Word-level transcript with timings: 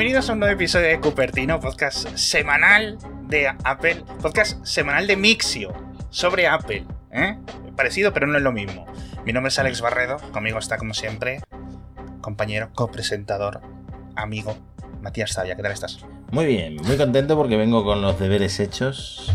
Bienvenidos 0.00 0.30
a 0.30 0.32
un 0.32 0.38
nuevo 0.38 0.54
episodio 0.54 0.86
de 0.86 0.98
Cupertino, 0.98 1.60
podcast 1.60 2.08
semanal 2.16 2.96
de 3.28 3.48
Apple, 3.48 4.02
podcast 4.22 4.64
semanal 4.64 5.06
de 5.06 5.14
Mixio 5.14 5.74
sobre 6.08 6.48
Apple. 6.48 6.86
¿eh? 7.12 7.36
Parecido, 7.76 8.10
pero 8.10 8.26
no 8.26 8.38
es 8.38 8.42
lo 8.42 8.50
mismo. 8.50 8.86
Mi 9.26 9.34
nombre 9.34 9.50
es 9.50 9.58
Alex 9.58 9.82
Barredo, 9.82 10.16
conmigo 10.32 10.58
está 10.58 10.78
como 10.78 10.94
siempre, 10.94 11.42
compañero, 12.22 12.70
copresentador, 12.74 13.60
amigo, 14.16 14.56
Matías 15.02 15.34
Zavia. 15.34 15.54
¿Qué 15.54 15.62
tal 15.62 15.72
estás? 15.72 15.98
Muy 16.30 16.46
bien, 16.46 16.76
muy 16.76 16.96
contento 16.96 17.36
porque 17.36 17.58
vengo 17.58 17.84
con 17.84 18.00
los 18.00 18.18
deberes 18.18 18.58
hechos. 18.58 19.30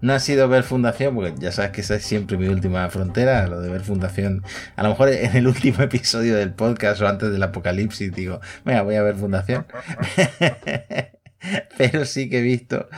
No 0.00 0.14
ha 0.14 0.18
sido 0.18 0.48
ver 0.48 0.62
Fundación, 0.62 1.14
porque 1.14 1.34
ya 1.38 1.52
sabes 1.52 1.72
que 1.72 1.80
esa 1.82 1.96
es 1.96 2.04
siempre 2.04 2.36
mi 2.38 2.48
última 2.48 2.88
frontera, 2.90 3.46
lo 3.46 3.60
de 3.60 3.68
ver 3.68 3.82
Fundación. 3.82 4.42
A 4.76 4.82
lo 4.82 4.88
mejor 4.90 5.10
en 5.10 5.36
el 5.36 5.46
último 5.46 5.82
episodio 5.82 6.36
del 6.36 6.52
podcast 6.54 7.00
o 7.02 7.08
antes 7.08 7.30
del 7.30 7.42
apocalipsis 7.42 8.12
digo, 8.12 8.40
venga, 8.64 8.82
voy 8.82 8.94
a 8.96 9.02
ver 9.02 9.16
Fundación. 9.16 9.66
Pero 11.78 12.04
sí 12.04 12.28
que 12.28 12.40
he 12.40 12.42
visto 12.42 12.88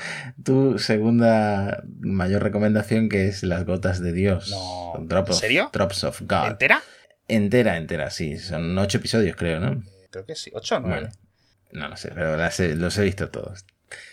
tu 0.42 0.78
segunda 0.78 1.84
mayor 2.00 2.42
recomendación, 2.42 3.08
que 3.08 3.28
es 3.28 3.44
Las 3.44 3.64
Gotas 3.64 4.00
de 4.02 4.12
Dios. 4.12 4.50
No. 4.50 4.94
Drop 5.06 5.26
¿En 5.28 5.32
of- 5.32 5.38
serio? 5.38 5.70
Drops 5.72 6.02
of 6.04 6.22
God. 6.22 6.48
¿Entera? 6.48 6.82
Entera, 7.28 7.76
entera, 7.76 8.10
sí. 8.10 8.38
Son 8.38 8.76
ocho 8.78 8.98
episodios, 8.98 9.36
creo, 9.36 9.60
¿no? 9.60 9.80
Creo 10.10 10.26
que 10.26 10.34
sí, 10.34 10.50
8 10.52 10.76
o 10.76 10.80
9. 10.80 10.94
Bueno, 11.02 11.14
no 11.72 11.88
lo 11.88 11.96
sé, 11.96 12.10
pero 12.14 12.36
las 12.36 12.58
he- 12.58 12.74
los 12.74 12.98
he 12.98 13.04
visto 13.04 13.30
todos. 13.30 13.64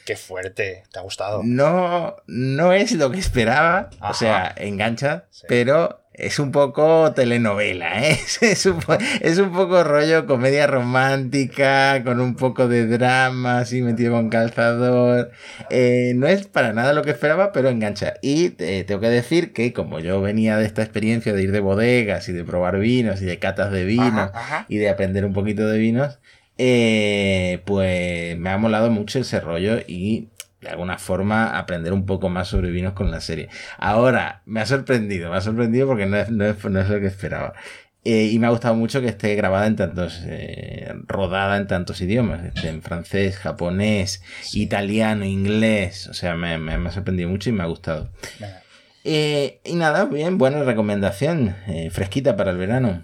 Qué 0.05 0.15
fuerte, 0.15 0.83
¿te 0.91 0.99
ha 0.99 1.01
gustado? 1.03 1.41
No, 1.43 2.15
no 2.27 2.73
es 2.73 2.91
lo 2.93 3.11
que 3.11 3.19
esperaba. 3.19 3.89
Ajá. 3.99 4.09
O 4.11 4.13
sea, 4.13 4.53
engancha, 4.57 5.25
Sí. 5.29 5.45
pero 5.47 6.01
es 6.13 6.39
un 6.39 6.51
poco 6.51 7.13
telenovela, 7.13 8.05
¿eh? 8.09 8.19
Es 8.41 8.65
un, 8.65 8.79
po- 8.79 8.97
es 9.21 9.37
un 9.37 9.51
poco 9.53 9.83
rollo 9.83 10.25
comedia 10.25 10.65
romántica, 10.67 12.03
con 12.03 12.19
un 12.19 12.35
poco 12.35 12.67
de 12.67 12.87
drama, 12.87 13.59
así 13.59 13.81
metido 13.81 14.13
con 14.13 14.29
calzador. 14.29 15.31
Eh, 15.69 16.13
no 16.15 16.27
es 16.27 16.47
para 16.47 16.73
nada 16.73 16.93
lo 16.93 17.03
que 17.03 17.11
esperaba, 17.11 17.51
pero 17.51 17.69
engancha. 17.69 18.15
Y 18.21 18.53
eh, 18.59 18.83
tengo 18.85 19.01
que 19.01 19.09
decir 19.09 19.53
que 19.53 19.73
como 19.73 19.99
yo 19.99 20.21
venía 20.21 20.57
de 20.57 20.65
esta 20.65 20.81
experiencia 20.81 21.33
de 21.33 21.43
ir 21.43 21.51
de 21.51 21.59
bodegas 21.59 22.27
y 22.29 22.33
de 22.33 22.43
probar 22.43 22.79
vinos 22.79 23.21
y 23.21 23.25
de 23.25 23.39
catas 23.39 23.71
de 23.71 23.85
vinos 23.85 24.07
Ajá, 24.13 24.31
ajá. 24.33 24.65
y 24.69 24.77
de 24.77 24.89
aprender 24.89 25.23
un 25.25 25.33
poquito 25.33 25.67
de 25.67 25.77
vinos, 25.77 26.19
eh, 26.61 27.61
pues 27.65 28.37
me 28.37 28.49
ha 28.49 28.57
molado 28.57 28.91
mucho 28.91 29.17
ese 29.19 29.39
rollo 29.39 29.79
y 29.87 30.27
de 30.61 30.67
alguna 30.69 30.97
forma 30.97 31.57
aprender 31.57 31.93
un 31.93 32.05
poco 32.05 32.27
más 32.29 32.49
sobre 32.49 32.69
vinos 32.69 32.91
con 32.93 33.09
la 33.11 33.21
serie. 33.21 33.47
Ahora, 33.77 34.41
me 34.45 34.59
ha 34.59 34.65
sorprendido, 34.65 35.31
me 35.31 35.37
ha 35.37 35.41
sorprendido 35.41 35.87
porque 35.87 36.05
no 36.05 36.17
es, 36.17 36.29
no 36.29 36.45
es, 36.45 36.63
no 36.65 36.79
es 36.81 36.89
lo 36.89 36.99
que 36.99 37.07
esperaba. 37.07 37.53
Eh, 38.03 38.25
y 38.31 38.39
me 38.39 38.47
ha 38.47 38.49
gustado 38.49 38.75
mucho 38.75 38.99
que 39.01 39.07
esté 39.07 39.35
grabada 39.35 39.67
en 39.67 39.75
tantos, 39.77 40.21
eh, 40.25 40.93
rodada 41.07 41.55
en 41.57 41.67
tantos 41.67 42.01
idiomas, 42.01 42.43
este, 42.45 42.67
en 42.69 42.81
francés, 42.81 43.37
japonés, 43.37 44.21
Sí. 44.41 44.63
italiano, 44.63 45.23
inglés, 45.25 46.07
o 46.07 46.13
sea, 46.13 46.35
me, 46.35 46.57
me- 46.57 46.77
me 46.77 46.89
ha 46.89 46.91
sorprendido 46.91 47.29
mucho 47.29 47.49
y 47.49 47.53
me 47.53 47.63
ha 47.63 47.67
gustado. 47.67 48.09
Eh, 49.05 49.61
y 49.63 49.75
nada, 49.75 50.05
bien, 50.05 50.37
buena 50.37 50.63
recomendación, 50.63 51.55
fresquita 51.91 52.35
para 52.35 52.51
el 52.51 52.57
verano. 52.57 53.03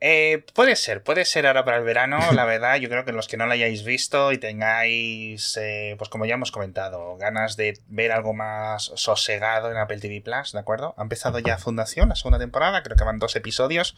Eh, 0.00 0.44
puede 0.54 0.76
ser, 0.76 1.02
puede 1.02 1.24
ser 1.24 1.46
ahora 1.46 1.64
para 1.64 1.78
el 1.78 1.84
verano, 1.84 2.18
la 2.32 2.44
verdad. 2.46 2.76
Yo 2.76 2.88
creo 2.88 3.04
que 3.04 3.12
los 3.12 3.28
que 3.28 3.36
no 3.36 3.46
la 3.46 3.54
hayáis 3.54 3.84
visto 3.84 4.32
y 4.32 4.38
tengáis, 4.38 5.56
eh, 5.56 5.94
pues 5.98 6.10
como 6.10 6.26
ya 6.26 6.34
hemos 6.34 6.52
comentado, 6.52 7.16
ganas 7.16 7.56
de 7.56 7.78
ver 7.88 8.12
algo 8.12 8.34
más 8.34 8.92
sosegado 8.94 9.70
en 9.70 9.78
Apple 9.78 9.98
TV 9.98 10.20
Plus, 10.20 10.52
¿de 10.52 10.58
acuerdo? 10.58 10.94
Ha 10.98 11.02
empezado 11.02 11.38
ya 11.38 11.58
Fundación, 11.58 12.10
la 12.10 12.16
segunda 12.16 12.38
temporada, 12.38 12.82
creo 12.82 12.96
que 12.96 13.04
van 13.04 13.18
dos 13.18 13.34
episodios, 13.36 13.96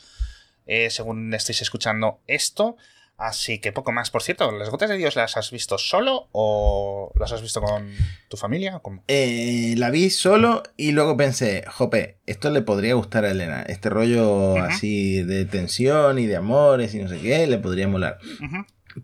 eh, 0.67 0.91
según 0.91 1.35
estéis 1.35 1.63
escuchando 1.63 2.21
esto. 2.27 2.77
Así 3.19 3.59
que 3.59 3.73
poco 3.73 3.91
más. 3.91 4.13
Por 4.13 4.23
cierto, 4.23 4.53
¿las 4.53 4.71
gotas 4.71 4.89
de 4.89 4.97
Dios 4.97 5.17
las 5.17 5.37
has 5.37 5.51
visto 5.51 5.77
solo 5.77 6.29
o 6.31 7.13
las 7.19 7.33
has 7.33 7.43
visto 7.43 7.61
con 7.61 7.93
tu 8.29 8.37
familia? 8.37 8.79
cómo? 8.79 9.03
Eh, 9.09 9.75
la 9.77 9.91
vi 9.91 10.09
solo 10.09 10.63
y 10.77 10.93
luego 10.93 11.17
pensé, 11.17 11.65
jope, 11.67 12.19
esto 12.27 12.51
le 12.51 12.63
podría 12.63 12.95
gustar 12.95 13.25
a 13.25 13.33
Elena. 13.33 13.63
Este 13.63 13.91
rollo 13.91 14.57
así 14.63 15.21
de 15.25 15.45
tensión 15.47 16.21
y 16.21 16.27
de 16.27 16.37
amores 16.37 16.95
y 16.95 17.01
no 17.03 17.09
sé 17.09 17.19
qué, 17.19 17.49
le 17.49 17.59
podría 17.59 17.89
molar. 17.89 18.19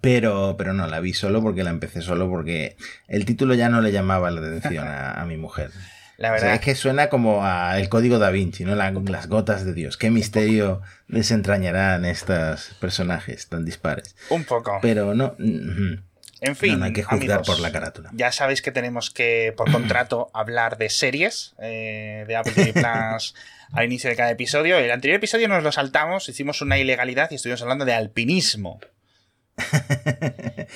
Pero, 0.01 0.55
pero 0.57 0.75
no, 0.75 0.87
la 0.87 1.01
vi 1.01 1.13
solo 1.13 1.43
porque 1.43 1.65
la 1.65 1.71
empecé 1.71 2.01
solo 2.01 2.31
porque 2.31 2.77
el 3.09 3.25
título 3.25 3.55
ya 3.55 3.69
no 3.69 3.81
le 3.81 3.91
llamaba 3.91 4.31
la 4.31 4.41
atención 4.41 4.87
a, 4.89 5.21
a 5.21 5.27
mi 5.27 5.37
mujer. 5.37 5.73
La 6.17 6.29
O 6.29 6.33
verdad, 6.33 6.47
sea, 6.47 6.55
es 6.57 6.61
que 6.61 6.75
suena 6.75 7.09
como 7.09 7.45
a 7.45 7.79
el 7.81 7.89
código 7.89 8.19
da 8.19 8.31
Vinci, 8.31 8.65
¿no? 8.65 8.75
La- 8.77 8.91
las 8.93 9.27
gotas 9.29 9.65
de 9.65 9.73
Dios. 9.75 9.97
Qué 9.97 10.11
misterio 10.11 10.81
desentrañarán 11.09 12.05
estos 12.05 12.75
personajes 12.81 13.49
tan 13.49 13.65
dispares. 13.65 14.15
un 14.31 14.45
poco. 14.45 14.79
Pero 14.83 15.15
no, 15.15 15.35
En 15.39 16.57
fin, 16.57 16.73
no, 16.73 16.79
no 16.79 16.85
hay 16.85 16.93
que 16.93 17.03
juzgar 17.03 17.39
amigos, 17.39 17.47
por 17.47 17.61
la 17.61 17.73
carátula. 17.73 18.11
Ya 18.13 18.31
sabéis 18.31 18.61
que 18.63 18.71
tenemos 18.71 19.11
que, 19.11 19.55
por 19.57 19.71
contrato, 19.73 20.31
hablar 20.35 20.77
de 20.79 20.91
series 20.91 21.55
eh, 21.59 22.25
de 22.29 22.37
Apple 22.37 22.53
TV 22.53 22.73
Plus 22.75 23.35
al 23.73 23.85
inicio 23.87 24.11
de 24.11 24.17
cada 24.17 24.31
episodio. 24.31 24.79
El 24.79 24.91
anterior 24.91 25.17
episodio 25.17 25.49
nos 25.49 25.63
lo 25.65 25.73
saltamos, 25.73 26.29
hicimos 26.29 26.61
una 26.63 26.79
ilegalidad 26.79 27.31
y 27.31 27.37
estuvimos 27.37 27.63
hablando 27.63 27.85
de 27.85 27.95
alpinismo. 27.95 28.79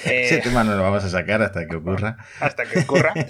Ese 0.05 0.37
Eh, 0.37 0.41
tema 0.43 0.63
no 0.65 0.77
lo 0.77 0.83
vamos 0.83 1.05
a 1.05 1.09
sacar 1.11 1.43
hasta 1.43 1.67
que 1.67 1.77
ocurra. 1.77 2.17
hasta 2.41 2.65
que 2.67 2.81
ocurra. 2.81 3.13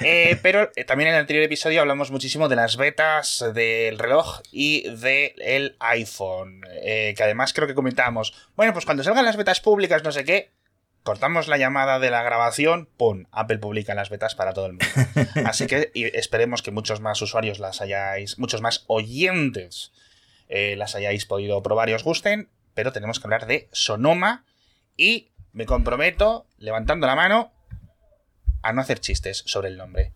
Eh, 0.00 0.38
pero 0.42 0.70
eh, 0.76 0.84
también 0.84 1.08
en 1.08 1.14
el 1.14 1.20
anterior 1.20 1.44
episodio 1.44 1.80
hablamos 1.80 2.10
muchísimo 2.12 2.48
de 2.48 2.54
las 2.56 2.76
betas 2.76 3.44
del 3.52 3.98
reloj 3.98 4.40
y 4.52 4.88
del 4.96 5.76
iPhone. 5.80 6.60
eh, 6.82 7.14
que 7.16 7.22
además 7.24 7.52
creo 7.52 7.66
que 7.66 7.74
comentábamos, 7.74 8.32
bueno, 8.56 8.72
pues 8.72 8.84
cuando 8.84 9.02
salgan 9.02 9.24
las 9.24 9.36
betas 9.36 9.60
públicas, 9.60 10.04
no 10.04 10.12
sé 10.12 10.24
qué, 10.24 10.52
cortamos 11.02 11.48
la 11.48 11.58
llamada 11.58 11.98
de 11.98 12.10
la 12.10 12.22
grabación, 12.22 12.88
¡pum! 12.96 13.24
Apple 13.32 13.58
publica 13.58 13.94
las 13.94 14.08
betas 14.08 14.34
para 14.36 14.52
todo 14.52 14.66
el 14.66 14.72
mundo. 14.74 14.86
Así 15.48 15.66
que 15.66 15.90
esperemos 16.14 16.62
que 16.62 16.70
muchos 16.70 17.00
más 17.00 17.20
usuarios 17.20 17.58
las 17.58 17.80
hayáis, 17.80 18.38
muchos 18.38 18.60
más 18.62 18.84
oyentes 18.86 19.92
eh, 20.48 20.76
las 20.76 20.94
hayáis 20.94 21.26
podido 21.26 21.60
probar 21.62 21.88
y 21.90 21.94
os 21.94 22.04
gusten, 22.04 22.48
pero 22.74 22.92
tenemos 22.92 23.18
que 23.18 23.26
hablar 23.26 23.46
de 23.46 23.68
Sonoma 23.72 24.44
y 24.98 25.30
me 25.54 25.64
comprometo, 25.64 26.46
levantando 26.58 27.06
la 27.06 27.16
mano, 27.16 27.50
a 28.60 28.74
no 28.74 28.82
hacer 28.82 29.00
chistes 29.00 29.42
sobre 29.46 29.68
el 29.68 29.78
nombre. 29.78 30.12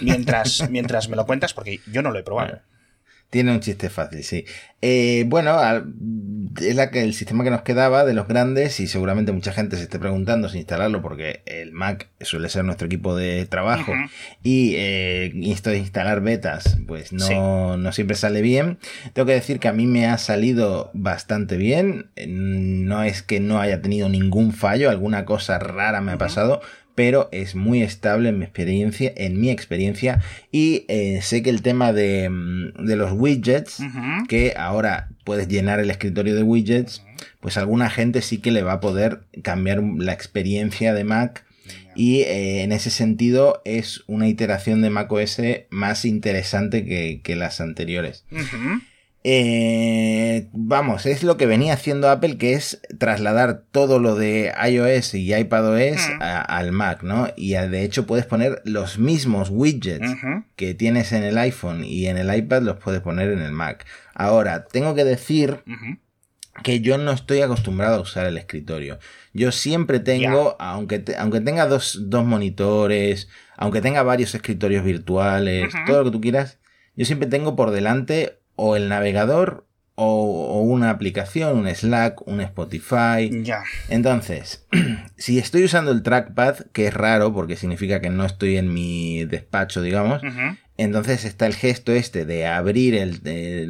Mientras, 0.00 0.66
mientras 0.70 1.10
me 1.10 1.16
lo 1.16 1.26
cuentas, 1.26 1.52
porque 1.52 1.80
yo 1.86 2.00
no 2.00 2.10
lo 2.10 2.18
he 2.18 2.22
probado. 2.22 2.60
Tiene 3.32 3.50
un 3.52 3.60
chiste 3.60 3.88
fácil, 3.88 4.22
sí. 4.24 4.44
Eh, 4.82 5.24
bueno, 5.26 5.52
al- 5.58 5.94
es 6.60 6.76
la 6.76 6.90
que, 6.90 7.00
el 7.02 7.14
sistema 7.14 7.44
que 7.44 7.50
nos 7.50 7.62
quedaba 7.62 8.04
de 8.04 8.12
los 8.12 8.28
grandes 8.28 8.78
y 8.78 8.86
seguramente 8.88 9.32
mucha 9.32 9.52
gente 9.54 9.78
se 9.78 9.84
esté 9.84 9.98
preguntando 9.98 10.50
si 10.50 10.58
instalarlo 10.58 11.00
porque 11.00 11.40
el 11.46 11.72
Mac 11.72 12.08
suele 12.20 12.50
ser 12.50 12.64
nuestro 12.64 12.88
equipo 12.88 13.16
de 13.16 13.46
trabajo 13.46 13.92
y 14.42 14.74
eh, 14.76 15.32
esto 15.50 15.70
de 15.70 15.78
instalar 15.78 16.20
betas 16.20 16.76
pues 16.86 17.10
no, 17.14 17.26
Sí. 17.26 17.34
no 17.34 17.92
siempre 17.92 18.16
sale 18.16 18.42
bien. 18.42 18.78
Tengo 19.14 19.24
que 19.24 19.32
decir 19.32 19.60
que 19.60 19.68
a 19.68 19.72
mí 19.72 19.86
me 19.86 20.06
ha 20.08 20.18
salido 20.18 20.90
bastante 20.92 21.56
bien. 21.56 22.10
Eh, 22.16 22.26
No 22.28 23.02
es 23.02 23.22
que 23.22 23.40
no 23.40 23.60
haya 23.62 23.80
tenido 23.80 24.10
ningún 24.10 24.52
fallo, 24.52 24.90
alguna 24.90 25.24
cosa 25.24 25.58
rara 25.58 26.02
me 26.02 26.12
ha 26.12 26.18
pasado, 26.18 26.60
pero 26.94 27.28
es 27.32 27.54
muy 27.54 27.82
estable 27.82 28.28
en 28.28 28.38
mi 28.38 28.44
experiencia, 28.44 29.12
en 29.16 29.40
mi 29.40 29.50
experiencia 29.50 30.20
y 30.50 30.84
eh, 30.88 31.20
sé 31.22 31.42
que 31.42 31.50
el 31.50 31.62
tema 31.62 31.92
de, 31.92 32.28
mm, 32.28 32.84
de 32.84 32.96
los 32.96 33.12
widgets, 33.12 33.82
que 34.28 34.54
ahora 34.56 35.08
puedes 35.24 35.48
llenar 35.48 35.80
el 35.80 35.90
escritorio 35.90 36.34
de 36.34 36.42
widgets, 36.42 37.02
pues 37.40 37.56
a 37.56 37.60
alguna 37.60 37.90
gente 37.90 38.22
sí 38.22 38.38
que 38.38 38.50
le 38.50 38.62
va 38.62 38.74
a 38.74 38.80
poder 38.80 39.22
cambiar 39.42 39.82
la 39.82 40.12
experiencia 40.12 40.92
de 40.94 41.04
Mac 41.04 41.44
y 41.94 42.20
eh, 42.20 42.62
en 42.62 42.72
ese 42.72 42.90
sentido 42.90 43.62
es 43.64 44.02
una 44.06 44.28
iteración 44.28 44.82
de 44.82 44.90
macOS 44.90 45.40
más 45.70 46.04
interesante 46.04 46.84
que, 46.84 47.20
que 47.22 47.36
las 47.36 47.60
anteriores. 47.60 48.24
Ujú. 48.30 48.80
Eh, 49.24 50.48
vamos, 50.52 51.06
es 51.06 51.22
lo 51.22 51.36
que 51.36 51.46
venía 51.46 51.74
haciendo 51.74 52.10
Apple, 52.10 52.38
que 52.38 52.54
es 52.54 52.80
trasladar 52.98 53.62
todo 53.70 53.98
lo 53.98 54.14
de 54.16 54.52
iOS 54.68 55.14
y 55.14 55.32
iPadOS 55.34 56.08
Mm. 56.18 56.22
a- 56.22 56.40
al 56.42 56.72
Mac, 56.72 57.02
¿no? 57.02 57.28
Y 57.36 57.54
a- 57.54 57.68
de 57.68 57.82
hecho 57.84 58.06
puedes 58.06 58.26
poner 58.26 58.60
los 58.64 58.98
mismos 58.98 59.48
widgets 59.50 60.10
que 60.56 60.74
tienes 60.74 61.12
en 61.12 61.22
el 61.22 61.38
iPhone 61.38 61.84
y 61.84 62.06
en 62.06 62.18
el 62.18 62.34
iPad, 62.34 62.62
los 62.62 62.76
puedes 62.78 63.00
poner 63.00 63.30
en 63.30 63.40
el 63.42 63.52
Mac. 63.52 63.86
Ahora, 64.14 64.64
tengo 64.66 64.94
que 64.94 65.04
decir 65.04 65.62
que 66.62 66.80
yo 66.80 66.98
no 66.98 67.12
estoy 67.12 67.40
acostumbrado 67.40 67.96
a 67.96 68.00
usar 68.00 68.26
el 68.26 68.36
escritorio. 68.36 68.98
Yo 69.32 69.52
siempre 69.52 70.00
tengo, 70.00 70.56
aunque, 70.60 70.98
te- 70.98 71.16
aunque 71.16 71.40
tenga 71.40 71.66
dos, 71.66 71.98
dos 72.10 72.24
monitores, 72.26 73.28
aunque 73.56 73.80
tenga 73.80 74.02
varios 74.02 74.34
escritorios 74.34 74.84
virtuales, 74.84 75.72
todo 75.86 75.98
lo 76.00 76.04
que 76.06 76.10
tú 76.10 76.20
quieras, 76.20 76.58
yo 76.96 77.04
siempre 77.06 77.28
tengo 77.28 77.56
por 77.56 77.70
delante 77.70 78.40
o 78.56 78.76
el 78.76 78.88
navegador 78.88 79.66
o, 79.94 80.62
una 80.62 80.90
aplicación, 80.90 81.58
un 81.58 81.74
Slack, 81.74 82.26
un 82.26 82.40
Spotify. 82.40 83.42
Ya. 83.42 83.62
Entonces, 83.88 84.66
si 85.16 85.38
estoy 85.38 85.64
usando 85.64 85.90
el 85.92 86.02
trackpad, 86.02 86.66
que 86.72 86.86
es 86.86 86.94
raro 86.94 87.32
porque 87.32 87.56
significa 87.56 88.00
que 88.00 88.10
no 88.10 88.24
estoy 88.24 88.56
en 88.56 88.72
mi 88.72 89.24
despacho, 89.24 89.82
digamos, 89.82 90.22
entonces 90.78 91.24
está 91.24 91.46
el 91.46 91.54
gesto 91.54 91.92
este 91.92 92.24
de 92.24 92.46
abrir 92.46 92.94
el, 92.94 93.20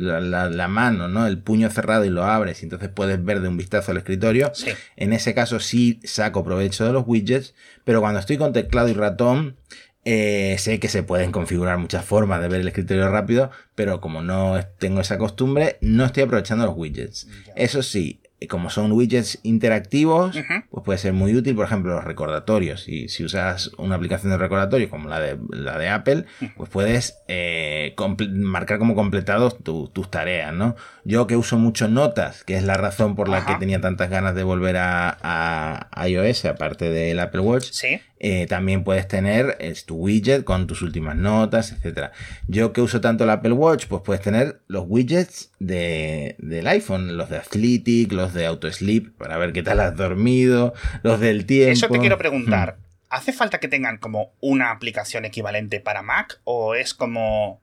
la, 0.00 0.68
mano, 0.68 1.08
¿no? 1.08 1.26
El 1.26 1.38
puño 1.38 1.68
cerrado 1.68 2.04
y 2.04 2.10
lo 2.10 2.24
abres 2.24 2.62
y 2.62 2.66
entonces 2.66 2.88
puedes 2.88 3.22
ver 3.22 3.40
de 3.40 3.48
un 3.48 3.56
vistazo 3.56 3.90
al 3.90 3.98
escritorio. 3.98 4.52
En 4.96 5.12
ese 5.12 5.34
caso 5.34 5.58
sí 5.58 6.00
saco 6.04 6.44
provecho 6.44 6.86
de 6.86 6.92
los 6.92 7.04
widgets, 7.06 7.54
pero 7.84 8.00
cuando 8.00 8.20
estoy 8.20 8.38
con 8.38 8.52
teclado 8.52 8.88
y 8.88 8.94
ratón, 8.94 9.56
eh, 10.04 10.56
sé 10.58 10.80
que 10.80 10.88
se 10.88 11.02
pueden 11.02 11.30
configurar 11.30 11.78
muchas 11.78 12.04
formas 12.04 12.40
de 12.40 12.48
ver 12.48 12.60
el 12.60 12.68
escritorio 12.68 13.08
rápido, 13.08 13.50
pero 13.74 14.00
como 14.00 14.22
no 14.22 14.58
tengo 14.78 15.00
esa 15.00 15.18
costumbre, 15.18 15.76
no 15.80 16.04
estoy 16.04 16.24
aprovechando 16.24 16.66
los 16.66 16.76
widgets. 16.76 17.28
Eso 17.54 17.82
sí, 17.82 18.20
como 18.48 18.70
son 18.70 18.92
widgets 18.92 19.38
interactivos, 19.42 20.36
pues 20.70 20.84
puede 20.84 20.98
ser 20.98 21.12
muy 21.12 21.34
útil, 21.34 21.54
por 21.54 21.66
ejemplo, 21.66 21.94
los 21.94 22.04
recordatorios. 22.04 22.88
Y 22.88 23.08
si 23.08 23.24
usas 23.24 23.70
una 23.78 23.96
aplicación 23.96 24.32
de 24.32 24.38
recordatorio 24.38 24.90
como 24.90 25.08
la 25.08 25.20
de, 25.20 25.38
la 25.50 25.78
de 25.78 25.88
Apple, 25.88 26.24
pues 26.56 26.70
puedes 26.70 27.18
eh, 27.28 27.94
marcar 28.30 28.78
como 28.78 28.94
completados 28.94 29.58
tus 29.62 30.10
tareas, 30.10 30.52
¿no? 30.52 30.76
Yo 31.04 31.26
que 31.26 31.36
uso 31.36 31.58
mucho 31.58 31.88
notas, 31.88 32.44
que 32.44 32.56
es 32.56 32.64
la 32.64 32.74
razón 32.74 33.14
por 33.14 33.28
la 33.28 33.44
que 33.46 33.54
tenía 33.56 33.80
tantas 33.80 34.10
ganas 34.10 34.34
de 34.34 34.42
volver 34.42 34.76
a, 34.78 35.88
a 35.90 36.08
iOS, 36.08 36.44
aparte 36.46 36.90
del 36.90 37.18
Apple 37.20 37.40
Watch, 37.40 37.70
¿Sí? 37.70 38.00
Eh, 38.24 38.46
también 38.46 38.84
puedes 38.84 39.08
tener 39.08 39.58
tu 39.84 39.96
widget 39.96 40.44
con 40.44 40.68
tus 40.68 40.80
últimas 40.82 41.16
notas, 41.16 41.72
etc. 41.72 42.12
Yo 42.46 42.72
que 42.72 42.80
uso 42.80 43.00
tanto 43.00 43.24
el 43.24 43.30
Apple 43.30 43.50
Watch, 43.50 43.86
pues 43.88 44.02
puedes 44.02 44.22
tener 44.22 44.60
los 44.68 44.84
widgets 44.86 45.50
de, 45.58 46.36
del 46.38 46.68
iPhone, 46.68 47.16
los 47.16 47.28
de 47.30 47.38
Athletic, 47.38 48.12
los 48.12 48.32
de 48.32 48.46
Auto 48.46 48.70
Sleep, 48.70 49.10
para 49.18 49.38
ver 49.38 49.52
qué 49.52 49.64
tal 49.64 49.80
has 49.80 49.96
dormido, 49.96 50.72
los 51.02 51.18
del 51.18 51.46
tiempo. 51.46 51.72
Eso 51.72 51.88
te 51.88 51.98
quiero 51.98 52.16
preguntar. 52.16 52.76
Hmm. 52.78 52.82
¿Hace 53.10 53.32
falta 53.32 53.58
que 53.58 53.66
tengan 53.66 53.98
como 53.98 54.34
una 54.40 54.70
aplicación 54.70 55.24
equivalente 55.24 55.80
para 55.80 56.02
Mac 56.02 56.40
o 56.44 56.76
es 56.76 56.94
como 56.94 57.60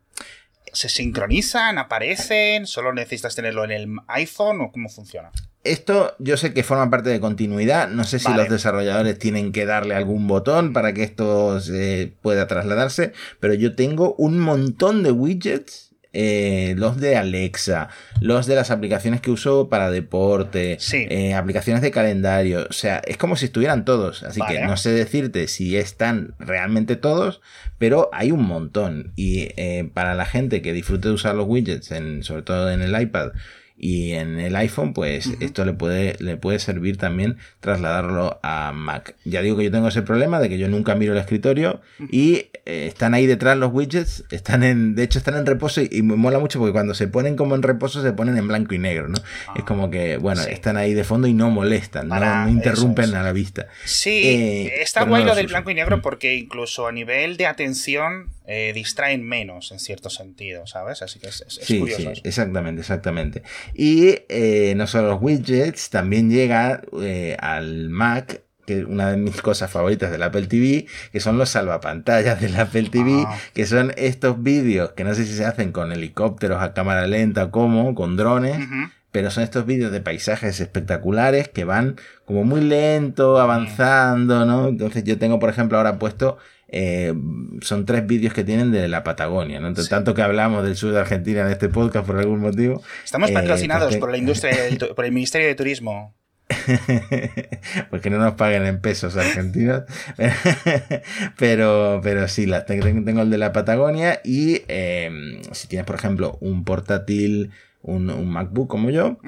se 0.74 0.90
sincronizan, 0.90 1.78
aparecen, 1.78 2.68
solo 2.68 2.94
necesitas 2.94 3.36
tenerlo 3.36 3.64
en 3.64 3.72
el 3.72 3.88
iPhone 4.08 4.62
o 4.62 4.72
cómo 4.72 4.90
funciona? 4.90 5.32
Esto 5.64 6.16
yo 6.20 6.38
sé 6.38 6.54
que 6.54 6.64
forma 6.64 6.90
parte 6.90 7.10
de 7.10 7.20
continuidad. 7.20 7.90
No 7.90 8.06
sé 8.06 8.20
si 8.20 8.34
los 8.34 8.50
desarrolladores 8.50 9.20
tienen 9.20 9.52
que 9.52 9.66
darle 9.66 9.94
algún 9.94 10.28
botón 10.28 10.72
para 10.72 10.94
que 10.94 11.04
esto 11.04 11.60
se 11.60 12.14
pueda 12.22 12.48
trasladarse, 12.48 13.12
pero 13.40 13.54
yo 13.54 13.76
tengo 13.76 14.16
un 14.16 14.40
montón 14.40 15.04
de 15.04 15.12
widgets. 15.12 15.89
Eh, 16.12 16.74
los 16.76 17.00
de 17.00 17.18
Alexa, 17.18 17.90
los 18.20 18.48
de 18.48 18.56
las 18.56 18.72
aplicaciones 18.72 19.22
que 19.22 19.30
uso 19.30 19.70
para 19.70 19.92
deporte, 19.92 20.80
eh, 20.92 21.36
aplicaciones 21.36 21.84
de 21.84 21.92
calendario, 21.92 22.66
o 22.68 22.74
sea, 22.74 23.00
es 23.06 23.16
como 23.16 23.36
si 23.36 23.46
estuvieran 23.46 23.86
todos, 23.86 24.24
así 24.24 24.42
que 24.48 24.62
no 24.62 24.76
sé 24.76 24.90
decirte 24.90 25.48
si 25.48 25.78
están 25.78 26.34
realmente 26.40 26.96
todos, 26.96 27.42
pero 27.78 28.10
hay 28.12 28.32
un 28.32 28.44
montón 28.44 29.14
y 29.16 29.50
eh, 29.56 29.88
para 29.94 30.16
la 30.16 30.26
gente 30.26 30.64
que 30.64 30.74
disfrute 30.74 31.10
de 31.10 31.14
usar 31.14 31.36
los 31.36 31.48
widgets, 31.48 31.92
en, 31.92 32.24
sobre 32.24 32.42
todo 32.42 32.72
en 32.72 32.82
el 32.82 33.00
iPad, 33.00 33.34
y 33.80 34.12
en 34.12 34.40
el 34.42 34.56
iPhone, 34.58 34.94
pues 34.94 35.32
esto 35.40 35.64
le 35.64 35.72
puede, 35.72 36.18
le 36.20 36.36
puede 36.36 36.60
servir 36.60 36.98
también 36.98 37.38
trasladarlo 37.62 38.38
a 38.44 38.74
Mac. 38.74 39.16
Ya 39.24 39.42
digo 39.42 39.56
que 39.56 39.64
yo 39.64 39.72
tengo 39.72 39.88
ese 39.88 40.02
problema 40.02 40.40
de 40.40 40.50
que 40.50 40.58
yo 40.58 40.68
nunca 40.68 40.96
miro 40.96 41.14
el 41.14 41.20
escritorio 41.20 41.80
y 42.12 42.50
eh, 42.66 42.88
están 42.88 43.14
ahí 43.14 43.26
detrás 43.26 43.58
los 43.58 43.72
widgets, 43.72 44.26
están 44.32 44.64
en, 44.64 44.96
de 44.96 45.04
hecho 45.04 45.18
están 45.18 45.36
en 45.36 45.46
reposo 45.46 45.82
y, 45.82 46.02
me 46.02 46.18
mola 46.18 46.40
mucho 46.40 46.60
porque 46.60 46.74
cuando 46.74 46.94
se 46.94 47.08
ponen 47.08 47.38
como 47.38 47.56
en 47.56 47.62
reposo 47.62 48.02
se 48.02 48.12
ponen 48.12 48.38
en 48.38 48.50
blanco 48.50 48.76
y 48.76 48.80
negro, 48.80 49.08
¿no? 49.08 49.18
es 49.56 49.64
como 49.64 49.86
ah, 49.86 49.92
que, 49.92 50.18
bueno, 50.18 50.42
están 50.42 50.76
ahí 50.76 50.94
de 50.94 51.06
fondo 51.06 51.28
y 51.28 51.34
no 51.34 51.50
molestan, 51.50 52.10
no, 52.10 52.50
interrumpen 52.50 53.16
a 53.16 53.24
la 53.24 53.32
vista. 53.32 53.68
Sí, 53.86 54.24
eh, 54.26 54.82
está 54.82 55.06
guay 55.06 55.24
lo 55.24 55.36
del 55.36 55.48
blanco 55.48 55.72
y 55.72 55.76
negro 55.76 56.02
porque 56.02 56.36
incluso 56.36 56.86
a 56.86 56.92
nivel 56.92 57.38
de 57.38 57.46
atención 57.46 58.28
eh, 58.52 58.74
distraen 58.74 59.24
menos 59.24 59.72
en 59.72 59.78
cierto 59.78 60.10
sentido, 60.10 60.66
¿sabes? 60.66 61.04
Así 61.04 61.20
que 61.20 61.28
es, 61.28 61.44
curioso. 61.68 62.16
Sí, 62.16 62.22
exactamente, 62.24 62.82
exactamente. 62.82 63.44
Y 63.76 64.16
eh, 64.28 64.74
no 64.76 64.88
solo 64.88 65.10
los 65.10 65.22
widgets, 65.22 65.92
también 65.92 66.32
llega 66.32 66.82
eh, 67.00 67.38
al 67.40 67.90
Mac 67.90 68.42
que 68.66 68.86
una 68.86 69.12
de 69.12 69.18
mis 69.18 69.40
cosas 69.44 69.70
favoritas 69.70 70.10
del 70.10 70.24
Apple 70.24 70.48
TV, 70.48 70.88
que 71.12 71.20
son 71.20 71.38
los 71.38 71.50
salvapantallas 71.50 72.42
del 72.42 72.56
Apple 72.56 72.90
TV, 72.90 73.24
ah. 73.28 73.38
que 73.54 73.68
son 73.68 73.94
estos 73.98 74.42
vídeos 74.42 74.94
que 74.94 75.04
no 75.04 75.14
sé 75.14 75.28
si 75.28 75.34
se 75.36 75.46
hacen 75.46 75.72
con 75.72 75.92
helicópteros 75.92 76.60
a 76.60 76.74
cámara 76.74 77.06
lenta 77.06 77.44
o 77.44 77.52
cómo, 77.52 77.94
con 77.94 78.18
drones, 78.18 78.68
pero 79.12 79.30
son 79.30 79.44
estos 79.44 79.68
vídeos 79.68 79.92
de 79.92 80.02
paisajes 80.02 80.60
espectaculares 80.60 81.50
que 81.50 81.66
van 81.66 81.98
como 82.26 82.46
muy 82.46 82.62
lento, 82.62 83.40
avanzando, 83.40 84.44
¿no? 84.48 84.70
Entonces 84.70 85.04
yo 85.04 85.20
tengo, 85.20 85.38
por 85.38 85.52
ejemplo, 85.52 85.78
ahora 85.78 86.00
puesto 86.00 86.40
eh, 86.72 87.14
son 87.62 87.86
tres 87.86 88.06
vídeos 88.06 88.34
que 88.34 88.44
tienen 88.44 88.72
de 88.72 88.88
la 88.88 89.04
Patagonia, 89.04 89.60
¿no? 89.60 89.74
Tanto 89.74 90.14
que 90.14 90.22
hablamos 90.22 90.64
del 90.64 90.76
sur 90.76 90.94
de 90.94 91.00
Argentina 91.00 91.42
en 91.42 91.48
este 91.48 91.70
podcast 91.70 92.06
por 92.06 92.18
algún 92.18 92.40
motivo. 92.40 92.84
Estamos 93.04 93.32
eh, 93.32 93.34
patrocinados 93.34 93.96
por 93.98 94.12
la 94.12 94.18
industria, 94.18 94.56
por 94.96 95.06
el 95.06 95.12
Ministerio 95.12 95.48
de 95.48 95.56
Turismo. 95.56 96.16
Porque 97.92 98.10
no 98.10 98.18
nos 98.18 98.34
paguen 98.34 98.66
en 98.66 98.82
pesos 98.82 99.16
argentinos. 99.18 99.84
pero, 101.38 102.02
pero 102.04 102.28
sí, 102.28 102.46
la, 102.46 102.66
tengo 102.66 103.22
el 103.22 103.30
de 103.30 103.38
la 103.38 103.52
Patagonia. 103.52 104.20
Y 104.24 104.64
em, 104.68 105.42
si 105.52 105.68
tienes, 105.68 105.86
por 105.86 105.96
ejemplo, 105.96 106.38
un 106.42 106.64
portátil, 106.64 107.52
un, 107.82 108.30
MacBook 108.30 108.68
como 108.68 108.90
yo, 108.90 109.20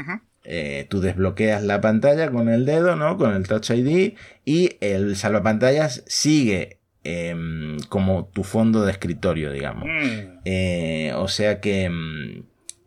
eh, 0.43 0.87
tú 0.89 0.99
desbloqueas 0.99 1.63
la 1.63 1.79
pantalla 1.79 2.31
con 2.31 2.49
el 2.49 2.65
dedo, 2.65 2.95
¿no? 2.95 3.17
Con 3.17 3.35
el 3.35 3.47
Touch 3.47 3.69
ID. 3.69 4.13
Y 4.43 4.77
el 4.81 5.15
salvapantallas 5.15 6.03
sigue 6.07 6.80
Em, 7.03 7.79
como 7.89 8.25
tu 8.25 8.43
fondo 8.43 8.85
de 8.85 8.91
escritorio, 8.91 9.51
digamos. 9.51 9.89
Mm. 9.89 10.39
Eh, 10.45 11.11
o 11.15 11.27
sea 11.27 11.59
que, 11.59 11.85
em, 11.85 12.43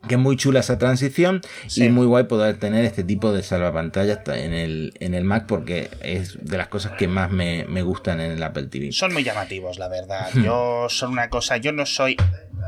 que 0.07 0.15
es 0.15 0.21
muy 0.21 0.37
chula 0.37 0.61
esa 0.61 0.79
transición 0.79 1.41
y 1.75 1.89
muy 1.89 2.07
guay 2.07 2.25
poder 2.25 2.57
tener 2.59 2.85
este 2.85 3.03
tipo 3.03 3.33
de 3.33 3.43
salvapantallas 3.43 4.21
en 4.29 4.53
el, 4.53 4.95
en 5.01 5.15
el 5.15 5.25
Mac 5.25 5.47
porque 5.49 5.91
es 6.01 6.39
de 6.41 6.57
las 6.57 6.69
cosas 6.69 6.93
que 6.93 7.09
más 7.09 7.33
me, 7.33 7.65
gustan 7.83 8.21
en 8.21 8.31
el 8.31 8.43
Apple 8.45 8.69
TV. 8.69 8.93
Son 8.93 9.13
muy 9.13 9.25
llamativos, 9.25 9.79
la 9.81 9.89
verdad. 9.89 10.31
Yo 10.35 10.87
son 10.89 11.11
una 11.11 11.29
cosa, 11.29 11.57
yo 11.57 11.73
no 11.73 11.85
soy... 11.85 12.17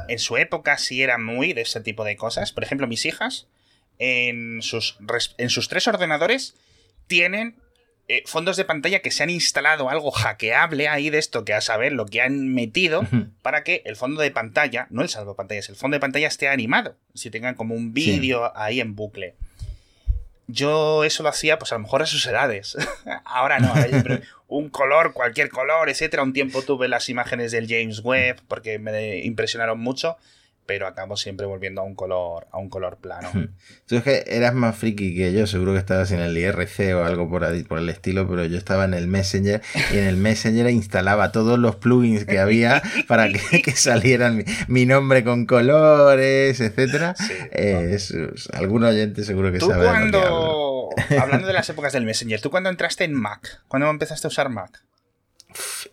En 0.08 0.18
su 0.18 0.36
época 0.36 0.78
sí 0.78 1.02
era 1.02 1.16
muy 1.16 1.52
de 1.52 1.62
ese 1.62 1.80
tipo 1.80 2.04
de 2.04 2.16
cosas. 2.16 2.52
Por 2.52 2.64
ejemplo, 2.64 2.88
mis 2.88 3.06
hijas 3.06 3.46
en 3.98 4.62
sus, 4.62 4.98
en 5.38 5.50
sus 5.50 5.68
tres 5.68 5.86
ordenadores 5.86 6.56
tienen 7.06 7.56
eh, 8.08 8.22
fondos 8.26 8.56
de 8.56 8.64
pantalla 8.64 9.00
que 9.00 9.10
se 9.10 9.24
han 9.24 9.30
instalado 9.30 9.90
algo 9.90 10.12
hackeable 10.12 10.86
ahí 10.86 11.10
de 11.10 11.18
esto 11.18 11.44
que 11.44 11.54
a 11.54 11.60
saber 11.60 11.92
lo 11.92 12.06
que 12.06 12.22
han 12.22 12.54
metido 12.54 13.04
para 13.42 13.64
que 13.64 13.82
el 13.84 13.96
fondo 13.96 14.22
de 14.22 14.30
pantalla, 14.30 14.86
no 14.90 15.02
el 15.02 15.08
salvo 15.08 15.34
pantallas, 15.34 15.68
el 15.68 15.74
fondo 15.74 15.96
de 15.96 16.00
pantalla 16.00 16.28
esté 16.28 16.48
animado, 16.48 16.96
si 17.14 17.30
tengan 17.30 17.56
como 17.56 17.74
un 17.74 17.92
vídeo 17.92 18.56
ahí 18.56 18.80
en 18.80 18.94
bucle. 18.94 19.34
Yo 20.46 21.02
eso 21.02 21.24
lo 21.24 21.28
hacía, 21.28 21.58
pues 21.58 21.72
a 21.72 21.74
lo 21.74 21.80
mejor 21.80 22.02
a 22.02 22.06
sus 22.06 22.24
edades. 22.26 22.76
Ahora 23.24 23.58
no, 23.58 23.74
un 24.46 24.68
color, 24.68 25.12
cualquier 25.12 25.48
color, 25.48 25.88
etcétera. 25.88 26.22
Un 26.22 26.32
tiempo 26.32 26.62
tuve 26.62 26.86
las 26.86 27.08
imágenes 27.08 27.50
del 27.50 27.66
James 27.66 28.00
Webb 28.04 28.42
porque 28.46 28.78
me 28.78 29.18
impresionaron 29.18 29.80
mucho 29.80 30.16
pero 30.66 30.86
acabo 30.86 31.16
siempre 31.16 31.46
volviendo 31.46 31.80
a 31.80 31.84
un 31.84 31.94
color, 31.94 32.48
a 32.50 32.58
un 32.58 32.68
color 32.68 32.98
plano. 32.98 33.30
Tú 33.86 33.96
es 33.96 34.02
que 34.02 34.24
eras 34.26 34.54
más 34.54 34.76
friki 34.76 35.16
que 35.16 35.32
yo, 35.32 35.46
seguro 35.46 35.72
que 35.72 35.78
estabas 35.78 36.10
en 36.10 36.20
el 36.20 36.36
IRC 36.36 36.94
o 36.96 37.04
algo 37.04 37.30
por, 37.30 37.44
ahí, 37.44 37.62
por 37.62 37.78
el 37.78 37.88
estilo, 37.88 38.28
pero 38.28 38.44
yo 38.44 38.58
estaba 38.58 38.84
en 38.84 38.94
el 38.94 39.06
Messenger 39.06 39.62
y 39.92 39.98
en 39.98 40.04
el 40.04 40.16
Messenger 40.16 40.68
instalaba 40.70 41.32
todos 41.32 41.58
los 41.58 41.76
plugins 41.76 42.24
que 42.24 42.38
había 42.38 42.82
para 43.08 43.28
que, 43.28 43.72
salieran 43.72 44.44
mi, 44.68 44.86
nombre 44.86 45.24
con 45.24 45.46
colores, 45.46 46.60
etcétera. 46.60 47.14
Eh, 47.52 47.96
algún 48.52 48.84
oyente 48.84 49.24
seguro 49.24 49.52
que 49.52 49.60
sabe. 49.60 49.86
Cuando, 49.86 50.90
hablando 51.20 51.46
de 51.46 51.52
las 51.52 51.68
épocas 51.70 51.92
del 51.92 52.04
Messenger, 52.04 52.40
¿tú 52.40 52.50
cuando 52.50 52.70
entraste 52.70 53.04
en 53.04 53.14
Mac? 53.14 53.62
¿Cuándo 53.68 53.88
empezaste 53.88 54.26
a 54.26 54.28
usar 54.28 54.48
Mac? 54.48 54.82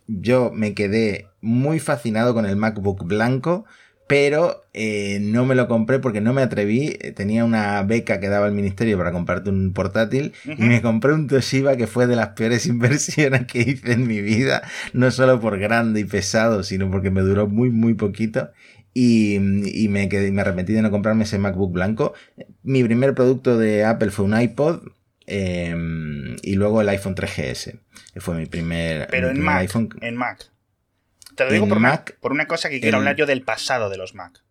Yo 0.08 0.52
me 0.54 0.74
quedé 0.74 1.30
muy 1.42 1.80
fascinado 1.80 2.34
con 2.34 2.46
el 2.46 2.56
MacBook 2.56 3.06
blanco 3.06 3.66
pero 4.14 4.68
eh, 4.74 5.18
no 5.24 5.44
me 5.44 5.56
lo 5.56 5.68
compré 5.68 5.98
porque 5.98 6.22
no 6.22 6.34
me 6.34 6.44
atreví. 6.44 7.00
Tenía 7.16 7.46
una 7.46 7.82
beca 7.82 8.20
que 8.20 8.30
daba 8.30 8.46
el 8.46 8.54
ministerio 8.54 8.96
para 8.96 9.12
comprarte 9.12 9.50
un 9.50 9.74
portátil 9.74 10.34
y 10.46 10.62
me 10.62 10.84
compré 10.84 11.14
un 11.14 11.26
Toshiba 11.26 11.78
que 11.78 11.88
fue 11.88 12.06
de 12.06 12.16
las 12.16 12.28
peores 12.30 12.66
inversiones 12.68 13.48
que 13.48 13.62
hice 13.62 13.94
en 13.94 14.06
mi 14.06 14.22
vida, 14.22 14.62
no 14.94 15.10
solo 15.10 15.40
por 15.40 15.58
grande 15.58 16.02
y 16.02 16.04
pesado, 16.04 16.62
sino 16.62 16.92
porque 16.92 17.10
me 17.10 17.22
duró 17.22 17.48
muy, 17.48 17.72
muy 17.72 17.96
poquito. 17.96 18.52
Y, 18.94 19.40
me, 19.40 20.08
quedé, 20.10 20.32
me 20.32 20.42
arrepentí 20.42 20.74
de 20.74 20.84
no 20.84 20.92
comprarme 20.92 21.24
ese 21.24 21.40
MacBook 21.40 21.74
blanco. 21.74 22.14
Mi 22.62 22.84
primer 22.84 23.16
producto 23.16 23.58
de 23.58 23.84
Apple 23.84 24.12
fue 24.12 24.26
un 24.26 24.40
iPod. 24.40 24.84
Em, 25.26 26.36
y 26.44 26.54
luego 26.54 26.82
el 26.82 26.90
iPhone 26.90 27.16
3GS, 27.16 27.80
que 28.14 28.20
fue 28.20 28.38
mi 28.38 28.46
primer, 28.46 29.08
Pero 29.10 29.32
en, 29.32 29.40
Mac, 29.40 29.72
en 30.02 30.16
Mac. 30.18 30.53
Te 31.36 31.46
lo 31.46 31.52
digo 31.52 31.68
por, 31.68 31.80
Mac, 31.80 32.10
una, 32.12 32.20
por 32.22 32.32
una 32.32 32.48
cosa 32.48 32.70
que 32.70 32.80
quiero 32.82 32.98
hablar 32.98 33.16
yo 33.16 33.26
del 33.26 33.42
pasado 33.44 33.90
de 33.90 33.98
los 33.98 34.14
Mac. 34.16 34.44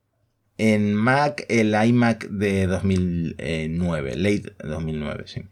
En 0.58 0.94
Mac, 0.94 1.44
el 1.48 1.74
iMac 1.74 2.28
de 2.28 2.66
2009, 2.66 4.16
late 4.16 4.52
2009, 4.64 5.24
sí. 5.26 5.42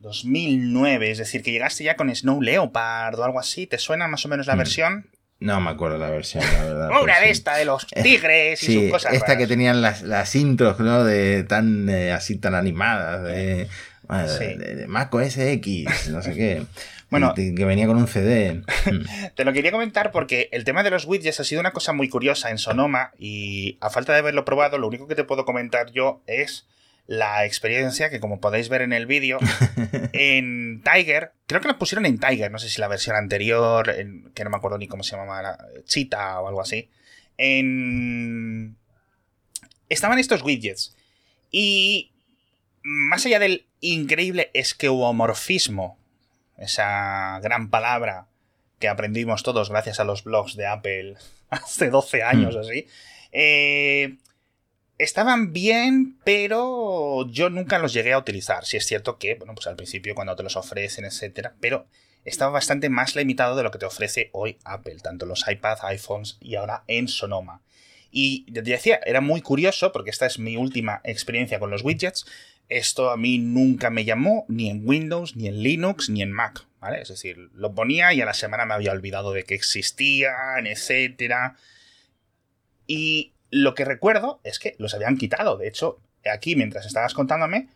2009, 0.00 1.10
es 1.10 1.18
decir, 1.18 1.42
que 1.42 1.50
llegaste 1.52 1.84
ya 1.84 1.96
con 1.96 2.14
Snow 2.14 2.40
Leopard 2.42 3.18
o 3.18 3.24
algo 3.24 3.40
así. 3.40 3.66
¿Te 3.66 3.78
suena 3.78 4.06
más 4.08 4.24
o 4.24 4.28
menos 4.28 4.46
la 4.46 4.54
Mm. 4.54 4.58
versión? 4.58 5.06
No 5.40 5.60
me 5.60 5.70
acuerdo 5.70 5.98
la 5.98 6.10
versión, 6.10 6.44
la 6.44 6.64
verdad. 6.64 6.90
Una 7.02 7.18
de 7.20 7.26
sí. 7.26 7.32
esta 7.32 7.56
de 7.56 7.64
los 7.64 7.86
tigres 8.02 8.62
y 8.62 8.66
Sí, 8.66 8.74
sus 8.82 8.90
cosas. 8.90 9.12
esta 9.14 9.26
raras. 9.28 9.38
que 9.38 9.46
tenían 9.46 9.82
las, 9.82 10.02
las 10.02 10.34
intros, 10.36 10.78
¿no? 10.80 11.04
De 11.04 11.42
tan 11.44 11.88
eh, 11.88 12.12
así 12.12 12.36
tan 12.38 12.54
animadas, 12.54 13.24
de, 13.24 13.68
bueno, 14.06 14.28
Sí. 14.28 14.44
de, 14.44 14.74
de 14.76 14.86
Mac 14.86 15.12
OS 15.14 15.36
X, 15.38 16.08
no 16.10 16.22
sé 16.22 16.34
qué. 16.34 16.62
Bueno. 17.20 17.34
Que 17.34 17.64
venía 17.64 17.86
con 17.86 17.96
un 17.96 18.06
CD. 18.06 18.62
Te 19.36 19.44
lo 19.44 19.52
quería 19.52 19.70
comentar 19.72 20.10
porque 20.12 20.48
el 20.52 20.64
tema 20.64 20.82
de 20.82 20.90
los 20.90 21.04
widgets 21.06 21.40
ha 21.40 21.44
sido 21.44 21.60
una 21.60 21.72
cosa 21.72 21.92
muy 21.92 22.08
curiosa 22.08 22.50
en 22.50 22.58
Sonoma 22.58 23.12
y 23.18 23.76
a 23.80 23.90
falta 23.90 24.12
de 24.12 24.18
haberlo 24.20 24.44
probado, 24.44 24.78
lo 24.78 24.88
único 24.88 25.06
que 25.08 25.14
te 25.14 25.24
puedo 25.24 25.44
comentar 25.44 25.90
yo 25.92 26.22
es 26.26 26.66
la 27.06 27.44
experiencia 27.44 28.08
que 28.08 28.18
como 28.20 28.40
podéis 28.40 28.68
ver 28.70 28.80
en 28.82 28.92
el 28.94 29.04
vídeo 29.06 29.38
en 30.14 30.82
Tiger, 30.82 31.32
creo 31.46 31.60
que 31.60 31.68
lo 31.68 31.78
pusieron 31.78 32.06
en 32.06 32.18
Tiger, 32.18 32.50
no 32.50 32.58
sé 32.58 32.68
si 32.70 32.80
la 32.80 32.88
versión 32.88 33.14
anterior, 33.16 33.90
en- 33.90 34.30
que 34.34 34.42
no 34.44 34.48
me 34.50 34.56
acuerdo 34.56 34.78
ni 34.78 34.88
cómo 34.88 35.02
se 35.02 35.14
llamaba, 35.16 35.42
la- 35.42 35.58
Cheetah 35.84 36.40
o 36.40 36.48
algo 36.48 36.62
así, 36.62 36.88
en... 37.36 38.76
estaban 39.88 40.18
estos 40.18 40.42
widgets 40.42 40.96
y 41.50 42.10
más 42.82 43.24
allá 43.26 43.38
del 43.38 43.66
increíble 43.80 44.50
esqueuomorfismo, 44.54 45.98
esa 46.56 47.40
gran 47.42 47.70
palabra 47.70 48.26
que 48.78 48.88
aprendimos 48.88 49.42
todos 49.42 49.70
gracias 49.70 50.00
a 50.00 50.04
los 50.04 50.24
blogs 50.24 50.56
de 50.56 50.66
Apple 50.66 51.16
hace 51.50 51.90
12 51.90 52.22
años 52.22 52.56
o 52.56 52.60
así, 52.60 52.86
eh, 53.32 54.16
estaban 54.98 55.52
bien, 55.52 56.18
pero 56.24 57.26
yo 57.28 57.50
nunca 57.50 57.78
los 57.78 57.92
llegué 57.92 58.12
a 58.12 58.18
utilizar. 58.18 58.64
Si 58.64 58.76
es 58.76 58.86
cierto 58.86 59.18
que, 59.18 59.34
bueno, 59.34 59.54
pues 59.54 59.66
al 59.66 59.76
principio 59.76 60.14
cuando 60.14 60.36
te 60.36 60.42
los 60.42 60.56
ofrecen, 60.56 61.04
etcétera, 61.04 61.54
pero 61.60 61.86
estaba 62.24 62.52
bastante 62.52 62.88
más 62.88 63.16
limitado 63.16 63.56
de 63.56 63.62
lo 63.62 63.70
que 63.70 63.78
te 63.78 63.86
ofrece 63.86 64.30
hoy 64.32 64.58
Apple, 64.64 64.96
tanto 65.02 65.26
los 65.26 65.44
iPads, 65.46 65.84
iPhones 65.84 66.38
y 66.40 66.54
ahora 66.54 66.84
en 66.86 67.08
Sonoma. 67.08 67.60
Y 68.10 68.50
te 68.52 68.62
decía, 68.62 69.00
era 69.04 69.20
muy 69.20 69.42
curioso 69.42 69.90
porque 69.90 70.10
esta 70.10 70.26
es 70.26 70.38
mi 70.38 70.56
última 70.56 71.00
experiencia 71.02 71.58
con 71.58 71.70
los 71.70 71.82
widgets. 71.82 72.24
Esto 72.68 73.10
a 73.10 73.16
mí 73.16 73.38
nunca 73.38 73.90
me 73.90 74.04
llamó 74.04 74.46
ni 74.48 74.70
en 74.70 74.86
Windows, 74.88 75.36
ni 75.36 75.48
en 75.48 75.62
Linux, 75.62 76.08
ni 76.08 76.22
en 76.22 76.32
Mac, 76.32 76.66
¿vale? 76.80 77.02
Es 77.02 77.08
decir, 77.08 77.50
lo 77.54 77.74
ponía 77.74 78.12
y 78.14 78.20
a 78.20 78.26
la 78.26 78.34
semana 78.34 78.64
me 78.64 78.74
había 78.74 78.92
olvidado 78.92 79.32
de 79.32 79.44
que 79.44 79.54
existían, 79.54 80.66
etcétera. 80.66 81.56
Y 82.86 83.32
lo 83.50 83.74
que 83.74 83.84
recuerdo 83.84 84.40
es 84.44 84.58
que 84.58 84.74
los 84.78 84.94
habían 84.94 85.18
quitado. 85.18 85.58
De 85.58 85.68
hecho, 85.68 86.00
aquí 86.30 86.56
mientras 86.56 86.86
estabas 86.86 87.14
contándome, 87.14 87.68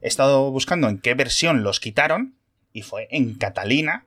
he 0.00 0.08
estado 0.08 0.50
buscando 0.50 0.88
en 0.88 0.98
qué 0.98 1.14
versión 1.14 1.62
los 1.62 1.80
quitaron 1.80 2.34
y 2.72 2.82
fue 2.82 3.08
en 3.10 3.34
Catalina, 3.34 4.04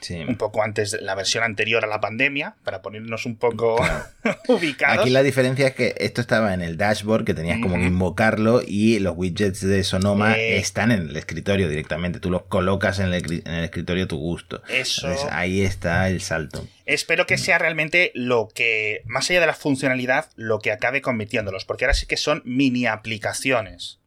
Sí. 0.00 0.14
un 0.16 0.36
poco 0.36 0.62
antes 0.62 0.90
de 0.92 1.00
la 1.00 1.14
versión 1.14 1.42
anterior 1.42 1.82
a 1.84 1.86
la 1.88 2.00
pandemia, 2.00 2.54
para 2.64 2.82
ponernos 2.82 3.24
un 3.26 3.36
poco 3.36 3.76
ubicados. 4.48 4.98
Aquí 5.00 5.10
la 5.10 5.22
diferencia 5.22 5.68
es 5.68 5.74
que 5.74 5.94
esto 5.98 6.20
estaba 6.20 6.52
en 6.54 6.60
el 6.62 6.76
dashboard, 6.76 7.24
que 7.24 7.34
tenías 7.34 7.58
como 7.60 7.76
que 7.76 7.84
invocarlo, 7.86 8.60
y 8.66 8.98
los 8.98 9.14
widgets 9.16 9.62
de 9.66 9.82
Sonoma 9.84 10.36
Eh. 10.36 10.58
están 10.58 10.92
en 10.92 11.08
el 11.08 11.16
escritorio 11.16 11.68
directamente. 11.68 12.20
Tú 12.20 12.30
los 12.30 12.42
colocas 12.42 12.98
en 12.98 13.06
el, 13.06 13.22
escri- 13.22 13.42
en 13.46 13.54
el 13.54 13.64
escritorio 13.64 14.04
a 14.04 14.08
tu 14.08 14.18
gusto. 14.18 14.62
Eso. 14.68 15.06
Entonces, 15.08 15.28
ahí 15.32 15.62
está 15.62 16.08
el 16.08 16.20
salto. 16.20 16.66
Espero 16.84 17.26
que 17.26 17.38
sea 17.38 17.58
realmente 17.58 18.12
lo 18.14 18.48
que, 18.54 19.02
más 19.06 19.28
allá 19.30 19.40
de 19.40 19.46
la 19.46 19.54
funcionalidad, 19.54 20.30
lo 20.36 20.60
que 20.60 20.72
acabe 20.72 21.00
convirtiéndolos, 21.00 21.64
porque 21.64 21.84
ahora 21.84 21.94
sí 21.94 22.06
que 22.06 22.16
son 22.16 22.42
mini 22.44 22.86
aplicaciones. 22.86 23.98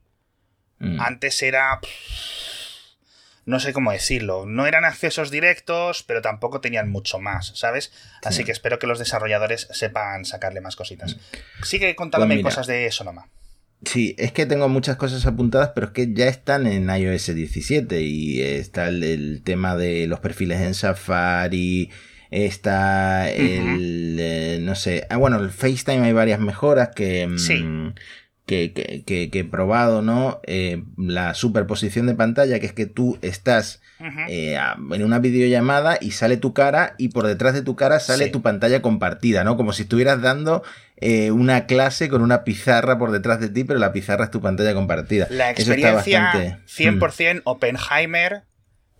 Mm. 0.80 1.02
Antes 1.02 1.42
era... 1.44 1.80
No 3.50 3.60
sé 3.60 3.74
cómo 3.74 3.92
decirlo. 3.92 4.46
No 4.46 4.68
eran 4.68 4.86
accesos 4.86 5.32
directos, 5.32 6.04
pero 6.04 6.22
tampoco 6.22 6.62
tenían 6.62 6.90
mucho 6.90 7.20
más, 7.20 7.52
¿sabes? 7.56 7.92
Así 8.24 8.38
Sí. 8.40 8.44
que 8.46 8.52
espero 8.52 8.78
que 8.80 8.86
los 8.88 9.00
desarrolladores 9.00 9.68
sepan 9.72 10.24
sacarle 10.24 10.62
más 10.62 10.76
cositas. 10.76 11.18
Sigue 11.64 11.96
contándome 11.96 12.40
Pues 12.40 12.54
cosas 12.56 12.68
de 12.68 12.92
Sonoma. 12.92 13.28
Sí, 13.86 14.14
es 14.18 14.34
que 14.34 14.46
tengo 14.46 14.68
muchas 14.70 14.98
cosas 14.98 15.26
apuntadas, 15.26 15.72
pero 15.74 15.88
es 15.88 15.94
que 15.94 16.14
ya 16.14 16.28
están 16.28 16.68
en 16.68 16.90
iOS 16.90 17.34
17 17.34 18.02
y 18.02 18.42
está 18.42 18.90
el, 18.90 19.02
el 19.04 19.42
tema 19.44 19.76
de 19.76 20.06
los 20.06 20.20
perfiles 20.20 20.60
en 20.62 20.74
Safari, 20.74 21.90
está 22.30 23.30
el, 23.32 24.18
eh, 24.20 24.60
no 24.62 24.76
sé, 24.76 25.08
ah, 25.10 25.18
bueno, 25.18 25.38
el 25.40 25.50
FaceTime 25.50 26.06
hay 26.06 26.14
varias 26.14 26.40
mejoras 26.40 26.90
que, 26.96 27.26
mm, 27.28 27.38
Sí. 27.40 27.66
Que, 28.50 28.74
que- 28.74 29.04
que- 29.06 29.30
que 29.30 29.40
he 29.40 29.44
probado, 29.46 30.02
¿no? 30.02 30.40
Eh, 30.48 30.84
la 30.98 31.36
superposición 31.36 32.08
de 32.08 32.16
pantalla, 32.16 32.60
que 32.60 32.66
es 32.66 32.74
que 32.74 32.88
tú 32.88 33.20
estás 33.22 33.80
eh, 34.28 34.58
en 34.94 35.04
una 35.04 35.20
videollamada 35.20 35.98
y 36.02 36.12
sale 36.12 36.38
tu 36.38 36.54
cara 36.54 36.96
y 36.98 37.10
por 37.10 37.28
detrás 37.28 37.54
de 37.54 37.62
tu 37.62 37.76
cara 37.76 38.00
sale 38.00 38.26
Sí. 38.26 38.32
tu 38.32 38.42
pantalla 38.42 38.82
compartida, 38.82 39.44
¿no? 39.44 39.56
Como 39.56 39.72
si 39.74 39.84
estuvieras 39.84 40.22
dando 40.22 40.64
eh, 40.98 41.32
una 41.32 41.66
clase 41.68 42.10
con 42.10 42.22
una 42.24 42.44
pizarra 42.44 42.98
por 42.98 43.12
detrás 43.12 43.40
de 43.40 43.50
ti, 43.50 43.64
pero 43.66 43.80
la 43.80 43.92
pizarra 43.94 44.26
es 44.26 44.32
tu 44.32 44.42
pantalla 44.42 44.74
compartida. 44.74 45.28
La 45.30 45.52
Eso 45.52 45.74
está 45.74 45.74
experiencia 45.74 46.22
bastante- 46.24 46.56
mm. 46.56 47.00
100% 47.00 47.42
Oppenheimer 47.46 48.44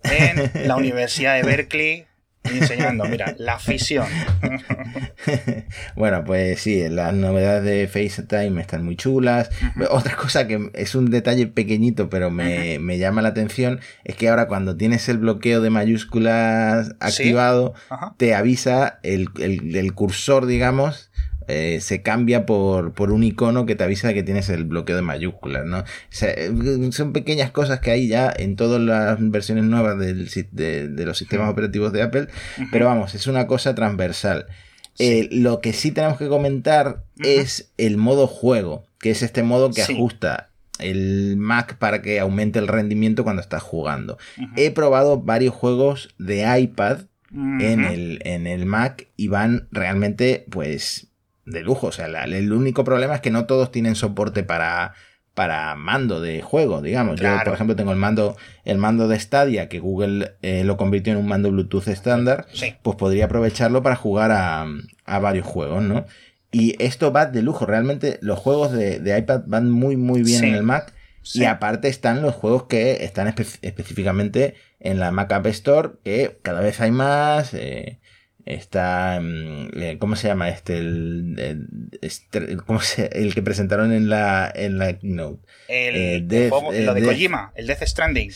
en 0.04 0.68
la 0.68 0.76
Universidad 0.76 1.34
de 1.34 1.42
Berkeley 1.42 2.06
enseñando, 2.44 3.04
mira, 3.04 3.34
la 3.38 3.58
fisión. 3.58 4.06
bueno, 5.96 6.24
pues 6.24 6.60
sí, 6.60 6.88
las 6.88 7.12
novedades 7.14 7.64
de 7.64 7.86
FaceTime 7.88 8.60
están 8.60 8.84
muy 8.84 8.96
chulas. 8.96 9.50
Otra 9.90 10.16
cosa 10.16 10.46
que 10.46 10.70
es 10.74 10.94
un 10.94 11.10
detalle 11.10 11.46
pequeñito, 11.46 12.08
pero 12.08 12.30
me, 12.30 12.78
me 12.78 12.98
llama 12.98 13.22
la 13.22 13.28
atención, 13.30 13.80
es 14.04 14.16
que 14.16 14.28
ahora 14.28 14.48
cuando 14.48 14.76
tienes 14.76 15.08
el 15.08 15.18
bloqueo 15.18 15.60
de 15.60 15.70
mayúsculas 15.70 16.94
activado, 17.00 17.74
te 18.16 18.34
avisa 18.34 18.98
el, 19.02 19.28
el- 19.38 19.76
el 19.76 19.94
cursor, 19.94 20.46
digamos, 20.46 21.10
eh, 21.48 21.78
se 21.80 22.02
cambia 22.02 22.46
por, 22.46 22.92
por 22.92 23.10
un 23.12 23.24
icono 23.24 23.66
que 23.66 23.74
te 23.74 23.84
avisa 23.84 24.08
de 24.08 24.14
que 24.14 24.22
tienes 24.22 24.48
el 24.50 24.64
bloqueo 24.64 24.96
de 24.96 25.02
mayúsculas, 25.02 25.64
¿no? 25.66 25.78
O 25.80 25.84
sea, 26.10 26.30
eh, 26.30 26.52
son 26.92 27.12
pequeñas 27.12 27.50
cosas 27.50 27.80
que 27.80 27.90
hay 27.90 28.08
ya 28.08 28.32
en 28.36 28.56
todas 28.56 28.80
las 28.80 29.18
versiones 29.30 29.64
nuevas 29.64 29.98
del 29.98 30.28
de, 30.52 30.88
de 30.88 31.06
los 31.06 31.18
sistemas 31.18 31.50
operativos 31.50 31.92
de 31.92 32.02
Apple, 32.02 32.28
pero 32.70 32.86
vamos, 32.86 33.14
es 33.14 33.26
una 33.26 33.46
cosa 33.46 33.74
transversal. 33.74 34.46
Sí. 34.94 35.04
Eh, 35.06 35.28
lo 35.32 35.60
que 35.60 35.72
sí 35.72 35.92
tenemos 35.92 36.18
que 36.18 36.28
comentar 36.28 37.04
es 37.18 37.72
el 37.78 37.96
modo 37.96 38.26
juego, 38.26 38.84
que 38.98 39.10
es 39.10 39.22
este 39.22 39.42
modo 39.42 39.70
que 39.70 39.82
Sí. 39.82 39.94
ajusta 39.94 40.50
el 40.78 41.36
Mac 41.36 41.76
para 41.78 42.00
que 42.00 42.20
aumente 42.20 42.58
el 42.58 42.66
rendimiento 42.68 43.22
cuando 43.22 43.42
estás 43.42 43.62
jugando. 43.62 44.16
He 44.56 44.70
probado 44.70 45.20
varios 45.20 45.54
juegos 45.54 46.14
de 46.18 46.44
iPad 46.58 47.00
en 47.32 47.84
el, 47.84 48.20
en 48.24 48.46
el 48.46 48.64
Mac 48.66 49.06
y 49.16 49.28
van 49.28 49.68
realmente, 49.70 50.46
pues, 50.50 51.08
de 51.50 51.62
lujo. 51.62 51.88
O 51.88 51.92
sea, 51.92 52.08
la- 52.08 52.24
el 52.24 52.52
único 52.52 52.84
problema 52.84 53.14
es 53.16 53.20
que 53.20 53.30
no 53.30 53.46
todos 53.46 53.70
tienen 53.72 53.94
soporte 53.94 54.42
para, 54.42 54.94
para 55.34 55.74
mando 55.76 56.20
de 56.20 56.42
juego, 56.42 56.82
digamos. 56.82 57.20
Yo, 57.20 57.28
por 57.44 57.54
ejemplo, 57.54 57.76
tengo 57.76 57.92
el 57.92 57.98
mando, 57.98 58.36
el 58.64 58.78
mando 58.78 59.08
de 59.08 59.18
Stadia, 59.18 59.68
que 59.68 59.78
Google 59.78 60.32
eh, 60.42 60.64
lo 60.64 60.76
convirtió 60.76 61.12
en 61.12 61.18
un 61.18 61.28
mando 61.28 61.50
Bluetooth 61.50 61.88
estándar, 61.88 62.46
Sí. 62.52 62.74
pues 62.82 62.96
podría 62.96 63.26
aprovecharlo 63.26 63.82
para 63.82 63.96
jugar 63.96 64.30
a, 64.32 64.66
a 65.04 65.18
varios 65.18 65.46
juegos, 65.46 65.82
¿no? 65.82 66.04
Y 66.52 66.74
esto 66.82 67.12
va 67.12 67.26
de 67.26 67.42
lujo. 67.42 67.64
Realmente 67.64 68.18
los 68.22 68.38
juegos 68.38 68.72
de, 68.72 68.98
de 68.98 69.16
iPad 69.18 69.42
van 69.46 69.70
muy, 69.70 69.96
muy 69.96 70.22
bien 70.24 70.40
Sí. 70.40 70.46
en 70.48 70.54
el 70.56 70.62
Mac. 70.64 70.92
Sí. 71.22 71.42
Y 71.42 71.44
aparte 71.44 71.86
están 71.88 72.22
los 72.22 72.34
juegos 72.34 72.64
que 72.64 73.04
están 73.04 73.28
espe- 73.28 73.58
específicamente 73.62 74.54
en 74.80 74.98
la 74.98 75.12
Mac 75.12 75.30
App 75.32 75.46
Store, 75.46 75.90
que 76.02 76.38
cada 76.42 76.60
vez 76.60 76.80
hay 76.80 76.90
más. 76.90 77.54
eh, 77.54 77.99
está. 78.46 79.18
mm, 79.22 79.68
eh, 79.76 79.96
¿Cómo 79.98 80.16
se 80.16 80.28
llama 80.28 80.48
este? 80.48 80.78
El, 80.78 81.34
el- 81.38 81.66
este- 82.02 82.56
¿cómo 82.58 82.80
se- 82.80 83.10
el 83.12 83.34
que 83.34 83.42
presentaron 83.42 83.92
en 83.92 84.08
la, 84.08 84.50
en 84.54 84.78
la 84.78 84.92
Keynote. 84.98 85.40
El, 85.68 85.96
eh, 85.96 86.22
Death- 86.26 86.72
eh, 86.74 86.84
lo 86.84 86.94
de 86.94 87.00
Death- 87.02 87.06
Kojima, 87.06 87.52
el 87.54 87.66
Death 87.66 87.82
Stranding. 87.84 88.30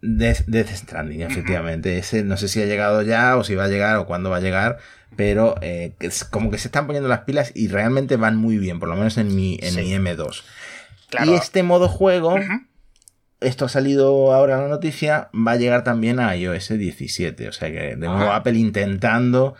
Death, 0.00 0.42
Death 0.46 0.70
Stranding, 0.70 1.22
efectivamente. 1.22 1.98
Ese 1.98 2.22
no 2.22 2.36
sé 2.36 2.48
si 2.48 2.62
ha 2.62 2.66
llegado 2.66 3.02
ya 3.02 3.36
o 3.36 3.42
si 3.44 3.54
va 3.56 3.64
a 3.64 3.68
llegar 3.68 3.96
o 3.96 4.06
cuándo 4.06 4.30
va 4.30 4.36
a 4.36 4.40
llegar, 4.40 4.78
pero 5.16 5.56
eh, 5.60 5.94
es 6.00 6.24
como 6.24 6.50
que 6.52 6.58
se 6.58 6.68
están 6.68 6.86
poniendo 6.86 7.08
las 7.08 7.20
pilas 7.20 7.50
y 7.54 7.66
realmente 7.68 8.16
van 8.16 8.36
muy 8.36 8.58
bien, 8.58 8.78
por 8.78 8.88
lo 8.88 8.94
menos 8.94 9.18
en 9.18 9.34
mi, 9.34 9.58
en 9.62 9.72
Sí. 9.74 9.80
mi 9.80 9.94
M2. 9.94 10.44
Claro. 11.10 11.32
Y 11.32 11.34
este 11.34 11.62
modo 11.62 11.88
juego. 11.88 12.36
Esto 13.40 13.64
ha 13.64 13.68
salido 13.68 14.32
ahora 14.32 14.54
en 14.56 14.62
la 14.62 14.68
noticia, 14.68 15.28
va 15.34 15.52
a 15.52 15.56
llegar 15.56 15.84
también 15.84 16.20
a 16.20 16.34
iOS 16.36 16.70
17. 16.76 17.48
O 17.48 17.52
sea 17.52 17.70
que 17.70 17.80
de 17.80 17.96
nuevo 17.96 18.16
Ajá. 18.16 18.36
Apple 18.36 18.58
intentando 18.58 19.54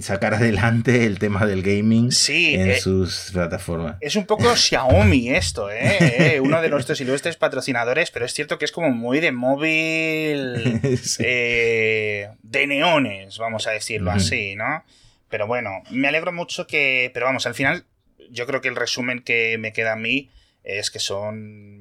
sacar 0.00 0.34
adelante 0.34 1.06
el 1.06 1.18
tema 1.18 1.44
del 1.46 1.62
gaming 1.62 2.10
Sí, 2.12 2.54
en 2.54 2.70
eh, 2.70 2.80
sus 2.80 3.30
plataformas. 3.32 3.96
Es 4.00 4.16
un 4.16 4.26
poco 4.26 4.54
Xiaomi 4.54 5.30
esto, 5.30 5.70
¿eh? 5.70 5.98
Eh, 6.36 6.40
Uno 6.40 6.60
de 6.62 6.68
nuestros 6.68 7.00
ilustres 7.00 7.36
patrocinadores, 7.36 8.10
pero 8.10 8.24
es 8.24 8.32
cierto 8.32 8.58
que 8.58 8.64
es 8.64 8.72
como 8.72 8.90
muy 8.90 9.20
de 9.20 9.32
móvil, 9.32 10.80
Sí. 11.02 11.22
eh, 11.24 12.28
de 12.42 12.66
neones, 12.66 13.38
vamos 13.38 13.66
a 13.66 13.70
decirlo 13.70 14.10
así, 14.10 14.54
¿no? 14.56 14.84
Pero 15.28 15.46
bueno, 15.46 15.82
me 15.90 16.08
alegro 16.08 16.32
mucho 16.32 16.66
que, 16.66 17.10
pero 17.14 17.26
vamos, 17.26 17.46
al 17.46 17.54
final 17.54 17.84
yo 18.30 18.46
creo 18.46 18.60
que 18.60 18.68
el 18.68 18.76
resumen 18.76 19.20
que 19.20 19.56
me 19.58 19.72
queda 19.72 19.92
a 19.92 19.96
mí 19.96 20.30
es 20.64 20.90
que 20.90 20.98
son 20.98 21.75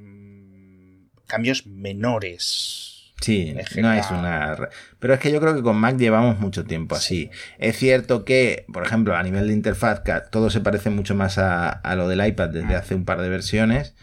cambios 1.27 1.65
menores. 1.65 3.13
Sí, 3.21 3.55
no 3.77 3.93
es 3.93 4.11
una... 4.11 4.57
Pero 4.99 5.13
es 5.13 5.19
que 5.19 5.31
yo 5.31 5.39
creo 5.39 5.55
que 5.55 5.63
con 5.63 5.77
Mac 5.77 5.97
llevamos 5.97 6.39
mucho 6.39 6.65
tiempo 6.65 6.95
así. 6.95 7.29
Es 7.57 7.77
cierto 7.77 8.25
que, 8.25 8.65
por 8.71 8.85
ejemplo, 8.85 9.15
a 9.15 9.23
nivel 9.23 9.47
de 9.47 9.53
interfaz, 9.53 10.03
todo 10.31 10.49
se 10.49 10.59
parece 10.59 10.89
mucho 10.89 11.15
más 11.15 11.37
a, 11.37 11.81
lo 11.95 12.07
del 12.07 12.25
iPad 12.25 12.49
desde 12.49 12.75
hace 12.75 12.93
un 12.93 13.05
par 13.05 13.21
de 13.21 13.29
versiones. 13.29 13.95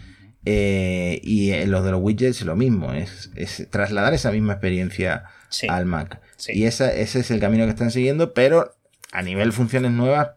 Eh, 0.45 1.21
y 1.23 1.53
en 1.53 1.71
los 1.71 1.85
de 1.85 1.93
los 1.93 2.01
widgets 2.03 2.43
lo 2.43 2.57
mismo, 2.57 2.93
es, 2.95 3.31
trasladar 3.71 4.13
esa 4.15 4.33
misma 4.33 4.55
experiencia 4.55 5.25
al 5.69 5.85
Mac. 5.85 6.21
Y 6.49 6.65
ese 6.65 7.03
es 7.03 7.31
el 7.31 7.39
camino 7.39 7.65
que 7.65 7.71
están 7.71 7.91
siguiendo, 7.91 8.33
pero 8.35 8.75
a 9.13 9.23
nivel 9.23 9.53
funciones 9.53 9.93
nuevas, 9.93 10.31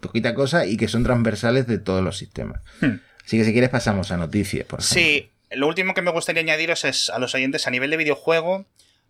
poquita 0.00 0.34
cosa 0.34 0.66
y 0.66 0.76
que 0.76 0.88
son 0.88 1.04
transversales 1.04 1.66
de 1.66 1.78
todos 1.78 2.02
los 2.02 2.16
sistemas. 2.16 2.62
Hmm. 2.80 2.96
Así 3.24 3.36
que 3.36 3.44
si 3.44 3.52
quieres 3.52 3.70
pasamos 3.70 4.10
a 4.10 4.16
noticias, 4.16 4.64
por 4.66 4.80
ejemplo. 4.80 5.02
Sí, 5.02 5.30
lo 5.50 5.66
último 5.66 5.94
que 5.94 6.02
me 6.02 6.10
gustaría 6.10 6.42
añadiros 6.42 6.84
es 6.84 7.10
a 7.10 7.18
los 7.18 7.34
oyentes 7.34 7.66
a 7.66 7.70
nivel 7.70 7.90
de 7.90 7.96
videojuego, 7.96 8.66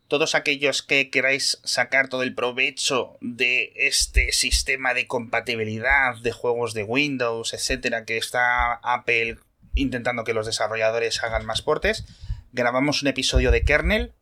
todos 0.09 0.35
aquellos 0.35 0.83
que 0.83 1.11
queráis 1.11 1.61
sacar 1.65 2.09
todo 2.09 2.23
el 2.23 2.35
provecho 2.35 3.19
de 3.21 3.73
este 3.77 4.33
sistema 4.33 4.95
de 4.95 5.07
compatibilidad 5.07 6.17
de 6.17 6.33
juegos 6.33 6.73
de 6.73 6.83
Windows, 6.83 7.53
etcétera, 7.53 8.05
que 8.05 8.17
está 8.17 8.75
Apple 8.83 9.37
intentando 9.75 10.25
que 10.25 10.35
los 10.35 10.47
desarrolladores 10.47 11.23
hagan 11.23 11.45
más 11.45 11.63
portes, 11.63 12.05
grabamos 12.53 13.03
un 13.03 13.09
episodio 13.09 13.51
de 13.51 13.63
kernel 13.63 14.13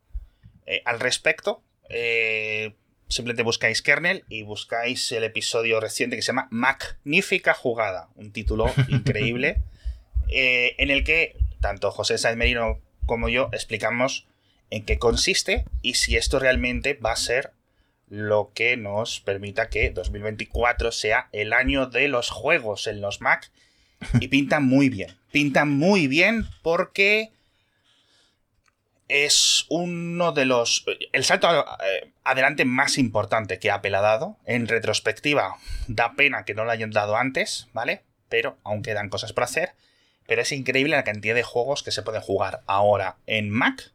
eh, 0.67 0.83
al 0.85 1.01
respecto. 1.01 1.63
Eh, 1.89 2.75
simplemente 3.09 3.45
buscáis 3.45 3.83
kernel 3.83 4.25
y 4.29 4.43
buscáis 4.43 5.13
el 5.13 5.23
episodio 5.23 5.79
reciente 5.79 6.17
que 6.17 6.23
se 6.23 6.29
llama 6.29 6.49
Magnífica 6.51 7.55
Jugada, 7.55 8.09
un 8.17 8.33
título 8.33 8.67
increíble, 8.89 9.63
eh, 10.29 10.75
en 10.79 10.91
el 10.91 11.05
que 11.05 11.37
tanto 11.61 11.91
José 11.91 12.19
Saez 12.19 12.37
Merino 12.37 12.81
como 13.07 13.29
yo 13.29 13.49
explicamos 13.53 14.27
en 14.71 14.85
qué 14.85 14.99
consiste 14.99 15.65
y 15.83 15.95
si 15.95 16.17
esto 16.17 16.39
realmente 16.39 16.95
va 16.95 17.13
a 17.13 17.17
ser 17.17 17.53
lo 18.09 18.53
que 18.55 18.77
nos 18.77 19.21
permita 19.21 19.69
que 19.69 19.91
2024 19.91 20.93
sea 20.93 21.29
el 21.33 21.53
año 21.53 21.87
de 21.87 22.09
los 22.09 22.31
juegos 22.31 22.87
en 22.87 23.01
los 23.01 23.21
Mac. 23.21 23.51
Y 24.21 24.29
pinta 24.29 24.61
muy 24.61 24.89
bien. 24.89 25.17
Pinta 25.33 25.65
muy 25.65 26.07
bien 26.07 26.47
porque 26.63 27.33
es 29.09 29.65
uno 29.69 30.33
de 30.33 30.45
los. 30.45 30.85
El 31.13 31.25
salto 31.25 31.49
eh, 31.51 32.13
adelante 32.25 32.65
más 32.65 32.99
importante 32.99 33.59
que 33.59 33.71
Apple 33.71 33.97
ha 33.97 34.01
dado. 34.01 34.37
En 34.45 34.69
retrospectiva, 34.69 35.57
da 35.89 36.15
pena 36.15 36.45
que 36.45 36.55
no 36.55 36.65
lo 36.65 36.71
hayan 36.71 36.91
dado 36.91 37.17
antes, 37.17 37.69
¿vale? 37.73 38.03
Pero 38.29 38.59
aún 38.65 38.83
quedan 38.83 39.09
cosas 39.09 39.33
por 39.33 39.45
hacer. 39.45 39.73
Pero 40.27 40.43
es 40.43 40.53
increíble 40.53 40.97
la 40.97 41.05
cantidad 41.05 41.35
de 41.35 41.43
juegos 41.43 41.83
que 41.83 41.93
se 41.93 42.03
pueden 42.03 42.23
jugar 42.23 42.63
ahora 42.67 43.17
en 43.27 43.51
Mac. 43.51 43.93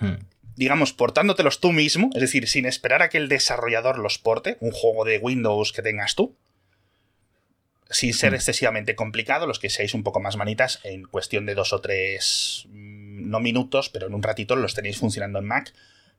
Hmm. 0.00 0.16
Digamos, 0.56 0.92
portándotelos 0.92 1.60
tú 1.60 1.72
mismo, 1.72 2.10
es 2.14 2.20
decir, 2.20 2.48
sin 2.48 2.64
esperar 2.64 3.02
a 3.02 3.08
que 3.08 3.18
el 3.18 3.28
desarrollador 3.28 3.98
los 3.98 4.18
porte, 4.18 4.56
un 4.60 4.72
juego 4.72 5.04
de 5.04 5.18
Windows 5.18 5.72
que 5.72 5.82
tengas 5.82 6.14
tú, 6.14 6.34
sin 7.90 8.14
ser 8.14 8.32
hmm. 8.32 8.36
excesivamente 8.36 8.96
complicado, 8.96 9.46
los 9.46 9.58
que 9.58 9.70
seáis 9.70 9.94
un 9.94 10.02
poco 10.02 10.20
más 10.20 10.36
manitas, 10.36 10.80
en 10.82 11.04
cuestión 11.04 11.46
de 11.46 11.54
dos 11.54 11.72
o 11.72 11.80
tres 11.80 12.66
no 12.72 13.40
minutos, 13.40 13.90
pero 13.90 14.06
en 14.06 14.14
un 14.14 14.22
ratito 14.22 14.56
los 14.56 14.74
tenéis 14.74 14.98
funcionando 14.98 15.38
en 15.38 15.46
Mac 15.46 15.74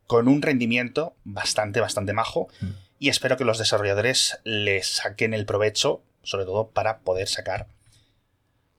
con 0.08 0.28
un 0.28 0.42
rendimiento 0.42 1.16
bastante, 1.24 1.82
bastante 1.82 2.14
majo. 2.14 2.48
Mm. 2.62 2.68
Y 3.00 3.10
espero 3.10 3.38
que 3.38 3.46
los 3.46 3.60
desarrolladores 3.60 4.40
les 4.44 4.88
saquen 4.88 5.34
el 5.34 5.46
provecho, 5.46 6.02
sobre 6.24 6.46
todo 6.46 6.70
para 6.70 7.00
poder 7.00 7.28
sacar 7.28 7.68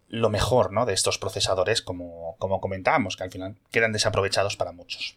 lo 0.08 0.30
mejor 0.30 0.72
¿no? 0.72 0.86
de 0.86 0.94
estos 0.94 1.18
procesadores, 1.18 1.82
como, 1.82 2.36
como 2.38 2.60
comentábamos, 2.60 3.16
que 3.16 3.24
al 3.24 3.30
final 3.30 3.56
quedan 3.70 3.92
desaprovechados 3.92 4.56
para 4.56 4.72
muchos. 4.72 5.16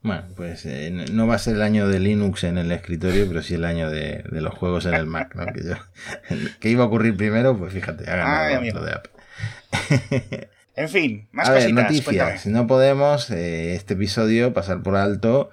Bueno, 0.00 0.24
pues 0.36 0.64
eh, 0.64 0.90
no 0.90 1.26
va 1.26 1.34
a 1.34 1.38
ser 1.38 1.56
el 1.56 1.62
año 1.62 1.88
de 1.88 1.98
Linux 1.98 2.44
en 2.44 2.56
el 2.56 2.70
escritorio, 2.70 3.26
pero 3.26 3.42
sí 3.42 3.54
el 3.54 3.64
año 3.64 3.90
de, 3.90 4.24
los 4.30 4.54
juegos 4.54 4.86
en 4.86 4.94
el 4.94 5.06
Mac, 5.06 5.34
¿no? 5.34 5.46
Que, 5.46 6.68
iba 6.70 6.84
a 6.84 6.86
ocurrir 6.86 7.16
primero, 7.16 7.58
pues 7.58 7.72
fíjate, 7.72 8.08
hagan 8.08 8.66
lo 8.72 8.84
de 8.84 8.92
Apple. 8.92 9.12
En 10.78 10.88
fin, 10.88 11.28
más 11.32 11.48
a 11.48 11.68
noticias. 11.70 12.46
No 12.46 12.68
podemos, 12.68 13.32
eh, 13.32 13.74
este 13.74 13.94
episodio, 13.94 14.54
pasar 14.54 14.80
por 14.80 14.94
alto 14.94 15.50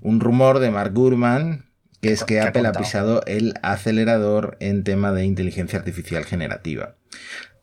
un 0.00 0.18
rumor 0.18 0.58
de 0.58 0.72
Mark 0.72 0.92
Gurman, 0.92 1.66
que 2.00 2.10
es 2.10 2.24
que 2.24 2.40
Apple 2.40 2.66
ha 2.66 2.72
pisado 2.72 3.22
el 3.26 3.54
acelerador 3.62 4.56
en 4.58 4.82
tema 4.82 5.12
de 5.12 5.24
inteligencia 5.24 5.78
artificial 5.78 6.24
generativa. 6.24 6.96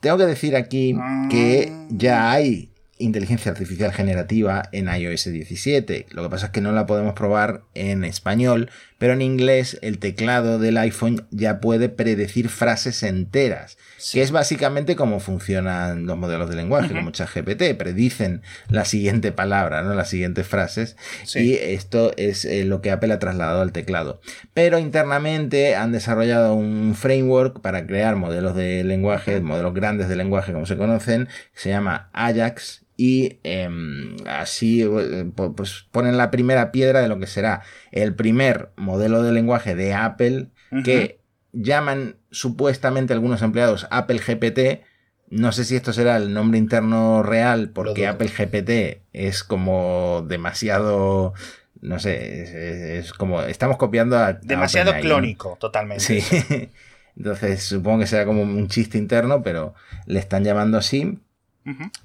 Tengo 0.02 0.18
que 0.18 0.26
decir 0.26 0.56
aquí 0.56 0.96
que 1.30 1.72
ah. 1.72 1.88
ya 1.90 2.32
hay 2.32 2.72
inteligencia 2.98 3.52
artificial 3.52 3.94
generativa 3.94 4.64
en 4.72 4.88
iOS 4.88 5.26
17. 5.32 6.08
Lo 6.12 6.24
que 6.24 6.30
pasa 6.30 6.48
es 6.48 6.52
que 6.52 6.62
no 6.62 6.72
la 6.72 6.86
podemos 6.86 7.14
probar 7.14 7.64
en 7.74 8.04
español, 8.04 8.70
pero 9.02 9.14
en 9.14 9.24
inglés 9.24 9.80
el 9.82 9.98
teclado 9.98 10.60
del 10.60 10.78
iPhone 10.78 11.26
ya 11.32 11.60
puede 11.60 11.90
predecir 11.90 12.50
frases 12.50 13.02
enteras, 13.02 13.80
que 14.14 14.22
es 14.22 14.30
básicamente 14.30 14.96
como 14.96 15.20
funcionan 15.20 16.06
los 16.06 16.20
modelos 16.20 16.52
de 16.52 16.56
lenguaje, 16.56 16.94
como 16.94 17.10
ChatGPT, 17.10 17.76
predicen 17.80 18.44
la 18.70 18.86
siguiente 18.86 19.32
palabra, 19.32 19.82
¿no? 19.82 19.96
las 19.96 20.08
siguientes 20.08 20.46
frases, 20.46 20.98
y 21.34 21.54
esto 21.54 22.14
es 22.16 22.46
eh, 22.46 22.64
lo 22.64 22.84
que 22.84 22.92
Apple 22.92 23.12
ha 23.12 23.18
trasladado 23.18 23.64
al 23.64 23.72
teclado. 23.72 24.22
Pero 24.54 24.78
internamente 24.78 25.76
han 25.76 25.92
desarrollado 25.92 26.54
un 26.54 26.94
framework 26.94 27.60
para 27.60 27.88
crear 27.88 28.18
modelos 28.18 28.56
de 28.56 28.84
lenguaje, 28.84 29.42
modelos 29.42 29.74
grandes 29.74 30.10
de 30.10 30.16
lenguaje 30.16 30.54
como 30.54 30.68
se 30.68 30.78
conocen, 30.78 31.28
se 31.56 31.70
llama 31.70 32.12
Ajax 32.14 32.86
y 33.04 33.40
em, 33.42 34.16
así 34.28 34.84
eh, 34.84 35.26
pues 35.34 35.88
ponen 35.90 36.18
la 36.18 36.30
primera 36.30 36.72
piedra 36.72 37.02
de 37.02 37.08
lo 37.08 37.18
que 37.18 37.26
será 37.26 37.64
el 37.92 38.14
primer 38.14 38.70
modelo 38.76 39.24
de 39.24 39.32
lenguaje 39.32 39.74
de 39.74 39.96
Apple 39.96 40.50
que 40.84 41.20
llaman 41.52 42.18
supuestamente 42.30 43.14
algunos 43.14 43.42
empleados 43.42 43.88
Apple 43.90 44.20
GPT. 44.20 44.86
No 45.32 45.52
sé 45.52 45.66
si 45.66 45.76
esto 45.76 45.94
será 45.94 46.16
el 46.18 46.32
nombre 46.32 46.60
interno 46.60 47.24
real 47.24 47.72
porque 47.72 48.06
Apple 48.06 48.30
GPT 48.30 49.02
es 49.14 49.44
como 49.44 50.24
demasiado 50.28 51.34
no 51.82 51.98
sé, 51.98 53.00
es, 53.00 53.14
como 53.14 53.42
estamos 53.42 53.78
copiando 53.78 54.16
a 54.16 54.34
demasiado 54.34 54.94
clónico, 55.02 55.58
totalmente. 55.60 56.04
Sí. 56.04 56.70
Entonces 57.18 57.64
supongo 57.64 58.02
que 58.02 58.08
será 58.08 58.26
como 58.26 58.44
un 58.44 58.68
chiste 58.68 59.00
interno, 59.00 59.42
pero 59.42 59.74
le 60.06 60.20
están 60.20 60.44
llamando 60.44 60.78
así. 60.78 61.18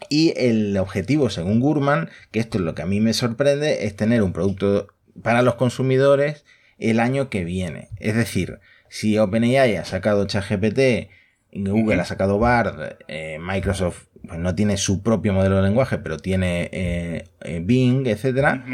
Y 0.09 0.35
el 0.37 0.77
objetivo, 0.77 1.31
según 1.31 1.61
Gurman, 1.61 2.11
que 2.31 2.40
esto 2.40 2.59
es 2.59 2.64
lo 2.64 2.75
que 2.75 2.83
a 2.83 2.87
mí 2.87 3.01
me 3.01 3.12
sorprende, 3.12 3.87
es 3.87 3.97
tener 3.97 4.23
un 4.23 4.33
producto 4.33 4.88
para 5.23 5.42
los 5.42 5.55
consumidores 5.55 6.45
el 6.79 7.01
año 7.01 7.31
que 7.31 7.45
viene. 7.45 7.88
Es 7.99 8.14
decir, 8.14 8.61
si 8.88 9.19
OpenAI 9.19 9.77
ha 9.77 9.85
sacado 9.85 10.27
ChatGPT, 10.27 11.11
Google 11.53 12.01
ha 12.01 12.05
sacado 12.05 12.38
Bard, 12.38 12.99
eh, 13.09 13.38
Microsoft 13.40 14.05
pues, 14.27 14.38
no 14.38 14.55
tiene 14.55 14.77
su 14.77 15.03
propio 15.03 15.33
modelo 15.33 15.57
de 15.57 15.62
lenguaje, 15.62 15.99
pero 15.99 16.19
tiene 16.19 16.69
eh, 16.73 17.29
eh, 17.42 17.61
Bing, 17.64 18.07
etcétera 18.07 18.64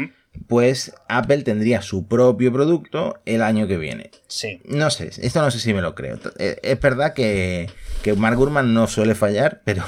pues 0.47 0.93
Apple 1.07 1.43
tendría 1.43 1.81
su 1.81 2.07
propio 2.07 2.51
producto 2.51 3.19
el 3.25 3.41
año 3.41 3.67
que 3.67 3.77
viene. 3.77 4.11
Sí. 4.27 4.61
No 4.65 4.89
sé, 4.89 5.11
esto 5.21 5.41
no 5.41 5.51
sé 5.51 5.59
si 5.59 5.73
me 5.73 5.81
lo 5.81 5.95
creo. 5.95 6.19
Eh, 6.37 6.59
es 6.63 6.79
verdad 6.79 7.13
que, 7.13 7.69
que 8.01 8.13
Mark 8.13 8.37
Gurman 8.37 8.73
no 8.73 8.87
suele 8.87 9.15
fallar, 9.15 9.61
pero, 9.65 9.83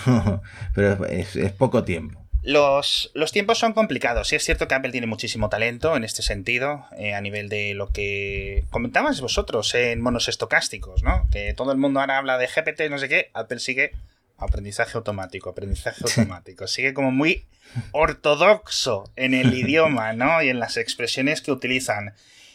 pero 0.73 1.05
es, 1.05 1.36
poco 1.53 1.84
tiempo. 1.84 2.21
Los, 2.43 3.10
los, 3.15 3.31
tiempos 3.31 3.58
son 3.58 3.73
complicados. 3.73 4.27
Sí 4.27 4.36
es 4.36 4.43
cierto 4.43 4.67
que 4.67 4.75
Apple 4.75 4.91
tiene 4.91 5.08
muchísimo 5.08 5.49
talento 5.49 5.95
en 5.95 6.03
este 6.03 6.21
sentido, 6.21 6.86
eh, 6.95 7.15
a 7.15 7.21
nivel 7.21 7.49
de 7.49 7.73
lo 7.73 7.88
que 7.88 8.65
comentabais 8.69 9.19
vosotros 9.19 9.73
en 9.73 9.99
monos 9.99 10.27
estocásticos, 10.27 11.01
¿no? 11.01 11.27
Que 11.31 11.55
todo 11.55 11.71
el 11.71 11.79
mundo 11.79 11.99
ahora 11.99 12.19
habla 12.19 12.38
de 12.38 12.45
GPT, 12.45 12.91
no 12.91 12.99
sé 12.99 13.10
qué, 13.10 13.31
Apple 13.34 13.58
sigue 13.58 13.93
aprendizaje 14.38 14.98
automático, 14.98 15.50
aprendizaje 15.50 16.02
automático. 16.04 16.67
Sigue 16.67 16.93
como 16.93 17.12
muy 17.12 17.45
ortodoxo 17.91 19.12
en 19.15 19.34
el 19.34 19.54
idioma, 19.58 20.13
¿no? 20.13 20.41
Y 20.41 20.50
en 20.50 20.60
las 20.60 20.78
expresiones 20.78 21.41
que 21.41 21.52
utilizan. 21.52 22.13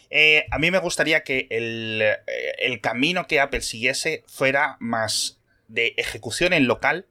Eh, 0.09 0.45
a 0.51 0.59
mí 0.59 0.71
me 0.71 0.79
gustaría 0.79 1.23
que 1.23 1.47
eh, 1.49 2.17
el, 2.59 2.81
camino 2.81 3.27
que 3.27 3.39
Apple 3.39 3.61
siguiese 3.61 4.23
fuera 4.27 4.75
más 4.79 5.39
de 5.69 5.93
ejecución 5.97 6.51
en 6.51 6.67
local 6.67 7.05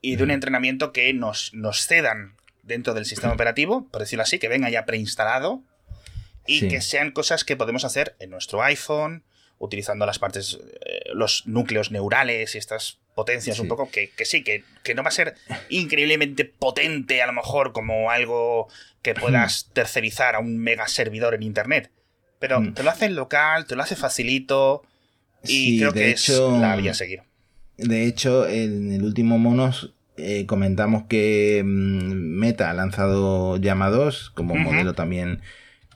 y 0.00 0.14
de 0.14 0.22
un 0.22 0.30
entrenamiento 0.30 0.92
que 0.92 1.12
nos, 1.12 1.52
nos 1.54 1.84
cedan 1.86 2.36
dentro 2.62 2.94
del 2.94 3.04
sistema 3.04 3.32
operativo, 3.34 3.88
por 3.90 4.00
decirlo 4.00 4.22
así, 4.22 4.38
que 4.38 4.48
venga 4.48 4.70
ya 4.70 4.86
preinstalado 4.86 5.64
y 6.46 6.68
que 6.68 6.80
sean 6.80 7.10
cosas 7.10 7.42
que 7.42 7.56
podemos 7.56 7.84
hacer 7.84 8.14
en 8.20 8.30
nuestro 8.30 8.62
iPhone, 8.62 9.24
utilizando 9.58 10.06
las 10.06 10.18
partes, 10.18 10.58
eh, 10.84 11.10
los 11.14 11.46
núcleos 11.46 11.90
neurales 11.90 12.54
y 12.54 12.58
estas 12.58 12.98
potencias 13.14 13.58
un 13.58 13.68
poco, 13.68 13.90
que, 13.90 14.10
sí, 14.24 14.44
que, 14.44 14.62
que, 14.82 14.94
no 14.94 15.02
va 15.02 15.08
a 15.08 15.12
ser 15.12 15.34
increíblemente 15.70 16.44
potente 16.44 17.22
a 17.22 17.26
lo 17.26 17.32
mejor 17.32 17.72
como 17.72 18.10
algo 18.10 18.68
que 19.00 19.14
puedas 19.14 19.70
tercerizar 19.72 20.34
a 20.34 20.38
un 20.38 20.58
mega 20.58 20.86
servidor 20.86 21.34
en 21.34 21.42
Internet. 21.42 21.90
Pero 22.38 22.60
mm. 22.60 22.74
te 22.74 22.82
lo 22.82 22.90
hace 22.90 23.08
local, 23.08 23.66
te 23.66 23.74
lo 23.74 23.82
hace 23.82 23.96
facilito, 23.96 24.82
Y 25.44 25.78
creo 25.78 25.92
que 25.92 26.10
es 26.10 26.28
la 26.28 26.76
vía 26.76 26.90
a 26.90 26.94
seguir. 26.94 27.22
De 27.78 28.06
hecho, 28.06 28.46
en 28.46 28.92
el 28.92 29.02
último 29.02 29.38
Monos 29.38 29.94
eh, 30.18 30.46
comentamos 30.46 31.04
que 31.08 31.62
mm, 31.64 32.38
Meta 32.38 32.70
ha 32.70 32.74
lanzado 32.74 33.56
Llama 33.58 33.90
2 33.90 34.30
como 34.34 34.54
modelo 34.54 34.94
también 34.94 35.40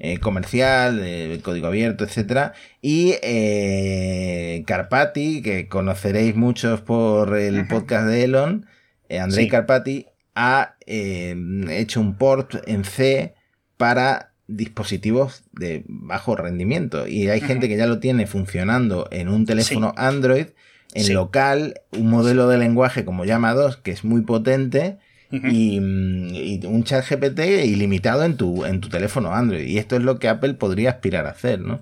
eh, 0.01 0.19
comercial, 0.19 1.01
código 1.43 1.69
abierto, 1.69 2.05
etcétera, 2.05 2.55
y 2.83 3.15
eh, 3.23 4.65
Carpati, 4.67 5.43
que 5.43 5.69
conoceréis 5.69 6.35
muchos 6.35 6.81
por 6.81 7.37
el 7.37 7.69
podcast 7.69 8.07
de 8.09 8.25
Elon, 8.25 8.67
Andrei 9.11 9.49
Carpati 9.49 10.07
ha 10.35 10.77
hecho 10.87 12.01
un 12.01 12.17
port 12.17 12.57
en 12.67 12.85
C 12.85 13.35
para 13.77 14.31
dispositivos 14.51 15.45
de 15.53 15.85
bajo 15.87 16.37
rendimiento. 16.37 17.07
Y 17.07 17.29
hay 17.29 17.41
gente 17.41 17.69
que 17.69 17.77
ya 17.77 17.87
lo 17.87 18.01
tiene 18.01 18.27
funcionando 18.27 19.09
en 19.11 19.29
un 19.29 19.47
teléfono 19.47 19.95
Android 19.97 20.47
en 20.93 21.15
local, 21.15 21.81
un 21.93 22.11
modelo 22.11 22.49
de 22.49 22.59
lenguaje 22.59 23.05
como 23.05 23.25
Llama 23.25 23.55
2 23.55 23.77
que 23.79 23.93
es 23.93 24.05
muy 24.05 24.23
potente 24.23 24.99
y, 25.31 25.79
un 25.79 26.85
chat 26.85 27.09
GPT 27.09 27.41
ilimitado 27.65 28.25
en 28.25 28.37
tu, 28.37 28.65
en 28.65 28.81
tu 28.81 28.89
teléfono 28.89 29.33
Android. 29.33 29.67
Y 29.67 29.79
esto 29.79 29.97
es 29.97 30.03
lo 30.03 30.19
que 30.19 30.29
Apple 30.29 30.55
podría 30.55 30.91
aspirar 30.91 31.27
a 31.27 31.31
hacer, 31.31 31.61
¿no? 31.61 31.81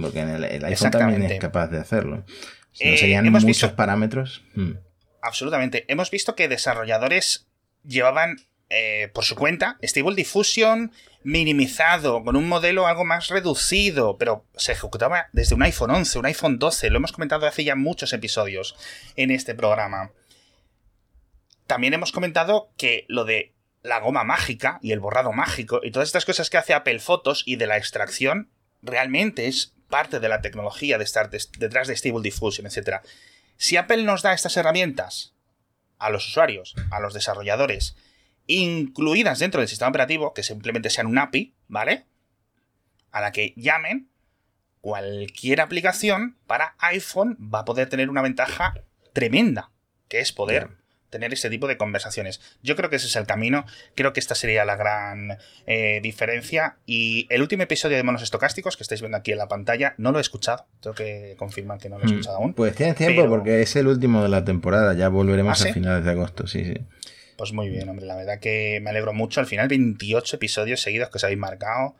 Porque 0.00 0.20
en 0.20 0.44
el, 0.44 0.64
iPhone 0.64 0.90
también 0.90 1.22
es 1.22 1.40
capaz 1.40 1.68
de 1.68 1.78
hacerlo. 1.78 2.16
No 2.16 2.24
eh, 2.78 2.96
serían 2.96 3.30
muchos 3.30 3.72
parámetros. 3.72 4.42
Mm. 4.54 4.72
Absolutamente. 5.22 5.84
Hemos 5.88 6.10
visto 6.10 6.34
que 6.34 6.48
desarrolladores 6.48 7.46
llevaban 7.84 8.36
eh, 8.68 9.10
por 9.12 9.24
su 9.24 9.34
cuenta 9.34 9.78
Stable 9.82 10.14
Diffusion 10.14 10.92
minimizado, 11.22 12.24
con 12.24 12.36
un 12.36 12.48
modelo 12.48 12.86
algo 12.86 13.04
más 13.04 13.28
reducido, 13.28 14.16
pero 14.16 14.46
se 14.56 14.72
ejecutaba 14.72 15.28
desde 15.32 15.54
un 15.54 15.62
iPhone 15.62 15.90
11, 15.90 16.18
un 16.18 16.26
iPhone 16.26 16.58
12, 16.58 16.88
lo 16.90 16.96
hemos 16.96 17.12
comentado 17.12 17.46
hace 17.46 17.64
ya 17.64 17.74
muchos 17.74 18.12
episodios 18.12 18.76
en 19.16 19.30
este 19.30 19.54
programa. 19.54 20.12
También 21.70 21.94
hemos 21.94 22.10
comentado 22.10 22.72
que 22.76 23.04
lo 23.06 23.24
de 23.24 23.54
la 23.84 24.00
goma 24.00 24.24
mágica 24.24 24.80
y 24.82 24.90
el 24.90 24.98
borrado 24.98 25.30
mágico 25.30 25.78
y 25.84 25.92
todas 25.92 26.08
estas 26.08 26.24
cosas 26.24 26.50
que 26.50 26.56
hace 26.56 26.74
Apple 26.74 26.98
Photos 26.98 27.44
y 27.46 27.54
de 27.54 27.68
la 27.68 27.76
extracción 27.76 28.50
realmente 28.82 29.46
es 29.46 29.72
parte 29.88 30.18
de 30.18 30.28
la 30.28 30.40
tecnología 30.40 30.98
de 30.98 31.04
estar 31.04 31.30
detrás 31.30 31.86
de 31.86 31.94
Stable 31.94 32.22
Diffusion, 32.22 32.66
etc. 32.66 33.02
Si 33.56 33.76
Apple 33.76 34.02
nos 34.02 34.22
da 34.22 34.32
estas 34.32 34.56
herramientas 34.56 35.36
a 36.00 36.10
los 36.10 36.26
usuarios, 36.26 36.74
a 36.90 36.98
los 36.98 37.14
desarrolladores, 37.14 37.94
incluidas 38.48 39.38
dentro 39.38 39.60
del 39.60 39.68
sistema 39.68 39.90
operativo, 39.90 40.34
que 40.34 40.42
simplemente 40.42 40.90
sean 40.90 41.06
un 41.06 41.18
API, 41.18 41.54
¿vale? 41.68 42.04
A 43.12 43.20
la 43.20 43.30
que 43.30 43.54
llamen 43.56 44.10
cualquier 44.80 45.60
aplicación 45.60 46.36
para 46.48 46.74
iPhone 46.80 47.38
va 47.38 47.60
a 47.60 47.64
poder 47.64 47.88
tener 47.88 48.10
una 48.10 48.22
ventaja 48.22 48.74
tremenda, 49.12 49.70
que 50.08 50.18
es 50.18 50.32
poder 50.32 50.79
tener 51.10 51.32
ese 51.32 51.50
tipo 51.50 51.66
de 51.66 51.76
conversaciones. 51.76 52.40
Yo 52.62 52.76
creo 52.76 52.88
que 52.88 52.96
ese 52.96 53.06
es 53.06 53.16
el 53.16 53.26
camino, 53.26 53.66
creo 53.94 54.12
que 54.12 54.20
esta 54.20 54.34
sería 54.34 54.64
la 54.64 54.76
gran 54.76 55.38
eh, 55.66 56.00
diferencia. 56.02 56.76
Y 56.86 57.26
el 57.30 57.42
último 57.42 57.64
episodio 57.64 57.96
de 57.96 58.02
Monos 58.02 58.22
Estocásticos 58.22 58.76
que 58.76 58.84
estáis 58.84 59.00
viendo 59.00 59.18
aquí 59.18 59.32
en 59.32 59.38
la 59.38 59.48
pantalla, 59.48 59.94
no 59.98 60.12
lo 60.12 60.18
he 60.18 60.22
escuchado, 60.22 60.66
tengo 60.80 60.94
que 60.94 61.34
confirmar 61.38 61.78
que 61.78 61.88
no 61.88 61.98
lo 61.98 62.04
he 62.04 62.06
hmm. 62.06 62.10
escuchado 62.10 62.36
aún. 62.38 62.54
Pues 62.54 62.74
tienes 62.74 62.96
tiempo 62.96 63.28
porque 63.28 63.62
es 63.62 63.76
el 63.76 63.86
último 63.86 64.22
de 64.22 64.28
la 64.28 64.44
temporada, 64.44 64.94
ya 64.94 65.08
volveremos 65.08 65.64
¿Ah, 65.64 65.68
a 65.68 65.72
finales 65.72 66.04
de 66.04 66.10
agosto, 66.10 66.46
sí, 66.46 66.64
sí. 66.64 66.74
Pues 67.36 67.52
muy 67.52 67.70
bien, 67.70 67.88
hombre, 67.88 68.04
la 68.04 68.16
verdad 68.16 68.38
que 68.38 68.80
me 68.82 68.90
alegro 68.90 69.14
mucho. 69.14 69.40
Al 69.40 69.46
final, 69.46 69.66
28 69.66 70.36
episodios 70.36 70.82
seguidos 70.82 71.08
que 71.08 71.16
os 71.16 71.24
habéis 71.24 71.38
marcado 71.38 71.94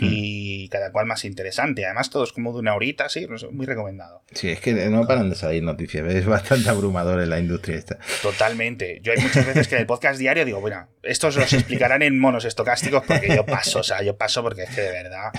y 0.00 0.68
cada 0.68 0.92
cual 0.92 1.06
más 1.06 1.24
interesante. 1.24 1.84
Además, 1.84 2.10
todos 2.10 2.32
como 2.32 2.52
de 2.52 2.58
una 2.58 2.74
horita, 2.74 3.08
sí, 3.08 3.26
muy 3.52 3.66
recomendado. 3.66 4.22
Sí, 4.32 4.50
es 4.50 4.60
que 4.60 4.72
no 4.72 5.06
paran 5.06 5.30
de 5.30 5.36
salir 5.36 5.62
noticias, 5.62 6.06
es 6.12 6.26
bastante 6.26 6.68
abrumador 6.68 7.20
en 7.20 7.30
la 7.30 7.38
industria 7.38 7.76
esta. 7.76 7.98
Totalmente. 8.22 9.00
Yo 9.02 9.12
hay 9.12 9.18
muchas 9.18 9.46
veces 9.46 9.68
que 9.68 9.74
en 9.74 9.82
el 9.82 9.86
podcast 9.86 10.18
diario 10.18 10.44
digo, 10.44 10.60
bueno, 10.60 10.88
estos 11.02 11.36
los 11.36 11.52
explicarán 11.52 12.02
en 12.02 12.18
monos 12.18 12.44
estocásticos 12.44 13.04
porque 13.06 13.34
yo 13.34 13.44
paso, 13.46 13.80
o 13.80 13.84
sea, 13.84 14.02
yo 14.02 14.16
paso 14.16 14.42
porque 14.42 14.62
es 14.64 14.70
que 14.70 14.80
de 14.80 14.90
verdad 14.90 15.32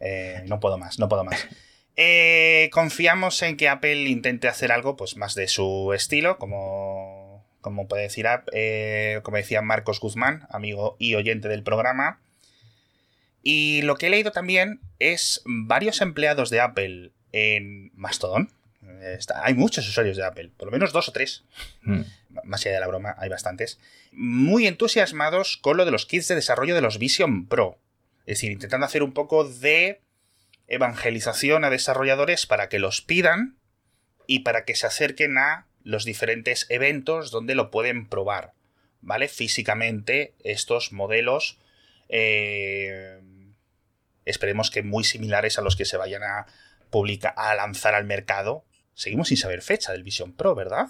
eh, 0.00 0.42
no 0.46 0.60
puedo 0.60 0.78
más, 0.78 0.98
no 0.98 1.08
puedo 1.08 1.24
más. 1.24 1.46
Eh, 1.96 2.68
confiamos 2.72 3.40
en 3.42 3.56
que 3.56 3.70
Apple 3.70 4.02
intente 4.02 4.48
hacer 4.48 4.70
algo 4.70 4.96
pues 4.96 5.16
más 5.16 5.34
de 5.34 5.48
su 5.48 5.92
estilo, 5.94 6.36
como 6.38 7.26
como 7.62 7.88
puede 7.88 8.02
decir, 8.02 8.26
eh, 8.52 9.18
como 9.24 9.38
decía 9.38 9.60
Marcos 9.60 9.98
Guzmán, 9.98 10.46
amigo 10.50 10.94
y 11.00 11.16
oyente 11.16 11.48
del 11.48 11.64
programa. 11.64 12.20
Y 13.48 13.82
lo 13.82 13.94
que 13.94 14.08
he 14.08 14.10
leído 14.10 14.32
también 14.32 14.80
es 14.98 15.40
varios 15.44 16.00
empleados 16.00 16.50
de 16.50 16.58
Apple 16.58 17.12
en 17.30 17.92
Mastodon. 17.94 18.50
hay 19.40 19.54
muchos 19.54 19.88
usuarios 19.88 20.16
de 20.16 20.24
Apple, 20.24 20.50
por 20.56 20.66
lo 20.66 20.72
menos 20.72 20.92
dos 20.92 21.08
o 21.08 21.12
tres. 21.12 21.44
Hmm. 21.82 22.00
Más 22.42 22.66
allá 22.66 22.74
de 22.74 22.80
la 22.80 22.88
broma, 22.88 23.14
hay 23.18 23.28
bastantes. 23.28 23.78
Muy 24.10 24.66
entusiasmados 24.66 25.58
con 25.58 25.76
lo 25.76 25.84
de 25.84 25.92
los 25.92 26.06
kits 26.06 26.26
de 26.26 26.34
desarrollo 26.34 26.74
de 26.74 26.80
los 26.80 26.98
Vision 26.98 27.46
Pro. 27.46 27.78
Es 28.26 28.38
decir, 28.38 28.50
intentando 28.50 28.84
hacer 28.84 29.04
un 29.04 29.12
poco 29.12 29.44
de 29.44 30.00
evangelización 30.66 31.64
a 31.64 31.70
desarrolladores 31.70 32.46
para 32.46 32.68
que 32.68 32.80
los 32.80 33.00
pidan 33.00 33.58
y 34.26 34.40
para 34.40 34.64
que 34.64 34.74
se 34.74 34.88
acerquen 34.88 35.38
a 35.38 35.68
los 35.84 36.04
diferentes 36.04 36.66
eventos 36.68 37.30
donde 37.30 37.54
lo 37.54 37.70
pueden 37.70 38.08
probar, 38.08 38.54
¿vale? 39.02 39.28
Físicamente 39.28 40.34
estos 40.42 40.90
modelos, 40.90 41.60
eh, 42.08 43.15
esperemos 44.26 44.70
que 44.70 44.82
muy 44.82 45.04
similares 45.04 45.58
a 45.58 45.62
los 45.62 45.76
que 45.76 45.86
se 45.86 45.96
vayan 45.96 46.22
a 46.22 46.46
publicar, 46.90 47.32
a 47.36 47.54
lanzar 47.54 47.94
al 47.94 48.04
mercado. 48.04 48.64
Seguimos 48.94 49.28
sin 49.28 49.36
saber 49.38 49.62
fecha 49.62 49.92
del 49.92 50.02
Vision 50.02 50.32
Pro, 50.32 50.54
¿verdad? 50.54 50.88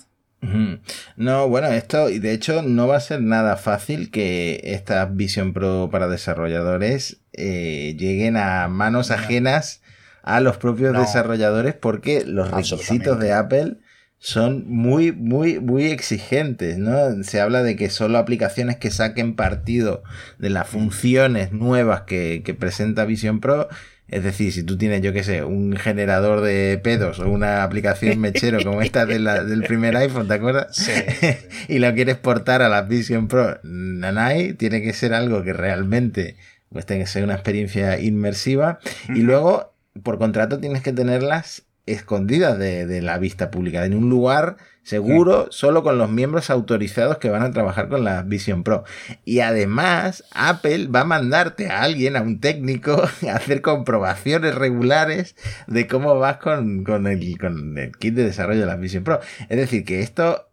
No, 1.16 1.48
bueno, 1.48 1.68
esto, 1.68 2.08
y 2.08 2.18
de 2.18 2.32
hecho, 2.32 2.62
no 2.62 2.86
va 2.86 2.96
a 2.96 3.00
ser 3.00 3.20
nada 3.20 3.56
fácil 3.56 4.10
que 4.10 4.60
esta 4.64 5.04
Vision 5.06 5.52
Pro 5.52 5.88
para 5.90 6.08
desarrolladores 6.08 7.20
eh, 7.32 7.96
lleguen 7.98 8.36
a 8.36 8.68
manos 8.68 9.10
ajenas 9.10 9.82
a 10.22 10.40
los 10.40 10.56
propios 10.58 10.96
desarrolladores 10.96 11.74
porque 11.74 12.24
los 12.24 12.50
requisitos 12.50 13.18
de 13.18 13.32
Apple 13.32 13.78
son 14.18 14.64
muy, 14.66 15.12
muy, 15.12 15.60
muy 15.60 15.86
exigentes, 15.86 16.78
¿no? 16.78 17.22
Se 17.22 17.40
habla 17.40 17.62
de 17.62 17.76
que 17.76 17.90
solo 17.90 18.18
aplicaciones 18.18 18.76
que 18.76 18.90
saquen 18.90 19.36
partido 19.36 20.02
de 20.38 20.50
las 20.50 20.68
funciones 20.68 21.52
nuevas 21.52 22.02
que, 22.02 22.56
presenta 22.58 23.04
Vision 23.04 23.40
Pro, 23.40 23.68
es 24.08 24.24
decir, 24.24 24.52
si 24.52 24.62
tú 24.62 24.78
tienes, 24.78 25.02
yo 25.02 25.12
qué 25.12 25.22
sé, 25.22 25.44
un 25.44 25.76
generador 25.76 26.40
de 26.40 26.80
pedos 26.82 27.18
o 27.18 27.28
una 27.28 27.62
aplicación 27.62 28.18
mechero 28.20 28.58
como 28.64 28.80
esta 28.80 29.04
del 29.04 29.64
primer 29.64 29.96
iPhone, 29.96 30.28
¿te 30.28 30.34
acuerdas? 30.34 30.74
Sí. 30.74 30.92
y 31.68 31.78
lo 31.78 31.92
quieres 31.94 32.16
portar 32.16 32.62
a 32.62 32.68
la 32.68 32.82
Vision 32.82 33.28
Pro 33.28 33.60
Nanai, 33.64 34.54
tiene 34.54 34.80
que 34.80 34.92
ser 34.92 35.12
algo 35.12 35.42
que 35.42 35.52
realmente 35.52 36.36
pues 36.70 36.86
tenga 36.86 37.04
que 37.04 37.10
ser 37.10 37.24
una 37.24 37.34
experiencia 37.34 37.98
inmersiva. 38.00 38.80
Y 39.08 39.20
luego, 39.20 39.74
por 40.02 40.18
contrato, 40.18 40.58
tienes 40.58 40.82
que 40.82 40.92
tenerlas 40.92 41.65
escondidas 41.86 42.58
de, 42.58 43.00
la 43.00 43.18
vista 43.18 43.50
pública, 43.50 43.84
en 43.84 43.94
un 43.94 44.10
lugar 44.10 44.56
seguro, 44.82 45.48
solo 45.50 45.82
con 45.82 45.98
los 45.98 46.10
miembros 46.10 46.50
autorizados 46.50 47.18
que 47.18 47.30
van 47.30 47.42
a 47.42 47.52
trabajar 47.52 47.88
con 47.88 48.04
la 48.04 48.22
Vision 48.22 48.64
Pro. 48.64 48.84
Y 49.24 49.40
además, 49.40 50.24
Apple 50.32 50.88
va 50.88 51.00
a 51.00 51.04
mandarte 51.04 51.68
a 51.68 51.82
alguien, 51.82 52.16
a 52.16 52.22
un 52.22 52.40
técnico, 52.40 53.02
a 53.28 53.36
hacer 53.36 53.62
comprobaciones 53.62 54.54
regulares 54.54 55.36
de 55.66 55.86
cómo 55.86 56.18
vas 56.18 56.38
con, 56.38 56.84
el, 57.06 57.38
con 57.38 57.78
el 57.78 57.92
kit 57.96 58.14
de 58.14 58.24
desarrollo 58.24 58.60
de 58.60 58.66
la 58.66 58.76
Vision 58.76 59.04
Pro. 59.04 59.20
Es 59.48 59.56
decir, 59.56 59.84
que 59.84 60.00
esto 60.00 60.48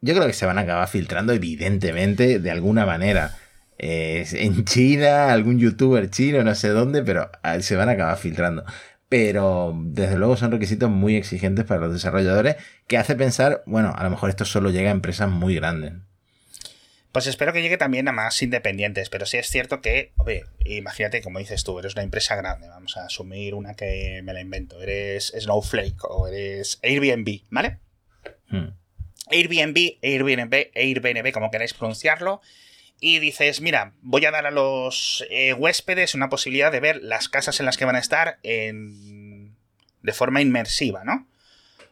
yo 0.00 0.14
creo 0.14 0.26
que 0.26 0.32
se 0.32 0.46
van 0.46 0.58
a 0.58 0.62
acabar 0.62 0.88
filtrando 0.88 1.32
evidentemente 1.32 2.38
de 2.38 2.50
alguna 2.50 2.86
manera. 2.86 3.36
en 3.78 4.64
China, 4.64 5.32
algún 5.32 5.58
youtuber 5.58 6.08
chino, 6.10 6.42
no 6.44 6.54
sé 6.54 6.68
dónde, 6.68 7.02
pero 7.02 7.30
ah, 7.42 7.60
se 7.60 7.76
van 7.76 7.88
a 7.88 7.92
acabar 7.92 8.16
filtrando 8.16 8.64
pero 9.08 9.72
desde 9.76 10.18
luego 10.18 10.36
son 10.36 10.50
requisitos 10.50 10.90
muy 10.90 11.16
exigentes 11.16 11.64
para 11.64 11.80
los 11.80 11.92
desarrolladores 11.92 12.56
que 12.86 12.98
hace 12.98 13.14
pensar, 13.14 13.62
bueno, 13.66 13.94
a 13.96 14.02
lo 14.04 14.10
mejor 14.10 14.30
esto 14.30 14.44
solo 14.44 14.70
llega 14.70 14.88
a 14.88 14.92
empresas 14.92 15.30
muy 15.30 15.54
grandes. 15.54 15.94
Pues 17.12 17.26
espero 17.26 17.54
que 17.54 17.62
llegue 17.62 17.78
también 17.78 18.08
a 18.08 18.12
más 18.12 18.42
independientes, 18.42 19.08
pero 19.08 19.24
sí 19.24 19.38
es 19.38 19.48
cierto 19.48 19.80
que, 19.80 20.12
oye, 20.18 20.44
imagínate, 20.66 21.22
como 21.22 21.38
dices 21.38 21.64
tú, 21.64 21.78
eres 21.78 21.94
una 21.94 22.02
empresa 22.02 22.36
grande, 22.36 22.68
vamos 22.68 22.98
a 22.98 23.06
asumir 23.06 23.54
una 23.54 23.74
que 23.74 24.20
me 24.22 24.34
la 24.34 24.42
invento, 24.42 24.82
eres 24.82 25.32
Snowflake 25.38 26.04
o 26.04 26.28
eres 26.28 26.78
Airbnb, 26.82 27.40
¿vale? 27.48 27.78
Hmm. 28.48 28.68
Airbnb, 29.30 29.96
Airbnb, 30.02 30.70
Airbnb, 30.74 31.32
como 31.32 31.50
queráis 31.50 31.72
pronunciarlo, 31.72 32.42
y 33.00 33.18
dices, 33.18 33.60
mira, 33.60 33.92
voy 34.02 34.24
a 34.24 34.30
dar 34.30 34.46
a 34.46 34.50
los 34.50 35.24
eh, 35.30 35.52
huéspedes 35.52 36.14
una 36.14 36.28
posibilidad 36.28 36.72
de 36.72 36.80
ver 36.80 37.02
las 37.02 37.28
casas 37.28 37.60
en 37.60 37.66
las 37.66 37.76
que 37.76 37.84
van 37.84 37.96
a 37.96 38.00
estar 38.00 38.38
en... 38.42 39.54
de 40.02 40.12
forma 40.12 40.40
inmersiva, 40.40 41.04
¿no? 41.04 41.26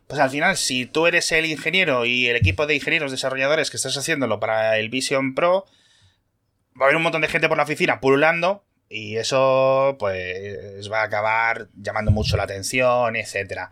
Pues 0.06 0.20
al 0.20 0.30
final, 0.30 0.56
si 0.56 0.86
tú 0.86 1.06
eres 1.06 1.30
el 1.32 1.46
ingeniero 1.46 2.04
y 2.04 2.28
el 2.28 2.36
equipo 2.36 2.66
de 2.66 2.74
ingenieros 2.74 3.10
desarrolladores 3.10 3.70
que 3.70 3.76
estás 3.76 3.96
haciéndolo 3.96 4.38
para 4.38 4.78
el 4.78 4.90
Vision 4.90 5.34
Pro, 5.34 5.66
va 6.78 6.82
a 6.82 6.84
haber 6.84 6.96
un 6.96 7.02
montón 7.02 7.22
de 7.22 7.28
gente 7.28 7.48
por 7.48 7.56
la 7.56 7.64
oficina 7.64 8.00
pululando 8.00 8.64
y 8.88 9.16
eso 9.16 9.96
pues 9.98 10.90
va 10.92 11.00
a 11.00 11.04
acabar 11.04 11.68
llamando 11.74 12.10
mucho 12.10 12.36
la 12.36 12.44
atención, 12.44 13.16
etcétera. 13.16 13.70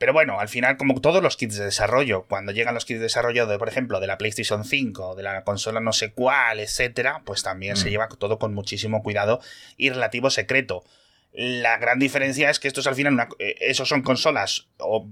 Pero 0.00 0.14
bueno, 0.14 0.40
al 0.40 0.48
final, 0.48 0.78
como 0.78 0.98
todos 1.02 1.22
los 1.22 1.36
kits 1.36 1.58
de 1.58 1.66
desarrollo, 1.66 2.24
cuando 2.26 2.52
llegan 2.52 2.72
los 2.74 2.86
kits 2.86 3.00
de 3.00 3.04
desarrollo, 3.04 3.46
de, 3.46 3.58
por 3.58 3.68
ejemplo, 3.68 4.00
de 4.00 4.06
la 4.06 4.16
PlayStation 4.16 4.64
5, 4.64 5.14
de 5.14 5.22
la 5.22 5.44
consola 5.44 5.78
no 5.80 5.92
sé 5.92 6.12
cuál, 6.12 6.58
etcétera, 6.58 7.20
pues 7.26 7.42
también 7.42 7.76
se 7.76 7.88
Mm. 7.88 7.90
lleva 7.90 8.08
todo 8.08 8.38
con 8.38 8.54
muchísimo 8.54 9.02
cuidado 9.02 9.40
y 9.76 9.90
relativo 9.90 10.30
secreto. 10.30 10.84
La 11.32 11.76
gran 11.76 11.98
diferencia 11.98 12.48
es 12.48 12.58
que 12.58 12.66
estos 12.68 12.86
al 12.86 12.94
final, 12.94 13.12
una- 13.12 13.28
eh, 13.38 13.56
esos 13.60 13.90
son 13.90 14.00
consolas 14.00 14.68
o 14.78 15.06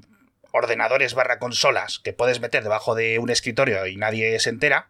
ordenadores 0.53 1.13
barra 1.13 1.39
consolas 1.39 1.99
que 1.99 2.15
puedes 2.15 2.41
meter 2.41 2.63
debajo 2.63 2.95
de 2.95 3.19
un 3.19 3.29
escritorio 3.29 3.87
y 3.87 3.97
nadie 3.97 4.41
se 4.41 4.49
entera. 4.49 4.89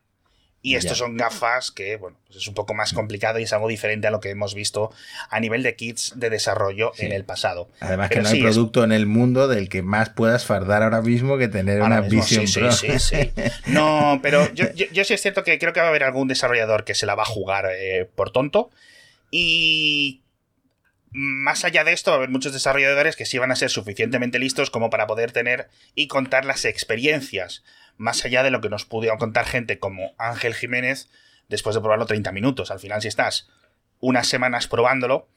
Y 0.60 0.74
estos 0.74 0.98
Ya. 0.98 1.04
son 1.04 1.16
gafas 1.16 1.70
que, 1.70 1.96
bueno, 1.96 2.16
pues 2.26 2.40
es 2.40 2.48
un 2.48 2.54
poco 2.54 2.74
más 2.74 2.92
complicado 2.92 3.38
y 3.38 3.44
es 3.44 3.52
algo 3.52 3.68
diferente 3.68 4.08
a 4.08 4.10
lo 4.10 4.18
que 4.18 4.30
hemos 4.30 4.54
visto 4.54 4.90
a 5.30 5.38
nivel 5.38 5.62
de 5.62 5.76
kits 5.76 6.14
de 6.16 6.30
desarrollo 6.30 6.90
Sí. 6.96 7.06
en 7.06 7.12
el 7.12 7.24
pasado. 7.24 7.68
Además 7.78 8.08
Pero 8.08 8.18
que 8.18 8.22
no 8.24 8.28
hay 8.30 8.38
es- 8.38 8.42
producto 8.42 8.82
en 8.82 8.90
el 8.90 9.06
mundo 9.06 9.46
del 9.46 9.68
que 9.68 9.82
más 9.82 10.10
puedas 10.10 10.44
fardar 10.44 10.82
ahora 10.82 11.00
mismo 11.00 11.38
que 11.38 11.46
tener 11.46 11.80
Ahora 11.80 11.98
una 12.00 12.08
Vision 12.08 12.48
sí, 12.48 12.58
Pro. 12.58 12.72
Sí, 12.72 12.88
sí, 12.98 12.98
sí. 12.98 13.30
No, 13.66 14.18
pero 14.22 14.52
yo, 14.52 14.72
yo- 14.74 14.86
yo 14.92 15.04
sí 15.04 15.14
es 15.14 15.22
cierto 15.22 15.44
que 15.44 15.58
creo 15.60 15.72
que 15.72 15.78
va 15.80 15.86
a 15.86 15.90
haber 15.90 16.02
algún 16.02 16.26
desarrollador 16.26 16.84
que 16.84 16.96
se 16.96 17.06
la 17.06 17.14
va 17.14 17.22
a 17.22 17.26
jugar 17.26 17.66
eh, 17.72 18.08
por 18.16 18.30
tonto. 18.32 18.70
Y 19.30 20.22
más 21.10 21.64
allá 21.64 21.84
de 21.84 21.92
esto, 21.92 22.10
va 22.10 22.16
a 22.16 22.18
haber 22.18 22.30
muchos 22.30 22.52
desarrolladores 22.52 23.16
que 23.16 23.24
sí 23.26 23.38
van 23.38 23.50
a 23.52 23.56
ser 23.56 23.70
suficientemente 23.70 24.38
listos 24.38 24.70
como 24.70 24.90
para 24.90 25.06
poder 25.06 25.32
tener 25.32 25.68
y 25.94 26.08
contar 26.08 26.44
las 26.44 26.64
experiencias. 26.64 27.62
Más 27.98 28.24
allá 28.24 28.42
de 28.42 28.50
lo 28.50 28.60
que 28.60 28.70
nos 28.70 28.86
pudo 28.86 29.14
contar 29.18 29.44
gente 29.44 29.78
como 29.78 30.14
Ángel 30.16 30.54
Jiménez 30.54 31.10
después 31.48 31.74
de 31.74 31.80
probarlo 31.80 32.06
30 32.06 32.32
minutos. 32.32 32.70
Al 32.70 32.80
final, 32.80 33.02
si 33.02 33.08
estás 33.08 33.48
unas 34.00 34.26
semanas 34.26 34.68
probándolo, 34.68 35.28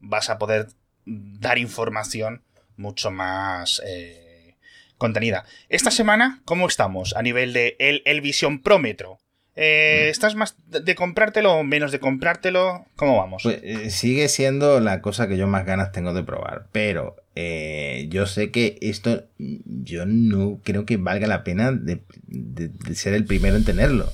vas 0.00 0.28
a 0.28 0.38
poder 0.38 0.68
dar 1.06 1.58
información 1.58 2.42
mucho 2.76 3.10
más 3.10 3.80
eh, 3.86 4.56
contenida. 4.98 5.44
Esta 5.68 5.90
semana, 5.90 6.42
¿cómo 6.44 6.66
estamos 6.66 7.14
a 7.16 7.22
nivel 7.22 7.52
de 7.52 7.76
el, 7.78 8.02
el 8.04 8.20
Vision 8.20 8.60
Prómetro? 8.60 9.18
Eh, 9.56 10.08
¿Estás 10.10 10.34
más 10.34 10.56
de, 10.66 10.80
de 10.80 10.94
comprártelo 10.94 11.54
o 11.54 11.62
menos 11.62 11.92
de 11.92 12.00
comprártelo? 12.00 12.86
¿Cómo 12.96 13.16
vamos? 13.18 13.44
Pues, 13.44 13.60
eh, 13.62 13.90
sigue 13.90 14.28
siendo 14.28 14.80
la 14.80 15.00
cosa 15.00 15.28
que 15.28 15.36
yo 15.36 15.46
más 15.46 15.64
ganas 15.64 15.92
tengo 15.92 16.12
de 16.12 16.24
probar, 16.24 16.66
pero 16.72 17.16
eh, 17.36 18.06
yo 18.10 18.26
sé 18.26 18.50
que 18.50 18.78
esto 18.80 19.24
yo 19.38 20.06
no 20.06 20.60
creo 20.62 20.86
que 20.86 20.96
valga 20.96 21.26
la 21.26 21.44
pena 21.44 21.72
de, 21.72 22.00
de- 22.26 22.68
de 22.68 22.94
ser 22.94 23.14
el 23.14 23.24
primero 23.24 23.56
en 23.56 23.64
tenerlo. 23.64 24.10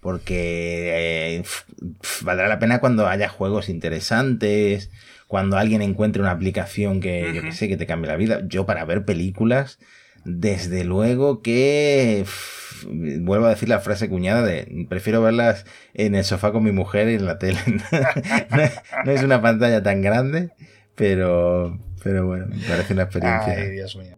Porque 0.00 0.92
eh, 0.94 1.42
valdrá 2.22 2.46
la 2.48 2.58
pena 2.60 2.78
cuando 2.78 3.08
haya 3.08 3.28
juegos 3.28 3.68
interesantes, 3.68 4.90
cuando 5.26 5.56
alguien 5.58 5.82
encuentre 5.82 6.22
una 6.22 6.30
aplicación 6.30 7.00
que, 7.00 7.32
yo 7.34 7.42
que 7.42 7.52
sé, 7.52 7.68
que 7.68 7.76
te 7.76 7.86
cambie 7.86 8.08
la 8.08 8.16
vida. 8.16 8.42
Yo 8.46 8.64
para 8.64 8.84
ver 8.84 9.04
películas, 9.04 9.78
desde 10.24 10.84
luego 10.84 11.42
que 11.42 12.24
vuelvo 12.86 13.46
a 13.46 13.50
decir 13.50 13.68
la 13.68 13.80
frase 13.80 14.08
cuñada 14.08 14.42
de 14.46 14.86
prefiero 14.88 15.20
verlas 15.20 15.64
en 15.94 16.14
el 16.14 16.24
sofá 16.24 16.52
con 16.52 16.62
mi 16.62 16.70
mujer 16.72 17.08
y 17.08 17.14
en 17.14 17.26
la 17.26 17.38
tele. 17.40 17.58
no 19.04 19.10
es 19.12 19.22
una 19.24 19.42
pantalla 19.42 19.82
tan 19.82 20.00
grande, 20.00 20.50
pero, 20.94 21.78
pero 22.08 22.24
bueno, 22.26 22.46
me 22.48 22.56
parece 22.66 22.94
una 22.94 23.02
experiencia. 23.02 23.52
Ay, 23.52 23.68
Dios 23.68 23.94
mío. 23.96 24.16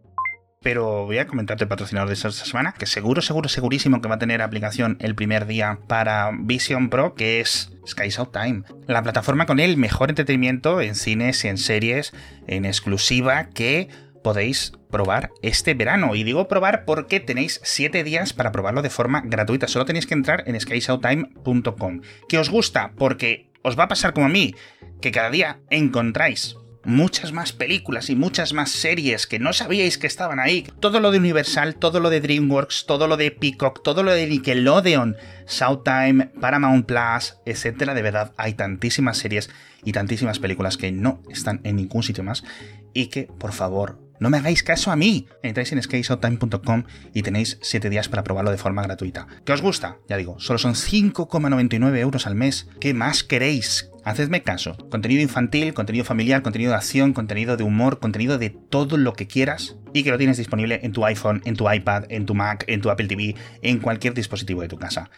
Pero 0.63 1.07
voy 1.07 1.19
a 1.19 1.27
comentarte 1.27 1.65
el 1.65 1.69
patrocinador 1.69 2.09
de 2.09 2.15
esta 2.15 2.31
semana, 2.31 2.73
que 2.73 2.87
seguro, 2.87 3.21
seguro, 3.21 3.49
segurísimo 3.49 4.01
que 4.01 4.09
va 4.09 4.15
a 4.15 4.19
tener 4.21 4.43
aplicación 4.43 4.97
el 5.01 5.17
primer 5.17 5.47
día 5.47 5.81
para 5.89 6.31
Vision 6.39 6.89
Pro, 6.89 7.15
que 7.15 7.41
es 7.41 7.73
Sky 7.85 8.11
Time. 8.33 8.63
La 8.87 9.03
plataforma 9.03 9.47
con 9.47 9.59
el 9.59 9.77
mejor 9.77 10.09
entretenimiento 10.09 10.81
en 10.81 10.95
cines 10.95 11.45
y 11.45 11.49
en 11.49 11.59
series 11.59 12.13
en 12.47 12.65
exclusiva 12.65 13.49
que 13.49 13.89
podéis 14.23 14.71
probar 14.89 15.31
este 15.43 15.75
verano. 15.75 16.15
Y 16.15 16.23
digo 16.23 16.47
probar 16.47 16.85
porque 16.85 17.19
tenéis 17.19 17.61
7 17.65 18.05
días 18.05 18.33
para 18.35 18.53
probarlo 18.53 18.83
de 18.83 18.91
forma 18.91 19.23
gratuita. 19.25 19.67
Solo 19.67 19.85
tenéis 19.85 20.07
que 20.07 20.15
entrar 20.15 20.45
en 20.47 20.61
skyshowtime.com. 20.61 22.03
¿Que 22.29 22.39
os 22.39 22.51
gusta? 22.51 22.93
Porque 22.97 23.51
os 23.63 23.77
va 23.77 23.85
a 23.85 23.89
pasar 23.89 24.13
como 24.13 24.27
a 24.27 24.31
mí, 24.31 24.55
que 25.01 25.11
cada 25.11 25.31
día 25.31 25.59
encontráis 25.71 26.55
muchas 26.85 27.33
más 27.33 27.53
películas 27.53 28.11
y 28.11 28.17
muchas 28.17 28.53
más 28.53 28.71
series 28.71 29.27
que 29.27 29.39
no 29.39 29.53
sabíais 29.53 29.99
que 29.99 30.07
estaban 30.07 30.41
ahí. 30.41 30.67
Todo 30.81 31.01
lo 31.01 31.11
de 31.11 31.19
Universal, 31.19 31.77
todo 31.77 32.01
lo 32.01 32.11
de 32.11 32.21
DreamWorks, 32.21 32.87
todo 32.87 33.07
lo 33.07 33.17
de 33.17 33.31
Peacock, 33.31 33.83
todo 33.83 34.03
lo 34.03 34.13
de 34.13 34.27
Nickelodeon, 34.27 35.17
Showtime, 35.47 36.27
Paramount 36.41 36.87
Plus, 36.87 37.37
etcétera. 37.45 37.95
De 37.95 38.03
verdad, 38.03 38.33
hay 38.37 38.55
tantísimas 38.55 39.19
series 39.19 39.51
y 39.85 39.93
tantísimas 39.93 40.39
películas 40.39 40.77
que 40.77 40.93
no 40.93 41.23
están 41.31 41.61
en 41.65 41.77
ningún 41.77 42.03
sitio 42.03 42.25
más 42.25 42.45
y 42.93 43.07
que, 43.07 43.25
por 43.25 43.53
favor, 43.53 43.99
no 44.21 44.29
me 44.29 44.37
hagáis 44.37 44.63
caso 44.63 44.91
a 44.91 44.97
mí. 44.97 45.27
Entráis 45.43 45.73
en 45.73 45.83
skashowtime.com 45.83 46.85
y 47.15 47.23
tenéis 47.23 47.59
7 47.63 47.89
días 47.89 48.09
para 48.09 48.23
probarlo 48.23 48.51
de 48.51 48.59
forma 48.59 48.83
gratuita. 48.83 49.27
¿Qué 49.45 49.53
os 49.53 49.63
gusta? 49.63 49.97
Ya 50.09 50.19
digo, 50.19 50.39
solo 50.39 50.59
son 50.59 50.75
5,99 50.75 51.97
euros 51.99 52.27
al 52.27 52.35
mes. 52.35 52.69
¿Qué 52.81 52.93
más 52.93 53.25
queréis? 53.25 53.90
Hacedme 54.05 54.43
caso. 54.43 54.77
Contenido 54.91 55.21
infantil, 55.21 55.75
contenido 55.75 56.05
familiar, 56.05 56.43
contenido 56.43 56.71
de 56.71 56.77
acción, 56.77 57.13
contenido 57.13 57.57
de 57.57 57.65
humor, 57.65 57.99
contenido 57.99 58.39
de 58.39 58.51
todo 58.51 58.97
lo 58.97 59.13
que 59.13 59.27
quieras 59.27 59.77
y 59.93 60.05
que 60.05 60.11
lo 60.11 60.19
tienes 60.19 60.39
disponible 60.39 60.81
en 60.83 60.93
tu 60.93 61.05
iPhone, 61.05 61.43
en 61.45 61.57
tu 61.57 61.71
iPad, 61.71 62.05
en 62.09 62.27
tu 62.27 62.35
Mac, 62.35 62.65
en 62.67 62.81
tu 62.81 62.91
Apple 62.91 63.09
TV, 63.09 63.35
en 63.63 63.79
cualquier 63.79 64.15
dispositivo 64.15 64.63
de 64.63 64.69
tu 64.69 64.79
casa. 64.79 65.11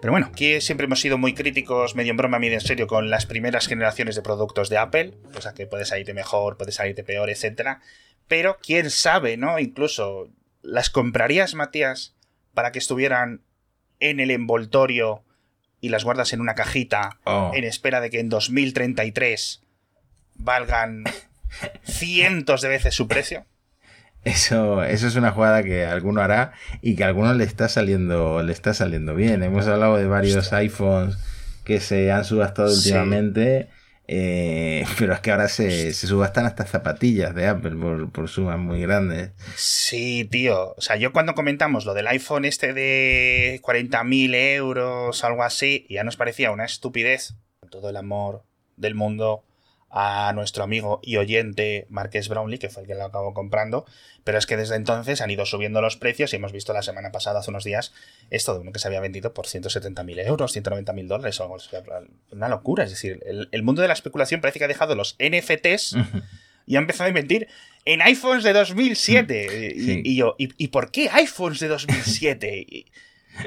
Pero 0.00 0.12
bueno, 0.12 0.26
aquí 0.26 0.60
siempre 0.60 0.84
hemos 0.84 1.00
sido 1.00 1.16
muy 1.16 1.32
críticos, 1.32 1.94
medio 1.94 2.10
en 2.10 2.18
broma, 2.18 2.38
medio 2.38 2.54
en 2.54 2.60
serio, 2.60 2.86
con 2.86 3.08
las 3.08 3.24
primeras 3.24 3.66
generaciones 3.66 4.14
de 4.16 4.22
productos 4.22 4.68
de 4.68 4.76
Apple, 4.76 5.14
cosa 5.32 5.54
que 5.54 5.66
puede 5.66 5.86
salirte 5.86 6.12
mejor, 6.12 6.58
puede 6.58 6.72
salirte 6.72 7.04
peor, 7.04 7.30
etc. 7.30 7.78
Pero 8.28 8.58
quién 8.62 8.90
sabe, 8.90 9.38
¿no? 9.38 9.58
Incluso, 9.58 10.28
¿las 10.60 10.90
comprarías, 10.90 11.54
Matías, 11.54 12.14
para 12.52 12.70
que 12.70 12.80
estuvieran 12.80 13.40
en 13.98 14.20
el 14.20 14.30
envoltorio 14.30 15.23
y 15.84 15.88
las 15.90 16.04
guardas 16.04 16.32
en 16.32 16.40
una 16.40 16.54
cajita 16.54 17.18
Oh. 17.24 17.52
en 17.54 17.64
espera 17.64 18.00
de 18.00 18.10
que 18.10 18.20
en 18.20 18.28
2033 18.28 19.62
valgan 20.36 21.04
cientos 21.84 22.60
de 22.62 22.68
veces 22.68 22.94
su 22.94 23.08
precio? 23.08 23.44
Eso, 24.24 24.82
eso 24.82 25.06
es 25.06 25.16
una 25.16 25.32
jugada 25.32 25.62
que 25.62 25.84
alguno 25.84 26.22
hará 26.22 26.52
y 26.80 26.96
que 26.96 27.04
a 27.04 27.08
algunos 27.08 27.36
le 27.36 27.44
está 27.44 27.68
saliendo, 27.68 28.42
le 28.42 28.52
está 28.52 28.72
saliendo 28.72 29.14
bien. 29.14 29.42
Hemos 29.42 29.66
hablado 29.66 29.98
de 29.98 30.06
varios 30.06 30.50
iPhones 30.54 31.18
que 31.64 31.78
se 31.80 32.10
han 32.10 32.24
subastado 32.24 32.68
Sí. 32.70 32.88
últimamente, 32.88 33.68
eh, 34.06 34.84
pero 34.98 35.14
es 35.14 35.20
que 35.20 35.30
ahora 35.30 35.48
se, 35.48 35.92
se 35.92 36.06
subastan 36.06 36.46
hasta 36.46 36.66
zapatillas 36.66 37.34
de 37.34 37.46
Apple 37.46 37.76
por, 37.76 38.10
por 38.10 38.28
sumas 38.28 38.58
muy 38.58 38.80
grandes. 38.80 39.32
Sí, 39.56 40.28
tío. 40.30 40.74
O 40.76 40.80
sea, 40.80 40.96
yo 40.96 41.12
cuando 41.12 41.34
comentamos 41.34 41.86
lo 41.86 41.94
del 41.94 42.06
iPhone 42.08 42.44
este 42.44 42.72
de 42.72 43.60
40.000 43.62 44.34
euros, 44.56 45.24
algo 45.24 45.42
así, 45.42 45.86
ya 45.88 46.04
nos 46.04 46.16
parecía 46.16 46.50
una 46.50 46.64
estupidez. 46.64 47.34
Con 47.60 47.70
todo 47.70 47.88
el 47.88 47.96
amor 47.96 48.42
del 48.76 48.94
mundo 48.94 49.42
a 49.96 50.32
nuestro 50.34 50.64
amigo 50.64 50.98
y 51.04 51.18
oyente 51.18 51.86
Marques 51.88 52.28
Brownlee, 52.28 52.58
que 52.58 52.68
fue 52.68 52.82
el 52.82 52.88
que 52.88 52.96
lo 52.96 53.04
acabó 53.04 53.32
comprando. 53.32 53.86
Pero 54.24 54.38
es 54.38 54.46
que 54.46 54.56
desde 54.56 54.74
entonces 54.74 55.20
han 55.20 55.30
ido 55.30 55.46
subiendo 55.46 55.80
los 55.80 55.96
precios 55.96 56.32
y 56.32 56.36
hemos 56.36 56.50
visto 56.50 56.72
la 56.72 56.82
semana 56.82 57.12
pasada, 57.12 57.38
hace 57.40 57.50
unos 57.50 57.62
días, 57.62 57.92
esto 58.30 58.54
de 58.54 58.60
uno 58.60 58.72
que 58.72 58.80
se 58.80 58.88
había 58.88 58.98
vendido 58.98 59.32
por 59.34 59.46
170.000 59.46 60.26
euros, 60.26 60.56
190.000 60.56 61.06
dólares 61.06 61.38
o 61.38 61.44
algo 61.44 61.56
así. 61.56 61.68
Una 62.32 62.48
locura. 62.48 62.82
Es 62.84 62.90
decir, 62.90 63.20
el, 63.24 63.48
el 63.52 63.62
mundo 63.62 63.82
de 63.82 63.88
la 63.88 63.94
especulación 63.94 64.40
parece 64.40 64.58
que 64.58 64.64
ha 64.64 64.68
dejado 64.68 64.96
los 64.96 65.16
NFTs 65.20 65.96
y 66.66 66.74
ha 66.74 66.78
empezado 66.80 67.04
a 67.04 67.08
invertir 67.08 67.46
en 67.84 68.02
iPhones 68.02 68.42
de 68.42 68.52
2007. 68.52 69.74
Y, 69.76 69.80
Sí. 69.80 70.02
y 70.04 70.16
yo, 70.16 70.34
¿y, 70.38 70.48
y 70.56 70.68
por 70.68 70.90
qué 70.90 71.08
iPhones 71.12 71.60
de 71.60 71.68
2007? 71.68 72.86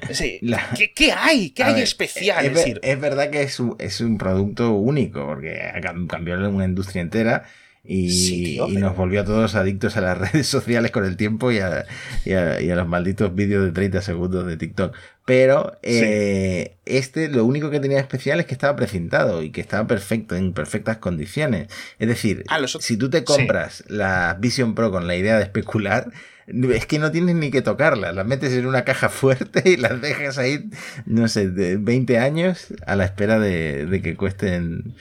Y- 0.10 0.14
sí, 0.14 0.40
La- 0.42 0.70
¿qué, 0.78 0.92
qué 0.94 1.12
hay? 1.12 1.52
¿Qué 1.52 1.64
A 1.64 1.68
hay 1.68 1.74
ver, 1.76 1.84
especial? 1.84 2.46
Es, 2.46 2.66
Es 2.68 2.76
es 2.82 3.00
verdad 3.00 3.30
que 3.30 3.42
es 3.44 3.60
un, 3.60 3.76
es 3.80 4.02
un 4.02 4.18
producto 4.18 4.72
único, 4.74 5.26
porque 5.26 5.60
cambió 6.08 6.36
una 6.50 6.66
industria 6.66 7.02
entera 7.02 7.46
y, 7.90 8.10
Sí, 8.12 8.44
tío, 8.44 8.68
y 8.68 8.74
pero- 8.76 8.88
nos 8.88 8.98
volvió 8.98 9.22
a 9.22 9.24
todos 9.24 9.56
adictos 9.56 9.96
a 9.96 10.02
las 10.02 10.18
redes 10.34 10.46
sociales 10.48 10.92
con 10.92 11.06
el 11.06 11.16
tiempo 11.16 11.52
y 11.54 11.60
a, 11.60 11.86
y 12.26 12.34
a- 12.34 12.60
y 12.62 12.70
a 12.70 12.76
los 12.76 12.88
malditos 12.88 13.34
vídeos 13.34 13.64
de 13.64 13.72
30 13.72 14.02
segundos 14.02 14.46
de 14.46 14.58
TikTok. 14.58 14.94
Pero 15.26 15.78
eh, 15.84 16.76
este 16.86 17.30
lo 17.30 17.44
único 17.46 17.70
que 17.70 17.80
tenía 17.80 18.00
especial 18.00 18.40
es 18.42 18.46
que 18.46 18.54
estaba 18.54 18.76
precintado 18.76 19.42
y 19.44 19.52
que 19.52 19.62
estaba 19.62 19.88
perfecto, 19.88 20.36
en 20.36 20.52
perfectas 20.54 20.98
condiciones. 20.98 21.68
Es 22.00 22.08
decir, 22.10 22.44
Ah, 22.50 22.60
los 22.60 22.74
si 22.74 22.98
tú 22.98 23.10
te 23.10 23.24
compras 23.24 23.84
la 23.88 24.38
Vision 24.40 24.76
Pro 24.76 24.92
con 24.92 25.08
la 25.08 25.16
idea 25.16 25.38
de 25.38 25.44
especular, 25.44 26.12
es 26.48 26.86
que 26.86 27.00
no 27.00 27.12
tienes 27.12 27.36
ni 27.36 27.52
que 27.52 27.62
tocarlas, 27.62 28.16
las 28.16 28.26
metes 28.26 28.54
en 28.54 28.66
una 28.66 28.84
caja 28.86 29.10
fuerte 29.10 29.62
y 29.66 29.78
las 29.78 30.02
dejas 30.02 30.38
ahí, 30.38 30.70
no 31.06 31.28
sé, 31.28 31.50
de 31.50 31.78
20 31.78 32.20
años 32.20 32.68
a 32.86 32.96
la 32.96 33.06
espera 33.06 33.40
de, 33.40 33.86
de 33.86 34.02
que 34.02 34.16
cuesten 34.16 34.96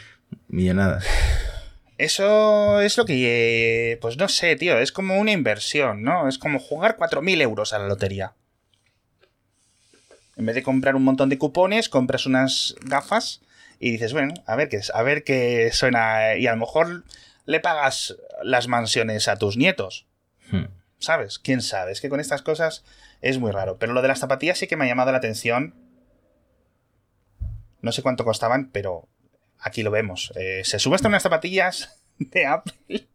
millonadas. 0.48 1.04
eso 1.98 2.80
es 2.80 2.96
lo 2.98 3.04
que. 3.04 3.92
eh, 3.92 3.96
Pues 4.00 4.16
no 4.16 4.28
sé, 4.28 4.56
tío. 4.56 4.78
Es 4.78 4.92
como 4.92 5.18
una 5.18 5.32
inversión, 5.32 6.02
¿no? 6.02 6.28
Es 6.28 6.38
como 6.38 6.58
jugar 6.58 6.96
4.000 6.98 7.40
euros 7.42 7.72
a 7.72 7.78
la 7.78 7.86
lotería. 7.88 8.34
En 10.36 10.44
vez 10.46 10.54
de 10.54 10.62
comprar 10.62 10.96
un 10.96 11.04
montón 11.04 11.28
de 11.30 11.38
cupones, 11.38 11.88
compras 11.88 12.26
unas 12.26 12.74
gafas 12.82 13.40
y 13.80 13.90
dices, 13.92 14.12
bueno, 14.12 14.34
a 14.46 14.56
ver 14.56 14.68
qué, 14.68 14.80
a 14.92 15.02
ver 15.02 15.24
qué 15.24 15.70
suena. 15.72 16.34
Y 16.36 16.46
a 16.46 16.50
lo 16.52 16.58
mejor 16.58 17.04
le 17.46 17.60
pagas 17.60 18.16
las 18.42 18.68
mansiones 18.68 19.28
a 19.28 19.36
tus 19.36 19.56
nietos. 19.56 20.06
¿Sabes? 20.98 21.38
¿Quién 21.38 21.60
sabe? 21.60 21.92
Es 21.92 22.00
que 22.00 22.08
con 22.08 22.20
estas 22.20 22.42
cosas 22.42 22.84
es 23.20 23.38
muy 23.38 23.52
raro. 23.52 23.78
Pero 23.78 23.92
lo 23.92 24.02
de 24.02 24.08
las 24.08 24.20
zapatillas 24.20 24.58
sí 24.58 24.66
que 24.66 24.76
me 24.76 24.84
ha 24.84 24.88
llamado 24.88 25.12
la 25.12 25.18
atención. 25.18 25.74
No 27.82 27.92
sé 27.92 28.02
cuánto 28.02 28.24
costaban, 28.24 28.70
pero 28.72 29.08
aquí 29.60 29.82
lo 29.82 29.90
vemos. 29.90 30.32
Eh, 30.36 30.62
se 30.64 30.78
subastan 30.78 31.10
unas 31.10 31.22
zapatillas 31.22 32.02
de 32.18 32.46
Apple 32.46 33.06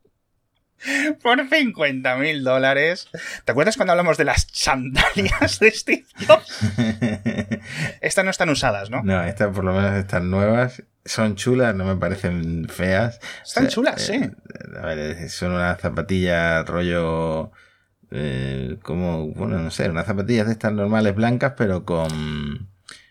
por 1.22 1.48
50 1.48 2.15
mil 2.17 2.44
dólares. 2.44 3.10
¿Te 3.46 3.52
acuerdas 3.52 3.76
cuando 3.76 3.91
hablamos 3.94 4.17
de 4.17 4.26
las 4.26 4.48
sandalias 4.52 5.60
de 5.60 5.72
Steve 5.72 6.06
Jobs? 6.28 6.60
Estas 8.02 8.26
no 8.26 8.32
están 8.32 8.50
usadas, 8.50 8.89
¿no? 8.89 9.04
No, 9.04 9.24
estas 9.24 9.54
por 9.54 9.63
lo 9.63 9.74
menos 9.74 9.94
están 9.94 10.30
nuevas. 10.30 10.84
Son 11.04 11.36
chulas, 11.36 11.76
no 11.76 11.86
me 11.86 11.96
parecen 11.96 12.67
feas. 12.70 13.20
Están 13.44 13.67
chulas, 13.67 14.02
sí. 14.02 14.13
Eh, 14.13 14.32
a 14.80 14.86
ver, 14.86 15.30
son 15.30 15.54
unas 15.54 15.80
zapatillas 15.80 16.65
rollo... 16.67 17.52
Eh, 18.12 18.78
como, 18.84 19.28
bueno, 19.30 19.60
no 19.60 19.71
sé, 19.71 19.89
unas 19.89 20.06
zapatillas 20.06 20.45
de 20.45 20.52
estas 20.54 20.74
normales 20.74 21.15
blancas, 21.15 21.54
pero 21.58 21.86
con, 21.86 22.69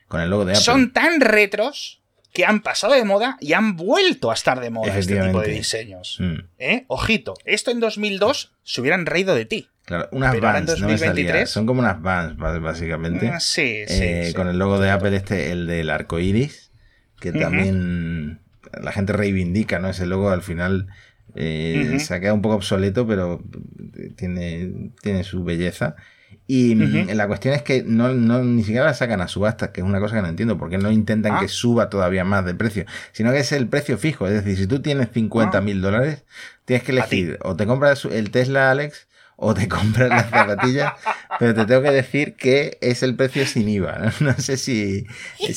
con 0.08 0.20
el 0.20 0.28
logo 0.30 0.44
de 0.44 0.52
Apple. 0.52 0.62
Son 0.62 0.92
tan 0.92 1.20
retros 1.20 2.02
que 2.32 2.44
han 2.44 2.60
pasado 2.60 2.92
de 2.94 3.04
moda 3.04 3.36
y 3.40 3.54
han 3.54 3.76
vuelto 3.76 4.30
a 4.30 4.34
estar 4.34 4.60
de 4.60 4.70
moda 4.70 4.96
este 4.96 5.20
tipo 5.20 5.40
de 5.40 5.48
diseños. 5.48 6.18
Mm. 6.20 6.34
¿Eh? 6.58 6.84
Ojito, 6.88 7.34
esto 7.44 7.70
en 7.70 7.80
2002 7.80 8.54
se 8.62 8.80
hubieran 8.80 9.06
reído 9.06 9.34
de 9.34 9.46
ti. 9.46 9.68
Claro, 9.84 10.08
unas 10.12 10.32
Pero 10.32 10.46
Vans, 10.46 10.66
no 10.80 10.86
me 10.86 10.98
salía. 10.98 11.32
2023. 11.32 11.50
Son 11.50 11.66
como 11.66 11.80
unas 11.80 12.00
Vans, 12.00 12.36
básicamente. 12.36 13.28
Ah, 13.28 13.40
sí, 13.40 13.82
sí, 13.88 13.94
Eh, 14.04 14.24
sí. 14.28 14.34
Con 14.34 14.46
el 14.48 14.58
logo 14.58 14.78
de 14.78 14.90
Apple, 14.90 15.16
este, 15.16 15.50
el 15.50 15.66
del 15.66 15.90
arco 15.90 16.20
iris, 16.20 16.70
que 17.18 17.32
también 17.32 18.40
la 18.80 18.92
gente 18.92 19.12
reivindica, 19.12 19.80
¿no? 19.80 19.88
Ese 19.88 20.06
logo 20.06 20.30
al 20.30 20.42
final 20.42 20.86
eh, 21.34 21.98
se 22.00 22.14
ha 22.14 22.20
quedado 22.20 22.34
un 22.36 22.42
poco 22.42 22.56
obsoleto, 22.56 23.06
pero 23.06 23.42
tiene, 24.16 24.90
tiene 25.02 25.24
su 25.24 25.44
belleza. 25.44 25.96
Y 26.46 26.74
mm, 26.74 27.10
la 27.14 27.26
cuestión 27.28 27.54
es 27.54 27.62
que 27.62 27.82
no, 27.84 28.12
no- 28.14 28.42
ni 28.42 28.62
siquiera 28.64 28.84
la 28.86 28.94
sacan 28.94 29.20
a 29.20 29.28
subasta, 29.28 29.70
que 29.72 29.80
es 29.82 29.86
una 29.86 30.00
cosa 30.00 30.16
que 30.16 30.22
no 30.22 30.28
entiendo, 30.28 30.58
porque 30.58 30.78
no 30.78 30.90
intentan 30.90 31.34
Ah. 31.36 31.40
que 31.40 31.48
suba 31.48 31.88
todavía 31.90 32.24
más 32.24 32.44
de 32.44 32.54
precio, 32.54 32.86
sino 33.12 33.30
que 33.30 33.38
es 33.38 33.52
el 33.52 33.68
precio 33.68 33.98
fijo. 33.98 34.26
Es 34.26 34.32
decir, 34.34 34.56
si 34.56 34.66
tú 34.66 34.80
tienes 34.82 35.08
50 35.12 35.60
mil 35.60 35.80
dólares, 35.80 36.24
tienes 36.64 36.82
que 36.84 36.92
Ah. 36.92 36.94
Elegir 36.96 37.38
o 37.42 37.54
te 37.56 37.66
compras 37.66 38.04
el 38.04 38.30
Tesla 38.30 38.70
Alex 38.70 39.06
o 39.42 39.55
te 39.55 39.68
compras 39.68 40.11
las 40.11 40.29
zapatillas, 40.29 40.92
pero 41.38 41.55
te 41.55 41.64
tengo 41.64 41.83
que 41.83 41.90
decir 41.90 42.35
que 42.35 42.76
es 42.83 43.03
el 43.03 43.16
precio 43.16 43.46
sin 43.46 43.68
IVA. 43.68 43.98
No, 43.98 44.11
No 44.31 44.35
sé 44.38 44.57
si 44.59 45.07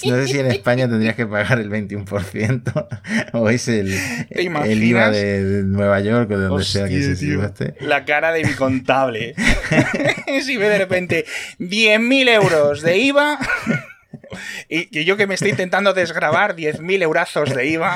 no 0.06 0.16
sé 0.16 0.28
si 0.28 0.40
en 0.40 0.48
España 0.48 0.88
tendrías 0.88 1.16
que 1.16 1.28
pagar 1.28 1.60
el 1.60 1.70
21% 1.70 2.88
o 3.34 3.50
es 3.50 3.68
el, 3.68 3.94
¿Te 4.30 4.42
el? 4.42 4.84
IVA 4.84 5.12
de, 5.12 5.44
de 5.44 5.64
Nueva 5.64 6.00
York 6.00 6.32
o 6.32 6.38
de 6.38 6.46
donde 6.46 6.64
sea 6.64 6.88
que 6.88 7.02
se 7.02 7.16
tío. 7.16 7.36
subaste. 7.36 7.76
La 7.82 8.06
cara 8.06 8.32
de 8.32 8.46
mi 8.46 8.54
contable. 8.54 9.36
si 10.44 10.58
ve 10.58 10.70
de 10.70 10.78
repente 10.78 11.26
10.000 11.60 12.30
euros 12.30 12.82
de 12.82 12.98
IVA. 12.98 13.38
Y 14.70 15.04
yo 15.04 15.18
que 15.18 15.28
me 15.28 15.36
estoy 15.36 15.52
intentando 15.52 15.94
desgrabar 15.94 16.56
10.000 16.56 17.04
eurazos 17.04 17.54
de 17.54 17.68
IVA 17.68 17.96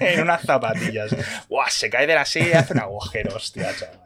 en 0.00 0.20
unas 0.20 0.42
zapatillas. 0.42 1.14
Buah, 1.48 1.70
se 1.70 1.88
cae 1.88 2.06
de 2.06 2.14
la 2.14 2.24
silla 2.24 2.48
y 2.48 2.52
hace 2.52 2.74
un 2.74 2.80
agujero, 2.80 3.34
hostia, 3.36 3.74
chaval. 3.78 3.99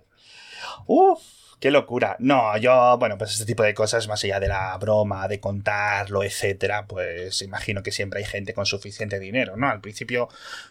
Uf, 0.87 1.21
qué 1.61 1.71
locura. 1.71 2.17
No, 2.19 2.57
yo, 2.59 2.97
bueno, 2.99 3.17
pues 3.19 3.33
este 3.33 3.45
tipo 3.47 3.63
de 3.63 3.75
cosas, 3.75 4.07
más 4.09 4.23
allá 4.25 4.41
de 4.41 4.49
la 4.49 4.77
broma, 4.79 5.29
de 5.29 5.41
contarlo, 5.41 6.23
etcétera, 6.23 6.87
pues 6.87 7.41
imagino 7.43 7.83
que 7.83 7.91
siempre 7.93 8.21
hay 8.21 8.27
gente 8.27 8.55
con 8.55 8.67
suficiente 8.67 9.19
dinero, 9.19 9.57
¿no? 9.57 9.69
Al 9.69 9.81
principio 9.81 10.29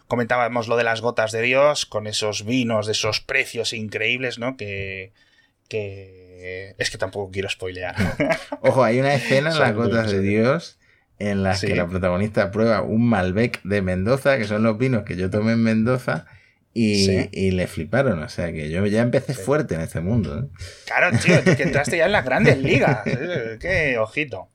comentábamos 0.07 0.67
lo 0.67 0.77
de 0.77 0.83
las 0.83 1.01
gotas 1.01 1.31
de 1.31 1.41
Dios, 1.41 1.85
con 1.85 2.07
esos 2.07 2.45
vinos 2.45 2.85
de 2.85 2.91
esos 2.91 3.19
precios 3.21 3.73
increíbles, 3.73 4.39
¿no? 4.39 4.55
Que. 4.57 5.11
que. 5.67 6.75
Es 6.77 6.91
que 6.91 6.97
tampoco 6.97 7.31
quiero 7.31 7.49
spoilear. 7.49 7.95
Ojo, 8.61 8.83
hay 8.83 8.99
una 8.99 9.13
escena 9.15 9.51
en 9.51 9.59
las 9.59 9.73
gotas 9.73 10.11
de 10.11 10.19
Dios 10.19 10.77
en 11.19 11.43
las 11.43 11.59
Sí. 11.59 11.67
que 11.67 11.75
la 11.75 11.87
protagonista 11.87 12.51
prueba 12.51 12.81
un 12.81 13.07
Malbec 13.07 13.61
de 13.63 13.81
Mendoza, 13.81 14.37
que 14.37 14.45
son 14.45 14.63
los 14.63 14.77
vinos 14.77 15.03
que 15.03 15.15
yo 15.15 15.29
tomé 15.29 15.53
en 15.53 15.63
Mendoza, 15.63 16.25
y, 16.73 17.05
Sí. 17.05 17.29
y 17.31 17.51
le 17.51 17.67
fliparon. 17.67 18.21
O 18.23 18.29
sea 18.29 18.51
que 18.51 18.69
yo 18.69 18.85
ya 18.85 19.01
empecé 19.01 19.33
fuerte 19.33 19.75
en 19.75 19.81
este 19.81 20.01
mundo. 20.01 20.39
¿eh? 20.39 20.47
Claro, 20.85 21.17
tío, 21.17 21.43
que 21.55 21.63
entraste 21.63 21.97
ya 21.97 22.05
en 22.05 22.11
las 22.11 22.25
grandes 22.25 22.57
ligas. 22.61 23.05
Eh, 23.05 23.57
Qué 23.59 23.97
ojito. 23.97 24.49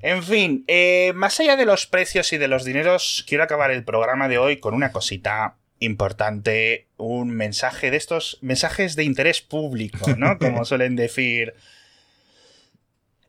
En 0.00 0.22
fin, 0.22 0.64
eh, 0.68 1.12
más 1.14 1.38
allá 1.40 1.56
de 1.56 1.64
los 1.64 1.86
precios 1.86 2.32
y 2.32 2.38
de 2.38 2.48
los 2.48 2.64
dineros, 2.64 3.24
quiero 3.28 3.44
acabar 3.44 3.70
el 3.70 3.84
programa 3.84 4.28
de 4.28 4.38
hoy 4.38 4.58
con 4.58 4.74
una 4.74 4.90
cosita 4.92 5.56
importante, 5.78 6.88
un 6.96 7.30
mensaje 7.30 7.90
de 7.90 7.96
estos 7.96 8.38
mensajes 8.40 8.94
de 8.96 9.04
interés 9.04 9.40
público, 9.42 10.14
¿no? 10.16 10.38
Como 10.40 10.64
suelen 10.64 10.96
decir. 10.96 11.54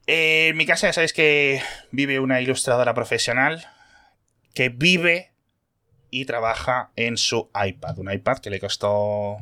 Eh, 0.07 0.47
en 0.49 0.57
mi 0.57 0.65
casa 0.65 0.87
ya 0.87 0.93
sabéis 0.93 1.13
que 1.13 1.61
vive 1.91 2.19
una 2.19 2.41
ilustradora 2.41 2.93
profesional 2.93 3.65
que 4.53 4.69
vive 4.69 5.31
y 6.13 6.25
trabaja 6.25 6.91
en 6.95 7.17
su 7.17 7.49
iPad. 7.55 7.97
Un 7.97 8.11
iPad 8.11 8.37
que 8.37 8.51
le 8.51 8.59
costó 8.59 9.37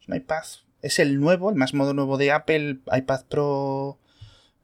es 0.00 0.06
un 0.06 0.14
iPad. 0.14 0.44
Es 0.82 1.00
el 1.00 1.18
nuevo, 1.18 1.50
el 1.50 1.56
más 1.56 1.74
modo 1.74 1.94
nuevo 1.94 2.16
de 2.16 2.30
Apple, 2.30 2.78
iPad 2.92 3.24
Pro. 3.28 3.98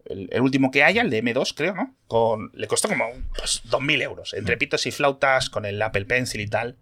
El, 0.04 0.28
el 0.30 0.40
último 0.40 0.70
que 0.70 0.84
haya, 0.84 1.02
el 1.02 1.10
de 1.10 1.22
M2, 1.24 1.54
creo, 1.56 1.74
¿no? 1.74 1.96
Con, 2.06 2.52
le 2.54 2.68
costó 2.68 2.88
como 2.88 3.06
pues, 3.36 3.62
2.000 3.68 4.02
euros. 4.02 4.34
Entre 4.34 4.56
pitos 4.56 4.86
y 4.86 4.92
flautas, 4.92 5.50
con 5.50 5.64
el 5.64 5.82
Apple 5.82 6.04
Pencil 6.04 6.40
y 6.42 6.46
tal. 6.46 6.76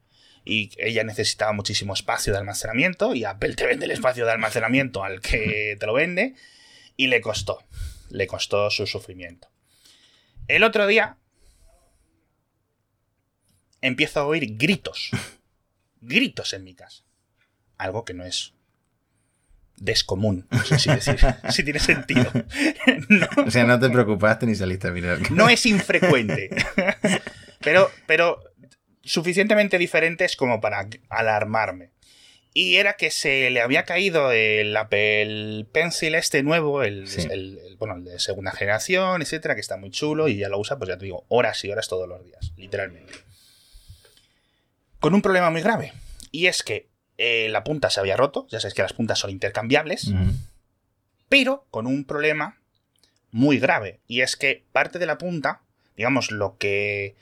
Y 0.45 0.73
ella 0.77 1.05
necesitaba 1.05 1.53
muchísimo 1.53 1.95
espacio 1.95 2.33
de 2.33 2.39
almacenamiento. 2.39 3.15
Y 3.15 3.25
Apple 3.25 3.55
te 3.55 3.67
vende 3.67 3.87
el 3.87 3.93
espacio 3.93 4.27
de 4.27 4.33
almacenamiento 4.33 5.05
al 5.05 5.21
que 5.21 5.77
te 5.81 5.87
lo 5.87 5.95
vende. 5.95 6.35
Y 6.97 7.07
le 7.07 7.21
costó. 7.23 7.65
Le 8.11 8.27
costó 8.27 8.71
su 8.71 8.87
sufrimiento. 8.87 9.49
El 10.49 10.65
otro 10.65 10.87
día. 10.87 11.18
Empiezo 13.81 14.21
a 14.21 14.27
oír 14.27 14.57
gritos. 14.57 15.11
Gritos 16.01 16.53
en 16.53 16.65
mi 16.65 16.75
casa 16.75 17.03
algo 17.77 18.05
que 18.05 18.13
no 18.15 18.25
es 18.25 18.55
descomún, 19.77 20.47
no 20.51 20.65
sé 20.65 20.79
si 20.81 20.91
decir, 20.91 21.17
si 21.51 21.63
tiene 21.63 21.79
sentido. 21.79 22.31
No, 23.09 23.27
O 23.47 23.51
sea, 23.51 23.65
no 23.65 23.79
te 23.79 23.89
preocupaste 23.91 24.47
ni 24.47 24.55
saliste 24.57 24.89
a 24.89 24.91
mirar. 24.91 25.31
no 25.31 25.49
es 25.49 25.65
infrecuente, 25.67 26.51
pero, 27.61 27.91
pero 28.07 28.43
suficientemente 29.03 29.79
diferentes 29.79 30.35
como 30.37 30.61
para 30.61 30.89
alarmarme. 31.09 31.91
Y 32.55 32.77
era 32.77 32.95
que 32.95 33.11
se 33.13 33.51
le 33.51 33.61
había 33.61 33.85
caído 33.85 34.33
el 34.33 34.77
Apple 34.77 35.67
Pencil 35.71 36.17
este 36.17 36.43
nuevo, 36.43 36.83
el, 36.83 37.07
Sí. 37.07 37.21
el- 37.31 37.59
el- 37.65 37.77
bueno, 37.77 37.95
el 37.97 38.05
de 38.05 38.19
segunda 38.19 38.51
generación, 38.51 39.23
etcétera, 39.23 39.55
que 39.55 39.61
está 39.61 39.77
muy 39.77 39.91
chulo 39.91 40.29
y 40.29 40.39
ya 40.39 40.49
lo 40.49 40.59
usa, 40.59 40.77
pues 40.79 40.89
ya 40.89 40.99
te 40.99 41.05
digo, 41.05 41.25
horas 41.29 41.65
y 41.65 41.71
horas 41.71 41.87
todos 41.89 42.09
los 42.09 42.25
días, 42.25 42.53
literalmente. 42.57 43.13
Con 45.01 45.15
un 45.15 45.23
problema 45.23 45.51
muy 45.51 45.63
grave. 45.63 45.93
Y 46.31 46.47
es 46.47 46.63
que 46.63 46.89
eh, 47.17 47.49
la 47.51 47.65
punta 47.65 47.91
se 47.91 48.01
había 48.01 48.17
roto, 48.17 48.47
ya 48.51 48.61
sabes 48.61 48.75
que 48.75 48.83
las 48.83 48.93
puntas 48.93 49.19
son 49.19 49.31
intercambiables, 49.31 50.13
pero 51.29 51.67
con 51.71 51.87
un 51.87 52.05
problema 52.05 52.59
muy 53.31 53.59
grave. 53.59 54.01
Y 54.07 54.21
es 54.23 54.37
que 54.37 54.65
parte 54.73 54.99
de 54.99 55.07
la 55.07 55.19
punta, 55.19 55.63
digamos, 55.97 56.31
lo 56.31 56.57
que... 56.59 57.17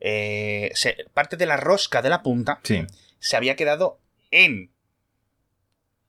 eh, 0.00 0.70
se- 0.74 0.96
parte 1.14 1.36
de 1.36 1.46
la 1.46 1.56
rosca 1.58 2.00
de 2.02 2.08
la 2.08 2.22
punta 2.22 2.60
Sí. 2.62 2.86
se 3.18 3.36
había 3.36 3.54
quedado 3.56 3.98
en 4.30 4.70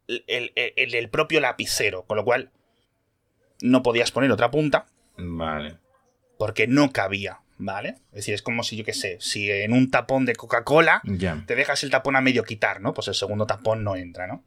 el- 0.07 0.51
el 0.55 1.09
propio 1.09 1.39
lapicero, 1.41 2.03
con 2.03 2.17
lo 2.17 2.23
cual 2.25 2.51
no 3.61 3.83
podías 3.83 4.11
poner 4.11 4.31
otra 4.31 4.49
punta 4.51 4.85
Vale. 5.17 5.77
porque 6.37 6.67
no 6.67 6.91
cabía, 6.91 7.40
¿vale? 7.61 7.97
Es 8.09 8.17
decir, 8.17 8.33
es 8.33 8.41
como 8.41 8.63
si 8.63 8.75
yo 8.75 8.83
qué 8.83 8.93
sé, 8.93 9.17
si 9.21 9.49
en 9.49 9.71
un 9.73 9.91
tapón 9.91 10.25
de 10.25 10.35
Coca-Cola 10.35 11.01
te 11.45 11.55
dejas 11.55 11.83
el 11.83 11.91
tapón 11.91 12.15
a 12.15 12.21
medio 12.21 12.43
quitar, 12.43 12.81
¿no? 12.81 12.93
Pues 12.93 13.07
el 13.07 13.13
segundo 13.13 13.45
tapón 13.45 13.83
no 13.83 13.95
entra, 13.95 14.27
¿no? 14.27 14.43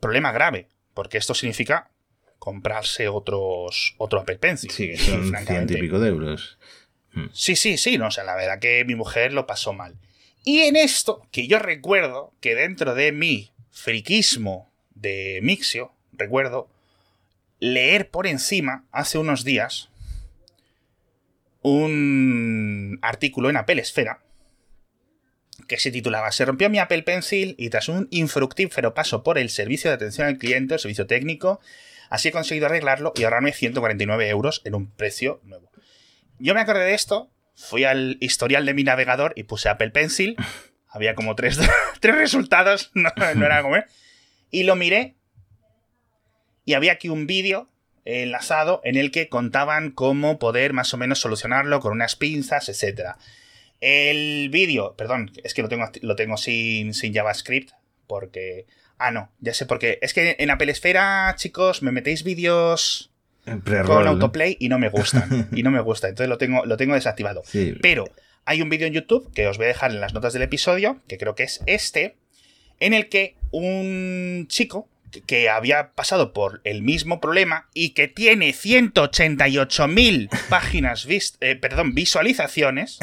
Problema 0.00 0.30
grave, 0.30 0.68
porque 0.94 1.18
esto 1.18 1.34
significa 1.34 1.90
comprarse 2.38 3.08
otros 3.08 3.94
otro 3.98 4.20
Apple 4.20 4.38
Pencil. 4.38 4.70
Sí, 4.70 4.96
son 4.96 5.28
francamente. 5.28 5.74
y 5.76 5.80
pico 5.80 5.98
de 5.98 6.08
euros. 6.08 6.58
Sí, 7.32 7.56
sí, 7.56 7.76
sí, 7.76 7.98
no, 7.98 8.06
o 8.06 8.10
sea, 8.12 8.22
la 8.22 8.36
verdad 8.36 8.60
que 8.60 8.84
mi 8.84 8.94
mujer 8.94 9.32
lo 9.32 9.46
pasó 9.46 9.72
mal. 9.72 9.96
Y 10.44 10.60
en 10.60 10.76
esto, 10.76 11.26
que 11.32 11.48
yo 11.48 11.58
recuerdo 11.58 12.32
que 12.40 12.54
dentro 12.54 12.94
de 12.94 13.10
mi 13.10 13.50
friquismo 13.72 14.70
de 14.94 15.40
Mixio, 15.42 15.92
recuerdo 16.12 16.68
leer 17.58 18.08
por 18.08 18.28
encima 18.28 18.84
hace 18.92 19.18
unos 19.18 19.42
días 19.42 19.90
un 21.62 22.98
artículo 23.02 23.50
en 23.50 23.56
Apple 23.56 23.80
Esfera 23.80 24.22
que 25.66 25.78
se 25.78 25.90
titulaba 25.90 26.32
Se 26.32 26.44
rompió 26.44 26.70
mi 26.70 26.78
Apple 26.78 27.02
Pencil 27.02 27.54
y 27.58 27.68
tras 27.68 27.88
un 27.88 28.08
infructífero 28.10 28.94
paso 28.94 29.22
por 29.22 29.38
el 29.38 29.50
servicio 29.50 29.90
de 29.90 29.96
atención 29.96 30.26
al 30.26 30.38
cliente, 30.38 30.74
el 30.74 30.80
servicio 30.80 31.06
técnico, 31.06 31.60
así 32.10 32.28
he 32.28 32.32
conseguido 32.32 32.66
arreglarlo 32.66 33.12
y 33.16 33.24
ahorrarme 33.24 33.52
149 33.52 34.28
euros 34.28 34.62
en 34.64 34.74
un 34.74 34.90
precio 34.90 35.40
nuevo. 35.42 35.70
Yo 36.38 36.54
me 36.54 36.60
acordé 36.60 36.84
de 36.84 36.94
esto, 36.94 37.30
fui 37.54 37.84
al 37.84 38.16
historial 38.20 38.64
de 38.64 38.74
mi 38.74 38.84
navegador 38.84 39.32
y 39.36 39.42
puse 39.42 39.68
Apple 39.68 39.90
Pencil, 39.90 40.36
Había 40.88 41.14
como 41.14 41.34
tres, 41.36 41.58
tres 42.00 42.14
resultados, 42.16 42.90
no, 42.94 43.10
no 43.34 43.46
era 43.46 43.62
como... 43.62 43.76
Y 44.50 44.62
lo 44.62 44.76
miré. 44.76 45.16
Y 46.64 46.74
había 46.74 46.92
aquí 46.92 47.08
un 47.08 47.26
vídeo 47.26 47.70
enlazado 48.08 48.80
en 48.84 48.96
el 48.96 49.10
que 49.10 49.28
contaban 49.28 49.90
cómo 49.90 50.38
poder 50.38 50.72
más 50.72 50.92
o 50.94 50.96
menos 50.96 51.20
solucionarlo 51.20 51.80
con 51.80 51.92
unas 51.92 52.16
pinzas, 52.16 52.68
etc. 52.68 53.16
El 53.80 54.48
vídeo, 54.50 54.94
perdón, 54.96 55.32
es 55.44 55.54
que 55.54 55.62
lo 55.62 55.68
tengo, 55.68 55.90
lo 56.00 56.16
tengo 56.16 56.36
sin, 56.36 56.94
sin 56.94 57.14
JavaScript, 57.14 57.72
porque... 58.06 58.66
Ah, 59.00 59.12
no, 59.12 59.30
ya 59.38 59.54
sé 59.54 59.64
por 59.64 59.78
qué. 59.78 59.98
Es 60.02 60.12
que 60.12 60.34
en 60.40 60.50
Apple 60.50 60.72
Esfera, 60.72 61.32
chicos, 61.36 61.82
me 61.82 61.92
metéis 61.92 62.24
vídeos 62.24 63.12
con 63.86 64.08
autoplay 64.08 64.56
y 64.58 64.68
no 64.68 64.78
me 64.78 64.88
gustan. 64.88 65.48
y 65.52 65.62
no 65.62 65.70
me 65.70 65.80
gusta, 65.80 66.08
entonces 66.08 66.28
lo 66.28 66.38
tengo, 66.38 66.64
lo 66.64 66.76
tengo 66.76 66.94
desactivado. 66.94 67.42
Pero 67.80 68.06
hay 68.44 68.62
un 68.62 68.70
vídeo 68.70 68.86
en 68.86 68.94
YouTube 68.94 69.30
que 69.32 69.46
os 69.46 69.56
voy 69.56 69.66
a 69.66 69.68
dejar 69.68 69.92
en 69.92 70.00
las 70.00 70.14
notas 70.14 70.32
del 70.32 70.42
episodio, 70.42 71.00
que 71.06 71.18
creo 71.18 71.34
que 71.36 71.44
es 71.44 71.60
este, 71.66 72.16
en 72.80 72.94
el 72.94 73.08
que 73.08 73.36
un 73.52 74.46
chico 74.48 74.88
que 75.26 75.48
había 75.48 75.92
pasado 75.92 76.32
por 76.32 76.60
el 76.64 76.82
mismo 76.82 77.20
problema 77.20 77.68
y 77.74 77.90
que 77.90 78.08
tiene 78.08 78.50
188.000 78.50 80.28
páginas, 80.48 81.06
eh, 81.40 81.56
perdón, 81.56 81.94
visualizaciones, 81.94 82.98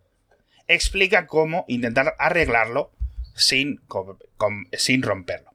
explica 0.68 1.26
cómo 1.26 1.64
intentar 1.68 2.14
arreglarlo 2.18 2.92
sin, 3.34 3.80
sin 4.72 5.02
romperlo. 5.02 5.52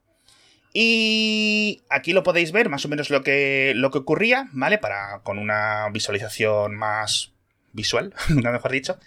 Y 0.72 1.82
aquí 1.88 2.12
lo 2.12 2.22
podéis 2.22 2.52
ver, 2.52 2.68
más 2.68 2.84
o 2.84 2.88
menos 2.88 3.10
lo 3.10 3.22
que, 3.22 3.72
lo 3.74 3.90
que 3.90 3.98
ocurría, 3.98 4.48
¿vale? 4.52 4.78
Para, 4.78 5.20
con 5.22 5.38
una 5.38 5.88
visualización 5.90 6.76
más 6.76 7.32
visual, 7.72 8.14
nunca 8.28 8.52
mejor 8.52 8.72
dicho. 8.72 8.98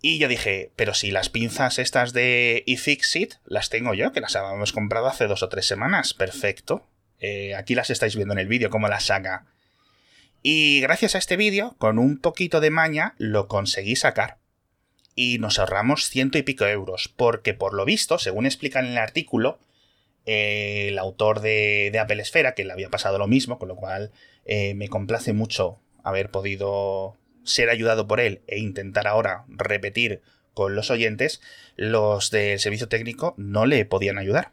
Y 0.00 0.18
yo 0.18 0.28
dije, 0.28 0.70
pero 0.76 0.94
si 0.94 1.10
las 1.10 1.28
pinzas 1.28 1.78
estas 1.78 2.12
de 2.12 2.62
iFixit 2.66 3.34
las 3.44 3.68
tengo 3.68 3.94
yo, 3.94 4.12
que 4.12 4.20
las 4.20 4.36
habíamos 4.36 4.72
comprado 4.72 5.08
hace 5.08 5.26
dos 5.26 5.42
o 5.42 5.48
tres 5.48 5.66
semanas. 5.66 6.14
Perfecto. 6.14 6.86
Eh, 7.18 7.54
aquí 7.56 7.74
las 7.74 7.90
estáis 7.90 8.14
viendo 8.14 8.34
en 8.34 8.40
el 8.40 8.46
vídeo, 8.46 8.70
cómo 8.70 8.88
las 8.88 9.06
saca. 9.06 9.46
Y 10.42 10.80
gracias 10.80 11.16
a 11.16 11.18
este 11.18 11.36
vídeo, 11.36 11.74
con 11.78 11.98
un 11.98 12.18
poquito 12.20 12.60
de 12.60 12.70
maña, 12.70 13.14
lo 13.18 13.48
conseguí 13.48 13.96
sacar. 13.96 14.38
Y 15.16 15.38
nos 15.38 15.58
ahorramos 15.58 16.08
ciento 16.08 16.38
y 16.38 16.42
pico 16.42 16.64
euros, 16.64 17.08
porque 17.08 17.54
por 17.54 17.74
lo 17.74 17.84
visto, 17.84 18.18
según 18.18 18.46
explica 18.46 18.78
en 18.78 18.86
el 18.86 18.98
artículo, 18.98 19.58
eh, 20.26 20.88
el 20.90 20.98
autor 20.98 21.40
de, 21.40 21.96
Apple 22.00 22.22
Esfera, 22.22 22.54
que 22.54 22.64
le 22.64 22.72
había 22.72 22.88
pasado 22.88 23.18
lo 23.18 23.26
mismo, 23.26 23.58
con 23.58 23.66
lo 23.66 23.74
cual 23.74 24.12
eh, 24.44 24.74
me 24.74 24.88
complace 24.88 25.32
mucho 25.32 25.80
haber 26.04 26.30
podido 26.30 27.16
ser 27.48 27.70
ayudado 27.70 28.06
por 28.06 28.20
él 28.20 28.42
e 28.46 28.58
intentar 28.58 29.06
ahora 29.08 29.44
repetir 29.48 30.22
con 30.54 30.74
los 30.74 30.90
oyentes, 30.90 31.40
los 31.76 32.30
del 32.30 32.58
servicio 32.58 32.88
técnico 32.88 33.34
no 33.36 33.66
le 33.66 33.84
podían 33.84 34.18
ayudar. 34.18 34.52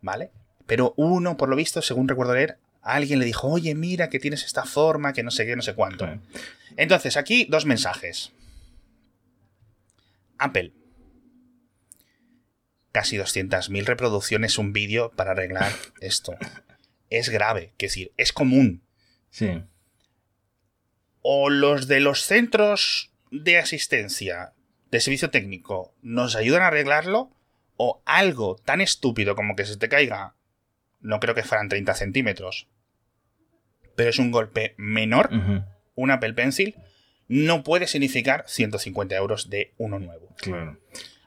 ¿Vale? 0.00 0.30
Pero 0.66 0.94
uno, 0.96 1.36
por 1.36 1.48
lo 1.48 1.56
visto, 1.56 1.82
según 1.82 2.08
recuerdo 2.08 2.34
leer, 2.34 2.58
alguien 2.82 3.18
le 3.18 3.24
dijo, 3.24 3.48
oye, 3.48 3.74
mira 3.74 4.10
que 4.10 4.20
tienes 4.20 4.44
esta 4.44 4.64
forma, 4.64 5.12
que 5.12 5.22
no 5.22 5.30
sé 5.30 5.46
qué, 5.46 5.56
no 5.56 5.62
sé 5.62 5.74
cuánto. 5.74 6.08
Entonces, 6.76 7.16
aquí 7.16 7.46
dos 7.48 7.66
mensajes. 7.66 8.32
Apple. 10.38 10.72
Casi 12.92 13.16
200.000 13.16 13.84
reproducciones 13.84 14.58
un 14.58 14.72
vídeo 14.72 15.10
para 15.10 15.32
arreglar 15.32 15.72
esto. 16.00 16.34
Es 17.10 17.30
grave, 17.30 17.72
es 17.78 17.88
decir, 17.88 18.12
es 18.18 18.34
común. 18.34 18.82
Sí 19.30 19.62
o 21.22 21.50
los 21.50 21.88
de 21.88 22.00
los 22.00 22.22
centros 22.22 23.12
de 23.30 23.58
asistencia 23.58 24.52
de 24.90 25.00
servicio 25.00 25.30
técnico 25.30 25.94
nos 26.02 26.36
ayudan 26.36 26.62
a 26.62 26.68
arreglarlo, 26.68 27.30
o 27.76 28.02
algo 28.06 28.56
tan 28.56 28.80
estúpido 28.80 29.36
como 29.36 29.54
que 29.54 29.64
se 29.64 29.76
te 29.76 29.88
caiga, 29.88 30.34
no 31.00 31.20
creo 31.20 31.34
que 31.34 31.44
fueran 31.44 31.68
30 31.68 31.94
centímetros, 31.94 32.68
pero 33.94 34.10
es 34.10 34.18
un 34.18 34.32
golpe 34.32 34.74
menor, 34.76 35.30
un 35.94 36.10
Apple 36.10 36.34
Pencil, 36.34 36.74
no 37.28 37.62
puede 37.62 37.86
significar 37.86 38.44
150 38.48 39.14
euros 39.14 39.48
de 39.50 39.74
uno 39.76 39.98
nuevo. 39.98 40.34
Claro 40.38 40.78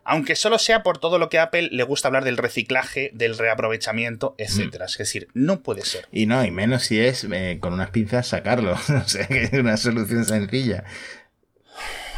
aunque 0.04 0.36
solo 0.36 0.58
sea 0.58 0.84
por 0.84 0.98
todo 0.98 1.20
lo 1.20 1.30
que 1.30 1.40
a 1.40 1.44
Apple 1.44 1.70
le 1.72 1.84
gusta 1.84 2.08
hablar 2.08 2.24
del 2.24 2.38
reciclaje, 2.38 3.12
del 3.14 3.38
reaprovechamiento, 3.38 4.36
etc. 4.38 4.82
Es 4.86 4.98
decir, 4.98 5.28
no 5.34 5.62
puede 5.62 5.86
ser. 5.86 6.08
Y 6.12 6.26
no, 6.26 6.44
y 6.44 6.52
menos 6.52 6.84
si 6.84 7.00
es 7.00 7.26
eh, 7.32 7.58
con 7.60 7.74
unas 7.74 7.92
pinzas 7.92 8.28
sacarlo. 8.28 8.74
o 9.04 9.08
sea, 9.08 9.28
que 9.28 9.44
es 9.44 9.54
una 9.54 9.78
solución 9.78 10.26
sencilla. 10.26 10.84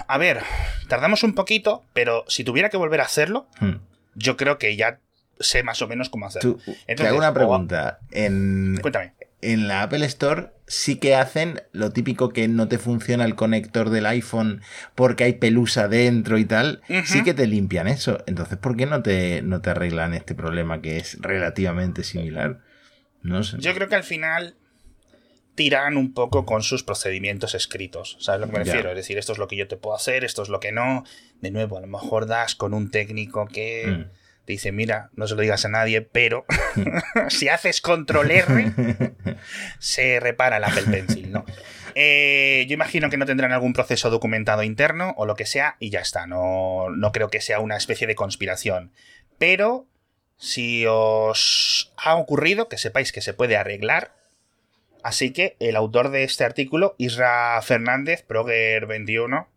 A 0.07 0.17
ver, 0.17 0.41
tardamos 0.87 1.23
un 1.23 1.33
poquito, 1.33 1.83
pero 1.93 2.25
si 2.27 2.43
tuviera 2.43 2.69
que 2.69 2.77
volver 2.77 3.01
a 3.01 3.05
hacerlo, 3.05 3.47
hmm. 3.59 3.75
yo 4.15 4.37
creo 4.37 4.57
que 4.57 4.75
ya 4.75 4.99
sé 5.39 5.63
más 5.63 5.81
o 5.81 5.87
menos 5.87 6.09
cómo 6.09 6.25
hacerlo. 6.27 6.57
te 6.85 7.07
hago 7.07 7.17
una 7.17 7.33
pregunta. 7.33 7.99
En, 8.11 8.77
Cuéntame. 8.81 9.13
En 9.51 9.67
la 9.67 9.83
Apple 9.83 10.05
Store 10.05 10.51
sí 10.67 10.97
que 10.97 11.15
hacen 11.15 11.61
lo 11.71 11.91
típico 11.91 12.29
que 12.29 12.47
no 12.47 12.67
te 12.67 12.77
funciona 12.77 13.25
el 13.25 13.35
conector 13.35 13.89
del 13.89 14.05
iPhone 14.05 14.61
porque 14.95 15.25
hay 15.25 15.33
pelusa 15.33 15.87
dentro 15.87 16.37
y 16.37 16.45
tal, 16.45 16.81
sí 17.05 17.23
que 17.23 17.33
te 17.33 17.47
limpian 17.47 17.87
eso. 17.87 18.23
Entonces, 18.25 18.57
¿por 18.57 18.77
qué 18.77 18.85
no 18.85 19.03
te, 19.03 19.41
no 19.41 19.61
te 19.61 19.71
arreglan 19.71 20.13
este 20.13 20.35
problema 20.35 20.81
que 20.81 20.97
es 20.97 21.17
relativamente 21.21 22.03
similar? 22.03 22.61
No 23.21 23.43
sé. 23.43 23.57
Yo 23.59 23.73
creo 23.73 23.89
que 23.89 23.95
al 23.95 24.03
final 24.03 24.55
tiran 25.55 25.97
un 25.97 26.13
poco 26.13 26.45
con 26.45 26.63
sus 26.63 26.83
procedimientos 26.83 27.53
escritos. 27.53 28.17
¿Sabes 28.19 28.41
lo 28.41 28.47
que 28.47 28.53
me 28.53 28.63
refiero? 28.63 28.89
Es 28.89 28.95
decir, 28.95 29.17
esto 29.17 29.33
es 29.33 29.37
lo 29.37 29.47
que 29.47 29.57
yo 29.57 29.67
te 29.67 29.77
puedo 29.77 29.95
hacer, 29.95 30.23
esto 30.23 30.41
es 30.41 30.49
lo 30.49 30.59
que 30.59 30.71
no. 30.71 31.03
De 31.41 31.51
nuevo, 31.51 31.77
a 31.77 31.81
lo 31.81 31.87
mejor 31.87 32.25
das 32.25 32.55
con 32.55 32.73
un 32.73 32.89
técnico 32.89 33.45
que... 33.47 34.07
Mm 34.09 34.22
te 34.45 34.53
dice, 34.53 34.71
mira, 34.71 35.09
no 35.15 35.27
se 35.27 35.35
lo 35.35 35.41
digas 35.41 35.65
a 35.65 35.69
nadie, 35.69 36.01
pero 36.01 36.45
si 37.29 37.49
haces 37.49 37.81
control 37.81 38.31
R, 38.31 38.73
se 39.79 40.19
repara 40.19 40.57
el 40.57 40.63
Apple 40.63 40.83
Pencil, 40.83 41.31
¿no? 41.31 41.45
Eh, 41.95 42.65
yo 42.67 42.73
imagino 42.73 43.09
que 43.09 43.17
no 43.17 43.25
tendrán 43.25 43.51
algún 43.51 43.73
proceso 43.73 44.09
documentado 44.09 44.63
interno 44.63 45.13
o 45.17 45.25
lo 45.25 45.35
que 45.35 45.45
sea 45.45 45.75
y 45.79 45.91
ya 45.91 45.99
está, 45.99 46.25
no, 46.25 46.89
no 46.89 47.11
creo 47.11 47.29
que 47.29 47.39
sea 47.39 47.59
una 47.59 47.77
especie 47.77 48.07
de 48.07 48.15
conspiración. 48.15 48.91
Pero 49.37 49.87
si 50.37 50.85
os 50.87 51.93
ha 51.97 52.15
ocurrido, 52.15 52.67
que 52.67 52.77
sepáis 52.77 53.11
que 53.11 53.21
se 53.21 53.33
puede 53.33 53.55
arreglar. 53.55 54.13
Así 55.03 55.31
que 55.31 55.55
el 55.59 55.75
autor 55.75 56.09
de 56.09 56.23
este 56.23 56.43
artículo, 56.43 56.95
Isra 56.97 57.61
Fernández, 57.61 58.25
Proger21, 58.27 59.47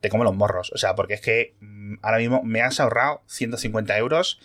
te 0.00 0.08
como 0.08 0.24
los 0.24 0.34
morros. 0.34 0.70
O 0.72 0.78
sea, 0.78 0.94
porque 0.94 1.14
es 1.14 1.20
que 1.20 1.54
mm, 1.60 1.96
ahora 2.02 2.18
mismo 2.18 2.42
me 2.42 2.62
has 2.62 2.80
ahorrado 2.80 3.22
150 3.26 3.96
euros 3.98 4.40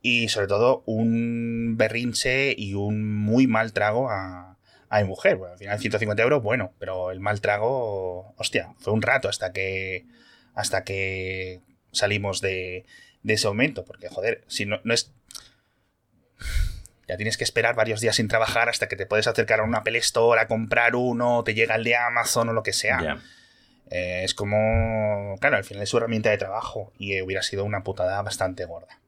y 0.00 0.28
sobre 0.28 0.46
todo 0.46 0.82
un 0.86 1.76
berrinche 1.76 2.54
y 2.56 2.74
un 2.74 3.16
muy 3.16 3.46
mal 3.46 3.72
trago 3.72 4.10
a, 4.10 4.56
mi 4.90 5.04
mujer. 5.04 5.38
Al 5.50 5.58
final 5.58 5.78
150 5.78 6.22
euros, 6.22 6.42
bueno, 6.42 6.72
pero 6.78 7.10
el 7.10 7.20
mal 7.20 7.40
trago, 7.40 8.34
hostia, 8.36 8.74
fue 8.78 8.92
un 8.92 9.02
rato 9.02 9.28
hasta 9.28 9.52
que, 9.52 10.06
hasta 10.54 10.82
que 10.82 11.60
salimos 11.92 12.40
de, 12.40 12.86
de 13.22 13.34
ese 13.34 13.48
momento. 13.48 13.84
Porque, 13.84 14.08
joder, 14.08 14.44
si 14.46 14.66
no, 14.66 14.80
no 14.84 14.94
es... 14.94 15.12
Ya 17.06 17.16
tienes 17.16 17.38
que 17.38 17.44
esperar 17.44 17.74
varios 17.74 18.00
días 18.00 18.16
sin 18.16 18.28
trabajar 18.28 18.68
hasta 18.68 18.86
que 18.86 18.96
te 18.96 19.06
puedes 19.06 19.26
acercar 19.26 19.60
a 19.60 19.64
una 19.64 19.78
Apple 19.78 20.00
a 20.38 20.46
comprar 20.46 20.94
uno, 20.94 21.42
te 21.42 21.54
llega 21.54 21.74
el 21.74 21.84
de 21.84 21.96
Amazon 21.96 22.50
o 22.50 22.52
lo 22.52 22.62
que 22.62 22.74
sea. 22.74 23.18
Eh, 23.90 24.22
es 24.24 24.34
como, 24.34 25.36
claro, 25.40 25.56
al 25.56 25.64
final 25.64 25.82
es 25.82 25.88
su 25.88 25.96
herramienta 25.96 26.30
de 26.30 26.38
trabajo 26.38 26.92
y 26.98 27.20
hubiera 27.22 27.42
sido 27.42 27.64
una 27.64 27.82
putada 27.82 28.20
bastante 28.22 28.64
gorda. 28.64 29.00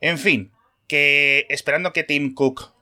En 0.00 0.18
fin, 0.18 0.52
que 0.86 1.46
esperando 1.48 1.92
que 1.92 2.04
Tim 2.04 2.34
Cook 2.34 2.72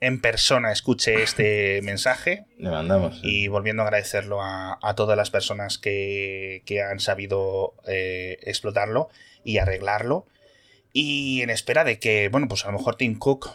en 0.00 0.20
persona 0.20 0.72
escuche 0.72 1.22
este 1.22 1.80
mensaje. 1.84 2.44
Le 2.58 2.70
mandamos. 2.70 3.20
Y 3.22 3.48
volviendo 3.48 3.82
a 3.82 3.86
agradecerlo 3.86 4.40
a, 4.42 4.94
todas 4.96 5.16
las 5.16 5.30
personas 5.30 5.78
que, 5.78 6.62
han 6.90 6.98
sabido 7.00 7.74
eh, 7.86 8.38
explotarlo 8.42 9.08
y 9.44 9.58
arreglarlo. 9.58 10.26
Y 10.92 11.40
en 11.42 11.50
espera 11.50 11.84
de 11.84 11.98
que, 11.98 12.28
bueno, 12.28 12.48
pues 12.48 12.64
a 12.64 12.72
lo 12.72 12.78
mejor 12.78 12.96
Tim 12.96 13.18
Cook 13.18 13.50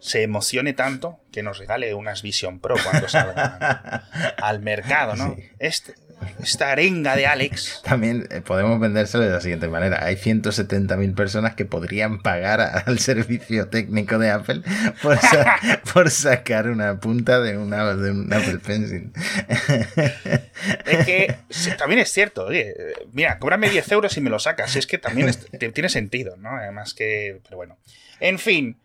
se 0.00 0.22
emocione 0.22 0.72
tanto 0.72 1.20
que 1.32 1.42
nos 1.42 1.58
regale 1.58 1.94
unas 1.94 2.22
Vision 2.22 2.60
Pro 2.60 2.76
cuando 2.82 3.08
salgan 3.08 3.58
al 4.42 4.60
mercado, 4.60 5.14
¿no? 5.14 5.36
Este, 5.58 5.94
esta 6.42 6.72
arenga 6.72 7.16
de 7.16 7.26
Alex. 7.26 7.82
También 7.84 8.26
eh, 8.30 8.40
podemos 8.40 8.78
vendérselo 8.80 9.24
de 9.24 9.30
la 9.30 9.40
siguiente 9.40 9.68
manera. 9.68 10.04
Hay 10.04 10.16
170.000 10.16 11.14
personas 11.14 11.54
que 11.54 11.64
podrían 11.64 12.20
pagar 12.20 12.60
al 12.60 12.98
servicio 12.98 13.68
técnico 13.68 14.18
de 14.18 14.30
Apple 14.30 14.62
por, 15.92 16.10
sacar 16.10 16.68
una 16.68 16.98
punta 17.00 17.40
de, 17.40 17.56
una, 17.56 17.94
de 17.94 18.10
un 18.10 18.32
Apple 18.32 18.58
Pencil. 18.58 19.12
Es 20.84 21.06
que 21.06 21.36
también 21.78 22.00
es 22.00 22.10
cierto. 22.12 22.46
Oye, 22.46 22.74
mira, 23.12 23.38
cóbrame 23.38 23.70
10 23.70 23.92
euros 23.92 24.16
y 24.16 24.20
me 24.20 24.30
lo 24.30 24.38
sacas. 24.38 24.76
Es 24.76 24.86
que 24.86 24.98
también 24.98 25.30
tiene 25.72 25.88
sentido, 25.88 26.36
¿no? 26.36 26.50
Además 26.50 26.94
que... 26.94 27.40
Pero 27.44 27.56
bueno. 27.56 27.78
En 28.18 28.38
fin. 28.38 28.76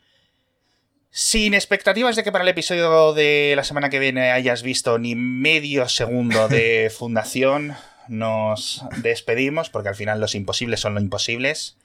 Sin 1.17 1.53
expectativas 1.53 2.17
de 2.17 2.25
que 2.25 2.33
para 2.33 2.43
el 2.43 2.49
episodio 2.49 3.13
de 3.13 3.53
la 3.55 3.63
semana 3.63 3.89
que 3.89 3.99
viene 3.99 4.31
hayas 4.31 4.63
visto 4.63 4.99
ni 4.99 5.15
medio 5.15 5.87
segundo 5.87 6.49
de 6.49 6.91
fundación, 6.93 7.73
nos 8.09 8.83
despedimos 8.97 9.69
porque 9.69 9.87
al 9.87 9.95
final 9.95 10.19
los 10.19 10.35
imposibles 10.35 10.81
son 10.81 10.93
lo 10.93 10.99
imposibles. 10.99 11.77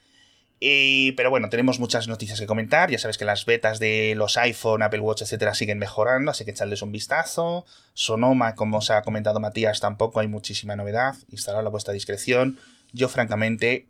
Y, 0.59 1.13
pero 1.13 1.29
bueno, 1.29 1.47
tenemos 1.47 1.79
muchas 1.79 2.09
noticias 2.09 2.41
que 2.41 2.45
comentar. 2.45 2.91
Ya 2.91 2.99
sabes 2.99 3.17
que 3.17 3.23
las 3.23 3.45
betas 3.45 3.79
de 3.79 4.15
los 4.17 4.35
iPhone, 4.35 4.83
Apple 4.83 4.99
Watch, 4.99 5.21
etcétera, 5.21 5.53
siguen 5.53 5.79
mejorando, 5.79 6.31
así 6.31 6.43
que 6.43 6.51
echarles 6.51 6.81
un 6.81 6.91
vistazo. 6.91 7.65
Sonoma, 7.93 8.55
como 8.55 8.79
os 8.79 8.91
ha 8.91 9.01
comentado 9.01 9.39
Matías, 9.39 9.79
tampoco 9.79 10.19
hay 10.19 10.27
muchísima 10.27 10.75
novedad. 10.75 11.15
Instalarlo 11.29 11.69
a 11.69 11.71
vuestra 11.71 11.93
discreción. 11.93 12.59
Yo, 12.91 13.07
francamente, 13.07 13.87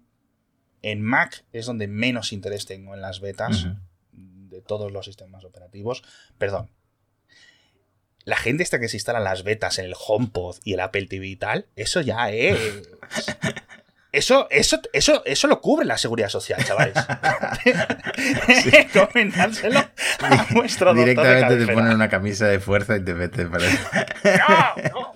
en 0.84 1.02
Mac 1.02 1.46
es 1.52 1.66
donde 1.66 1.88
menos 1.88 2.32
interés 2.32 2.68
tengo 2.68 2.94
en 2.94 3.02
las 3.02 3.22
betas 3.22 3.66
de 4.62 4.68
todos 4.68 4.92
los 4.92 5.06
sistemas 5.06 5.44
operativos. 5.44 6.04
Perdón. 6.38 6.70
La 8.24 8.38
gente 8.38 8.62
esta 8.62 8.80
que 8.80 8.88
se 8.88 8.98
instala 8.98 9.20
las 9.20 9.44
betas 9.44 9.80
en 9.80 9.86
el 9.86 9.96
HomePod 9.98 10.58
y 10.64 10.74
el 10.74 10.80
Apple 10.80 11.08
TV 11.08 11.28
y 11.28 11.36
tal, 11.36 11.68
eso 11.76 12.02
ya 12.02 12.30
es. 12.32 12.58
Eso, 14.14 14.48
eso, 14.52 14.82
eso, 14.92 15.24
eso 15.24 15.48
lo 15.48 15.62
cubre 15.62 15.86
la 15.86 15.98
seguridad 15.98 16.28
social, 16.28 16.62
chavales. 16.66 16.96
Comentárselo 18.94 19.80
a 19.80 20.48
vuestro 20.52 20.94
Directamente 20.94 21.66
te 21.66 21.74
ponen 21.74 21.94
una 21.94 22.10
camisa 22.10 22.48
de 22.48 22.60
fuerza 22.60 22.98
y 22.98 23.06
te 23.06 23.14
meten 23.14 23.50
para 23.50 23.70
¡No! 23.70 24.84
¡No! 24.92 25.14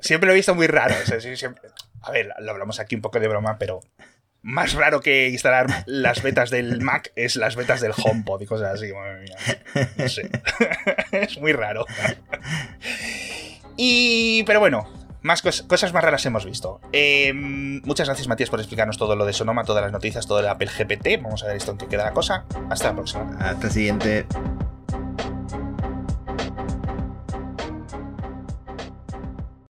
Siempre 0.00 0.28
lo 0.28 0.32
he 0.32 0.36
visto 0.36 0.54
muy 0.54 0.66
raro. 0.66 0.94
A 2.02 2.10
ver, 2.10 2.30
lo 2.38 2.50
hablamos 2.52 2.80
aquí 2.80 2.94
un 2.94 3.02
poco 3.02 3.20
de 3.20 3.28
broma, 3.28 3.58
pero 3.58 3.82
más 4.46 4.74
raro 4.74 5.00
que 5.00 5.28
instalar 5.28 5.66
las 5.86 6.22
betas 6.22 6.50
del 6.50 6.80
Mac 6.80 7.10
es 7.16 7.34
las 7.34 7.56
betas 7.56 7.80
del 7.80 7.90
HomePod 7.92 8.40
y 8.42 8.46
cosas 8.46 8.74
así. 8.74 8.92
No 9.96 10.08
sé. 10.08 10.30
es 11.10 11.40
muy 11.40 11.52
raro. 11.52 11.84
Y, 13.76 14.44
pero 14.44 14.60
bueno, 14.60 14.88
más 15.22 15.42
cosas 15.42 15.92
más 15.92 16.04
raras 16.04 16.24
hemos 16.26 16.44
visto. 16.44 16.80
Em, 16.92 17.82
muchas 17.82 18.06
gracias, 18.06 18.28
Matías, 18.28 18.48
por 18.48 18.60
explicarnos 18.60 18.98
todo 18.98 19.16
lo 19.16 19.26
de 19.26 19.32
Sonoma, 19.32 19.64
todas 19.64 19.82
las 19.82 19.90
noticias, 19.90 20.28
todo 20.28 20.38
el 20.38 20.46
Apple 20.46 20.68
GPT. 20.68 21.20
Vamos 21.20 21.42
a 21.42 21.48
ver 21.48 21.56
esto 21.56 21.72
en 21.72 21.78
qué 21.78 21.86
queda 21.86 22.04
la 22.04 22.12
cosa. 22.12 22.44
Hasta 22.70 22.90
la 22.90 22.94
próxima. 22.94 23.36
Hasta 23.40 23.66
el 23.66 23.72
siguiente. 23.72 24.26